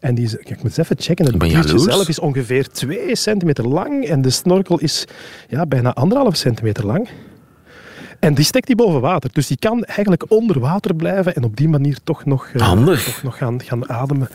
En 0.00 0.14
die 0.14 0.24
is, 0.24 0.30
kijk, 0.30 0.48
ik 0.48 0.56
moet 0.56 0.64
eens 0.64 0.76
even 0.76 0.96
checken. 0.98 1.24
Het 1.24 1.36
jaloers. 1.66 1.94
zelf 1.94 2.08
is 2.08 2.18
ongeveer 2.18 2.68
2 2.68 3.16
centimeter 3.16 3.68
lang 3.68 4.04
en 4.06 4.22
de 4.22 4.30
snorkel 4.30 4.78
is 4.78 5.04
ja, 5.48 5.66
bijna 5.66 5.94
anderhalf 5.94 6.36
centimeter 6.36 6.86
lang. 6.86 7.08
En 8.20 8.34
die 8.34 8.44
stekt 8.44 8.66
die 8.66 8.76
boven 8.76 9.00
water. 9.00 9.30
Dus 9.32 9.46
die 9.46 9.56
kan 9.58 9.84
eigenlijk 9.84 10.24
onder 10.28 10.60
water 10.60 10.94
blijven 10.94 11.34
en 11.34 11.44
op 11.44 11.56
die 11.56 11.68
manier 11.68 11.98
toch 12.04 12.24
nog, 12.24 12.48
eh, 12.52 12.60
toch 13.04 13.22
nog 13.22 13.36
gaan, 13.38 13.62
gaan 13.62 13.88
ademen. 13.88 14.28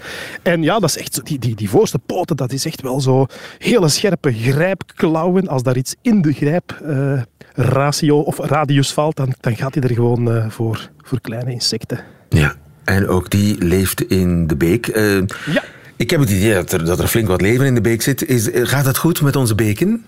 En 0.43 0.63
ja, 0.63 0.80
dat 0.80 0.89
is 0.89 0.97
echt, 0.97 1.13
zo- 1.13 1.21
die, 1.21 1.39
die, 1.39 1.56
die 1.56 1.69
voorste 1.69 2.00
poten, 2.00 2.36
dat 2.36 2.52
is 2.52 2.65
echt 2.65 2.82
wel 2.82 3.02
zo 3.02 3.26
hele 3.58 3.88
scherpe 3.89 4.34
grijpklauwen. 4.34 5.47
Als 5.47 5.63
daar 5.63 5.78
iets 5.78 5.95
in 6.02 6.21
de 6.21 6.34
grijpratio 6.34 8.19
of 8.19 8.38
radius 8.39 8.93
valt, 8.93 9.15
dan, 9.15 9.34
dan 9.39 9.56
gaat 9.56 9.74
hij 9.74 9.84
er 9.84 9.93
gewoon 9.95 10.32
eh, 10.32 10.50
voor, 10.50 10.89
voor 10.97 11.21
kleine 11.21 11.52
insecten. 11.52 12.00
Ja. 12.30 12.56
En 12.83 13.07
ook 13.07 13.29
die 13.29 13.63
leeft 13.63 14.01
in 14.09 14.47
de 14.47 14.55
beek. 14.55 14.87
Eh, 14.87 15.17
Ja. 15.45 15.63
Ik 15.95 16.09
heb 16.09 16.19
het 16.19 16.29
idee 16.29 16.53
dat 16.53 16.71
er, 16.71 16.85
dat 16.85 16.99
er 16.99 17.07
flink 17.07 17.27
wat 17.27 17.41
leven 17.41 17.65
in 17.65 17.75
de 17.75 17.81
beek 17.81 18.01
zit. 18.01 18.25
Is, 18.25 18.51
eh, 18.51 18.67
gaat 18.67 18.85
het 18.85 18.97
goed 18.97 19.21
met 19.21 19.35
onze 19.35 19.55
beken? 19.55 20.05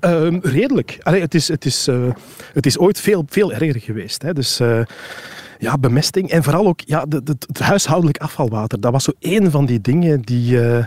Ehm, 0.00 0.38
redelijk. 0.42 0.98
Allee, 1.02 1.20
het, 1.20 1.34
is, 1.34 1.48
het, 1.48 1.64
is, 1.64 1.88
eh, 1.88 2.08
het 2.52 2.66
is 2.66 2.78
ooit 2.78 3.00
veel, 3.00 3.26
veel 3.28 3.52
erger 3.52 3.80
geweest. 3.80 4.22
Hè. 4.22 4.32
Dus 4.32 4.60
ja, 5.64 5.78
bemesting 5.78 6.30
en 6.30 6.42
vooral 6.42 6.66
ook 6.66 6.80
ja, 6.80 7.04
de, 7.08 7.22
de- 7.22 7.36
het 7.46 7.58
huishoudelijk 7.58 8.18
afvalwater. 8.18 8.80
Dat 8.80 8.92
was 8.92 9.04
zo 9.04 9.12
één 9.18 9.50
van 9.50 9.66
die 9.66 9.80
dingen 9.80 10.20
die, 10.20 10.60
eh, 10.60 10.84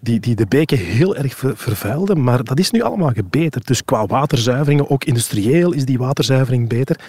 die, 0.00 0.20
die 0.20 0.34
de 0.34 0.46
beken 0.46 0.78
heel 0.78 1.16
erg 1.16 1.34
ver- 1.34 1.56
vervuilden. 1.56 2.22
Maar 2.22 2.44
dat 2.44 2.58
is 2.58 2.70
nu 2.70 2.80
allemaal 2.82 3.10
gebeterd. 3.10 3.66
Dus 3.66 3.84
qua 3.84 4.06
waterzuiveringen, 4.06 4.90
ook 4.90 5.04
industrieel 5.04 5.72
is 5.72 5.84
die 5.84 5.98
waterzuivering 5.98 6.68
beter. 6.68 7.00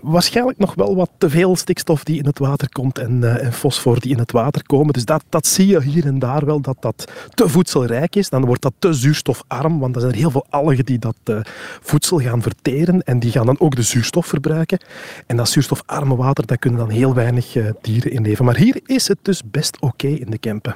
Waarschijnlijk 0.00 0.58
nog 0.58 0.74
wel 0.74 0.96
wat 0.96 1.10
te 1.18 1.30
veel 1.30 1.56
stikstof 1.56 2.04
die 2.04 2.18
in 2.18 2.26
het 2.26 2.38
water 2.38 2.68
komt 2.68 2.98
en, 2.98 3.24
eh, 3.24 3.44
en 3.46 3.52
fosfor 3.52 4.00
die 4.00 4.12
in 4.12 4.18
het 4.18 4.32
water 4.32 4.62
komen. 4.66 4.92
Dus 4.92 5.04
dat, 5.04 5.24
dat 5.28 5.46
zie 5.46 5.66
je 5.66 5.82
hier 5.82 6.06
en 6.06 6.18
daar 6.18 6.44
wel, 6.44 6.60
dat 6.60 6.76
dat 6.80 7.12
te 7.34 7.48
voedselrijk 7.48 8.16
is. 8.16 8.28
Dan 8.28 8.44
wordt 8.44 8.62
dat 8.62 8.72
te 8.78 8.92
zuurstofarm, 8.92 9.78
want 9.78 9.94
er 9.94 10.00
zijn 10.00 10.14
heel 10.14 10.30
veel 10.30 10.46
algen 10.50 10.84
die 10.84 10.98
dat 10.98 11.16
eh, 11.24 11.36
voedsel 11.82 12.18
gaan 12.18 12.42
verteren 12.42 13.02
en 13.02 13.18
die 13.18 13.30
gaan 13.30 13.46
dan 13.46 13.60
ook 13.60 13.76
de 13.76 13.82
zuurstof 13.82 14.26
verbruiken. 14.26 14.78
En 15.26 15.36
dat 15.36 15.48
zuurstofarme 15.48 16.16
water, 16.16 16.46
daar 16.52 16.60
kunnen 16.60 16.80
dan 16.80 16.90
heel 16.90 17.14
weinig 17.14 17.56
eh, 17.56 17.64
dieren 17.80 18.12
in 18.12 18.22
leven. 18.22 18.44
Maar 18.44 18.56
hier 18.56 18.80
is 18.86 19.08
het 19.08 19.18
dus 19.22 19.42
best 19.44 19.76
oké 19.80 20.06
in 20.06 20.30
de 20.30 20.38
Kempen. 20.38 20.74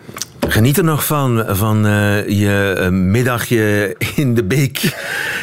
Geniet 0.49 0.79
er 0.79 0.85
nog 0.85 1.07
van, 1.07 1.45
van 1.49 1.87
eh, 1.87 2.29
je 2.29 2.75
eh, 2.79 2.89
middagje 2.89 3.95
in 4.15 4.35
de 4.35 4.45
beek. 4.45 4.81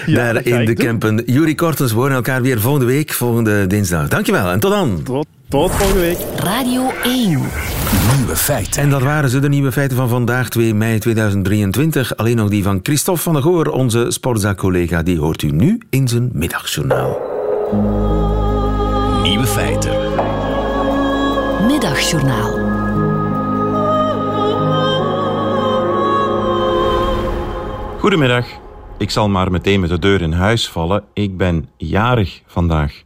Ja, 0.05 0.33
daar 0.33 0.45
in 0.45 0.59
de 0.59 0.65
doen. 0.65 0.75
Kempen. 0.75 1.23
Jurie 1.25 1.55
Kortens, 1.55 1.91
we 1.91 1.97
horen 1.97 2.15
elkaar 2.15 2.41
weer 2.41 2.59
volgende 2.61 2.85
week, 2.85 3.13
volgende 3.13 3.67
dinsdag. 3.67 4.07
Dankjewel 4.07 4.51
en 4.51 4.59
tot 4.59 4.71
dan. 4.71 5.01
Tot, 5.03 5.25
tot 5.49 5.71
volgende 5.71 6.01
week. 6.01 6.17
Radio 6.35 6.91
1. 7.03 7.27
Nieuwe 8.17 8.35
feiten. 8.35 8.81
En 8.81 8.89
dat 8.89 9.01
waren 9.01 9.29
ze, 9.29 9.39
de 9.39 9.49
nieuwe 9.49 9.71
feiten 9.71 9.97
van 9.97 10.09
vandaag, 10.09 10.49
2 10.49 10.73
mei 10.73 10.99
2023. 10.99 12.17
Alleen 12.17 12.35
nog 12.35 12.49
die 12.49 12.63
van 12.63 12.79
Christophe 12.83 13.21
van 13.21 13.33
der 13.33 13.41
Goor, 13.41 13.67
onze 13.67 14.05
sportzaak-collega. 14.09 15.03
Die 15.03 15.19
hoort 15.19 15.41
u 15.41 15.51
nu 15.51 15.79
in 15.89 16.07
zijn 16.07 16.29
middagjournaal. 16.33 17.21
Nieuwe 19.23 19.47
feiten. 19.47 20.02
Middagjournaal. 21.67 22.51
Goedemiddag. 27.99 28.45
Ik 28.97 29.09
zal 29.09 29.29
maar 29.29 29.51
meteen 29.51 29.79
met 29.79 29.89
de 29.89 29.99
deur 29.99 30.21
in 30.21 30.31
huis 30.31 30.69
vallen. 30.69 31.03
Ik 31.13 31.37
ben 31.37 31.69
jarig 31.77 32.41
vandaag. 32.45 33.03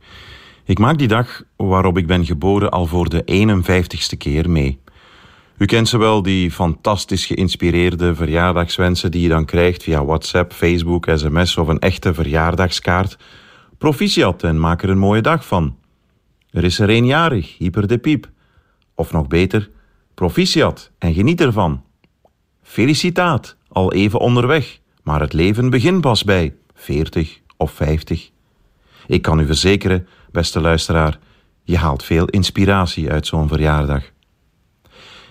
Ik 0.65 0.79
maak 0.79 0.97
die 0.97 1.07
dag 1.07 1.43
waarop 1.55 1.97
ik 1.97 2.07
ben 2.07 2.25
geboren 2.25 2.71
al 2.71 2.85
voor 2.85 3.09
de 3.09 3.23
51ste 3.25 4.17
keer 4.17 4.49
mee. 4.49 4.79
U 5.57 5.65
kent 5.65 5.87
ze 5.87 5.97
wel, 5.97 6.21
die 6.21 6.51
fantastisch 6.51 7.25
geïnspireerde 7.25 8.15
verjaardagswensen 8.15 9.11
die 9.11 9.21
je 9.21 9.29
dan 9.29 9.45
krijgt 9.45 9.83
via 9.83 10.05
WhatsApp, 10.05 10.53
Facebook, 10.53 11.07
sms 11.13 11.57
of 11.57 11.67
een 11.67 11.79
echte 11.79 12.13
verjaardagskaart. 12.13 13.17
Proficiat 13.77 14.43
en 14.43 14.59
maak 14.59 14.83
er 14.83 14.89
een 14.89 14.97
mooie 14.97 15.21
dag 15.21 15.45
van. 15.45 15.75
Er 16.51 16.63
is 16.63 16.79
er 16.79 16.89
één 16.89 17.05
jarig, 17.05 17.57
hyper 17.57 17.87
de 17.87 17.97
piep. 17.97 18.35
Of 18.99 19.11
nog 19.11 19.27
beter, 19.27 19.69
proficiat 20.13 20.91
en 20.97 21.13
geniet 21.13 21.41
ervan. 21.41 21.83
Felicitaat, 22.63 23.55
al 23.67 23.93
even 23.93 24.19
onderweg, 24.19 24.79
maar 25.03 25.19
het 25.19 25.33
leven 25.33 25.69
begint 25.69 26.01
pas 26.01 26.23
bij 26.23 26.55
40 26.73 27.39
of 27.57 27.71
50. 27.71 28.29
Ik 29.07 29.21
kan 29.21 29.39
u 29.39 29.45
verzekeren, 29.45 30.07
beste 30.31 30.61
luisteraar, 30.61 31.19
je 31.63 31.77
haalt 31.77 32.03
veel 32.03 32.25
inspiratie 32.25 33.11
uit 33.11 33.27
zo'n 33.27 33.47
verjaardag. 33.47 34.03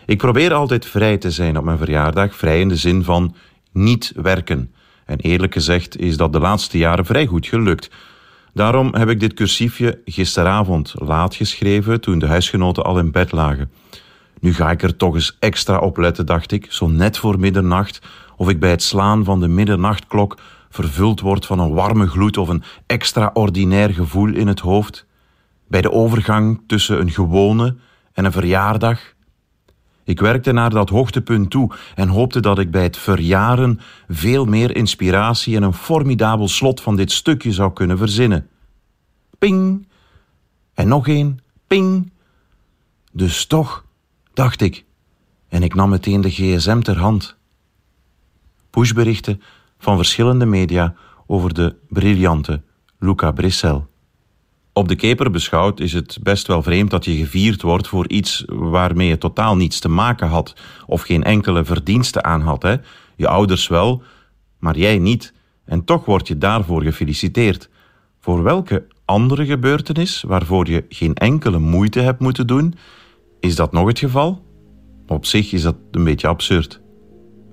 Ik 0.06 0.18
probeer 0.18 0.52
altijd 0.52 0.86
vrij 0.86 1.18
te 1.18 1.30
zijn 1.30 1.58
op 1.58 1.64
mijn 1.64 1.78
verjaardag, 1.78 2.36
vrij 2.36 2.60
in 2.60 2.68
de 2.68 2.76
zin 2.76 3.04
van 3.04 3.34
niet 3.72 4.12
werken. 4.16 4.74
En 5.04 5.18
eerlijk 5.18 5.52
gezegd 5.52 5.98
is 5.98 6.16
dat 6.16 6.32
de 6.32 6.40
laatste 6.40 6.78
jaren 6.78 7.06
vrij 7.06 7.26
goed 7.26 7.46
gelukt. 7.46 7.90
Daarom 8.56 8.94
heb 8.94 9.08
ik 9.08 9.20
dit 9.20 9.34
cursiefje 9.34 10.00
gisteravond 10.04 10.94
laat 10.94 11.34
geschreven 11.34 12.00
toen 12.00 12.18
de 12.18 12.26
huisgenoten 12.26 12.84
al 12.84 12.98
in 12.98 13.10
bed 13.10 13.32
lagen. 13.32 13.70
Nu 14.40 14.54
ga 14.54 14.70
ik 14.70 14.82
er 14.82 14.96
toch 14.96 15.14
eens 15.14 15.36
extra 15.38 15.78
op 15.78 15.96
letten, 15.96 16.26
dacht 16.26 16.52
ik, 16.52 16.66
zo 16.72 16.86
net 16.86 17.18
voor 17.18 17.38
middernacht, 17.38 18.00
of 18.36 18.48
ik 18.48 18.60
bij 18.60 18.70
het 18.70 18.82
slaan 18.82 19.24
van 19.24 19.40
de 19.40 19.48
middernachtkklok 19.48 20.38
vervuld 20.70 21.20
word 21.20 21.46
van 21.46 21.58
een 21.58 21.72
warme 21.72 22.06
gloed 22.06 22.36
of 22.36 22.48
een 22.48 22.62
extraordinair 22.86 23.90
gevoel 23.90 24.34
in 24.34 24.46
het 24.46 24.60
hoofd. 24.60 25.06
Bij 25.68 25.80
de 25.80 25.92
overgang 25.92 26.62
tussen 26.66 27.00
een 27.00 27.10
gewone 27.10 27.76
en 28.12 28.24
een 28.24 28.32
verjaardag. 28.32 29.00
Ik 30.06 30.20
werkte 30.20 30.52
naar 30.52 30.70
dat 30.70 30.88
hoogtepunt 30.88 31.50
toe 31.50 31.70
en 31.94 32.08
hoopte 32.08 32.40
dat 32.40 32.58
ik 32.58 32.70
bij 32.70 32.82
het 32.82 32.96
verjaren 32.96 33.80
veel 34.08 34.44
meer 34.44 34.76
inspiratie 34.76 35.56
en 35.56 35.62
een 35.62 35.72
formidabel 35.72 36.48
slot 36.48 36.80
van 36.80 36.96
dit 36.96 37.12
stukje 37.12 37.52
zou 37.52 37.72
kunnen 37.72 37.98
verzinnen. 37.98 38.48
Ping! 39.38 39.88
En 40.74 40.88
nog 40.88 41.08
één, 41.08 41.38
ping! 41.66 42.12
Dus 43.12 43.46
toch, 43.46 43.84
dacht 44.32 44.60
ik, 44.60 44.84
en 45.48 45.62
ik 45.62 45.74
nam 45.74 45.90
meteen 45.90 46.20
de 46.20 46.30
gsm 46.30 46.80
ter 46.80 46.98
hand. 46.98 47.36
Pushberichten 48.70 49.42
van 49.78 49.96
verschillende 49.96 50.46
media 50.46 50.94
over 51.26 51.54
de 51.54 51.76
briljante 51.88 52.62
Luca 52.98 53.32
Brissel. 53.32 53.86
Op 54.76 54.88
de 54.88 54.94
keper 54.96 55.30
beschouwd 55.30 55.80
is 55.80 55.92
het 55.92 56.18
best 56.22 56.46
wel 56.46 56.62
vreemd 56.62 56.90
dat 56.90 57.04
je 57.04 57.16
gevierd 57.16 57.62
wordt 57.62 57.88
voor 57.88 58.08
iets 58.08 58.44
waarmee 58.46 59.08
je 59.08 59.18
totaal 59.18 59.56
niets 59.56 59.78
te 59.78 59.88
maken 59.88 60.28
had 60.28 60.54
of 60.86 61.02
geen 61.02 61.24
enkele 61.24 61.64
verdienste 61.64 62.22
aan 62.22 62.40
had. 62.40 62.62
Hè? 62.62 62.76
Je 63.16 63.28
ouders 63.28 63.68
wel, 63.68 64.02
maar 64.58 64.78
jij 64.78 64.98
niet. 64.98 65.32
En 65.64 65.84
toch 65.84 66.04
word 66.04 66.28
je 66.28 66.38
daarvoor 66.38 66.82
gefeliciteerd. 66.82 67.68
Voor 68.20 68.42
welke 68.42 68.86
andere 69.04 69.46
gebeurtenis 69.46 70.22
waarvoor 70.22 70.70
je 70.70 70.84
geen 70.88 71.14
enkele 71.14 71.58
moeite 71.58 72.00
hebt 72.00 72.20
moeten 72.20 72.46
doen, 72.46 72.74
is 73.40 73.56
dat 73.56 73.72
nog 73.72 73.86
het 73.86 73.98
geval? 73.98 74.44
Op 75.06 75.26
zich 75.26 75.52
is 75.52 75.62
dat 75.62 75.76
een 75.90 76.04
beetje 76.04 76.28
absurd. 76.28 76.80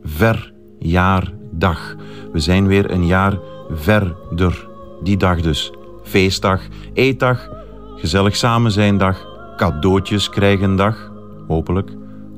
Verjaardag. 0.03 1.95
We 2.31 2.39
zijn 2.39 2.67
weer 2.67 2.91
een 2.91 3.05
jaar 3.05 3.39
verder. 3.69 4.67
Die 5.03 5.17
dag 5.17 5.41
dus. 5.41 5.71
Feestdag, 6.03 6.61
eetdag, 6.93 7.49
gezellig 7.95 8.35
samen 8.35 8.71
zijn 8.71 8.97
dag, 8.97 9.27
cadeautjes 9.57 10.29
krijgen 10.29 10.75
dag, 10.75 11.11
hopelijk, 11.47 11.91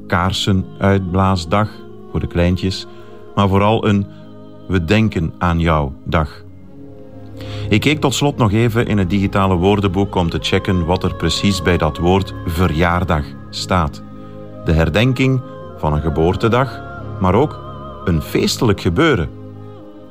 kaarsen 0.08 0.66
uitblaasdag 0.80 1.70
voor 2.12 2.20
de 2.20 2.28
kleintjes, 2.28 2.88
maar 3.36 3.48
vooral 3.48 3.88
een 3.88 4.06
we 4.68 4.86
denken 4.86 5.34
aan 5.38 5.60
jou 5.60 5.92
dag. 6.04 6.44
Ik 7.70 7.82
keek 7.82 8.00
tot 8.00 8.14
slot 8.14 8.38
nog 8.38 8.52
even 8.52 8.88
in 8.88 8.98
het 8.98 9.10
digitale 9.10 9.56
woordenboek 9.56 10.16
om 10.16 10.30
te 10.30 10.38
checken 10.42 10.86
wat 10.86 11.04
er 11.04 11.16
precies 11.16 11.62
bij 11.62 11.78
dat 11.78 11.98
woord 11.98 12.34
verjaardag 12.46 13.26
staat. 13.50 14.02
De 14.66 14.72
herdenking 14.72 15.42
van 15.78 15.94
een 15.94 16.02
geboortedag, 16.02 16.82
maar 17.20 17.36
ook 17.36 17.60
een 18.06 18.22
feestelijk 18.22 18.82
gebeuren. 18.82 19.30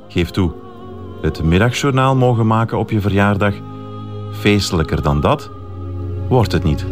Geef 0.07 0.29
toe, 0.29 0.51
het 1.25 1.43
middagjournaal 1.43 2.15
mogen 2.15 2.47
maken 2.47 2.77
op 2.77 2.91
je 2.91 3.01
verjaardag, 3.01 3.53
feestelijker 4.31 5.01
dan 5.01 5.21
dat 5.21 5.49
wordt 6.27 6.51
het 6.51 6.63
niet. 6.63 6.85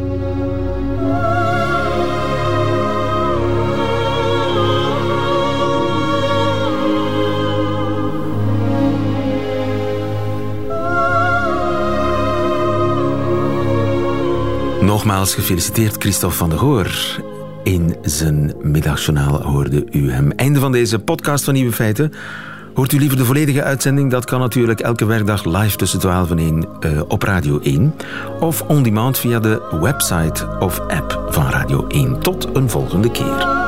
Nogmaals 14.81 15.33
gefeliciteerd 15.33 15.95
Christophe 15.97 16.35
van 16.37 16.49
der 16.49 16.59
Goor. 16.59 17.21
In 17.63 17.95
zijn 18.01 18.53
middagjournaal 18.61 19.41
hoorde 19.41 19.85
u 19.91 20.11
hem. 20.11 20.31
Einde 20.31 20.59
van 20.59 20.71
deze 20.71 20.99
podcast 20.99 21.43
van 21.43 21.53
Nieuwe 21.53 21.71
Feiten. 21.71 22.11
Hoort 22.73 22.91
u 22.91 22.99
liever 22.99 23.17
de 23.17 23.25
volledige 23.25 23.63
uitzending? 23.63 24.11
Dat 24.11 24.25
kan 24.25 24.39
natuurlijk 24.39 24.79
elke 24.79 25.05
werkdag 25.05 25.45
live 25.45 25.77
tussen 25.77 25.99
12 25.99 26.31
en 26.31 26.37
1 26.37 26.65
uh, 26.79 27.01
op 27.07 27.23
Radio 27.23 27.59
1. 27.59 27.95
Of 28.39 28.61
on 28.61 28.83
demand 28.83 29.19
via 29.19 29.39
de 29.39 29.61
website 29.81 30.57
of 30.59 30.79
app 30.79 31.25
van 31.29 31.49
Radio 31.49 31.87
1. 31.87 32.19
Tot 32.19 32.47
een 32.53 32.69
volgende 32.69 33.11
keer. 33.11 33.62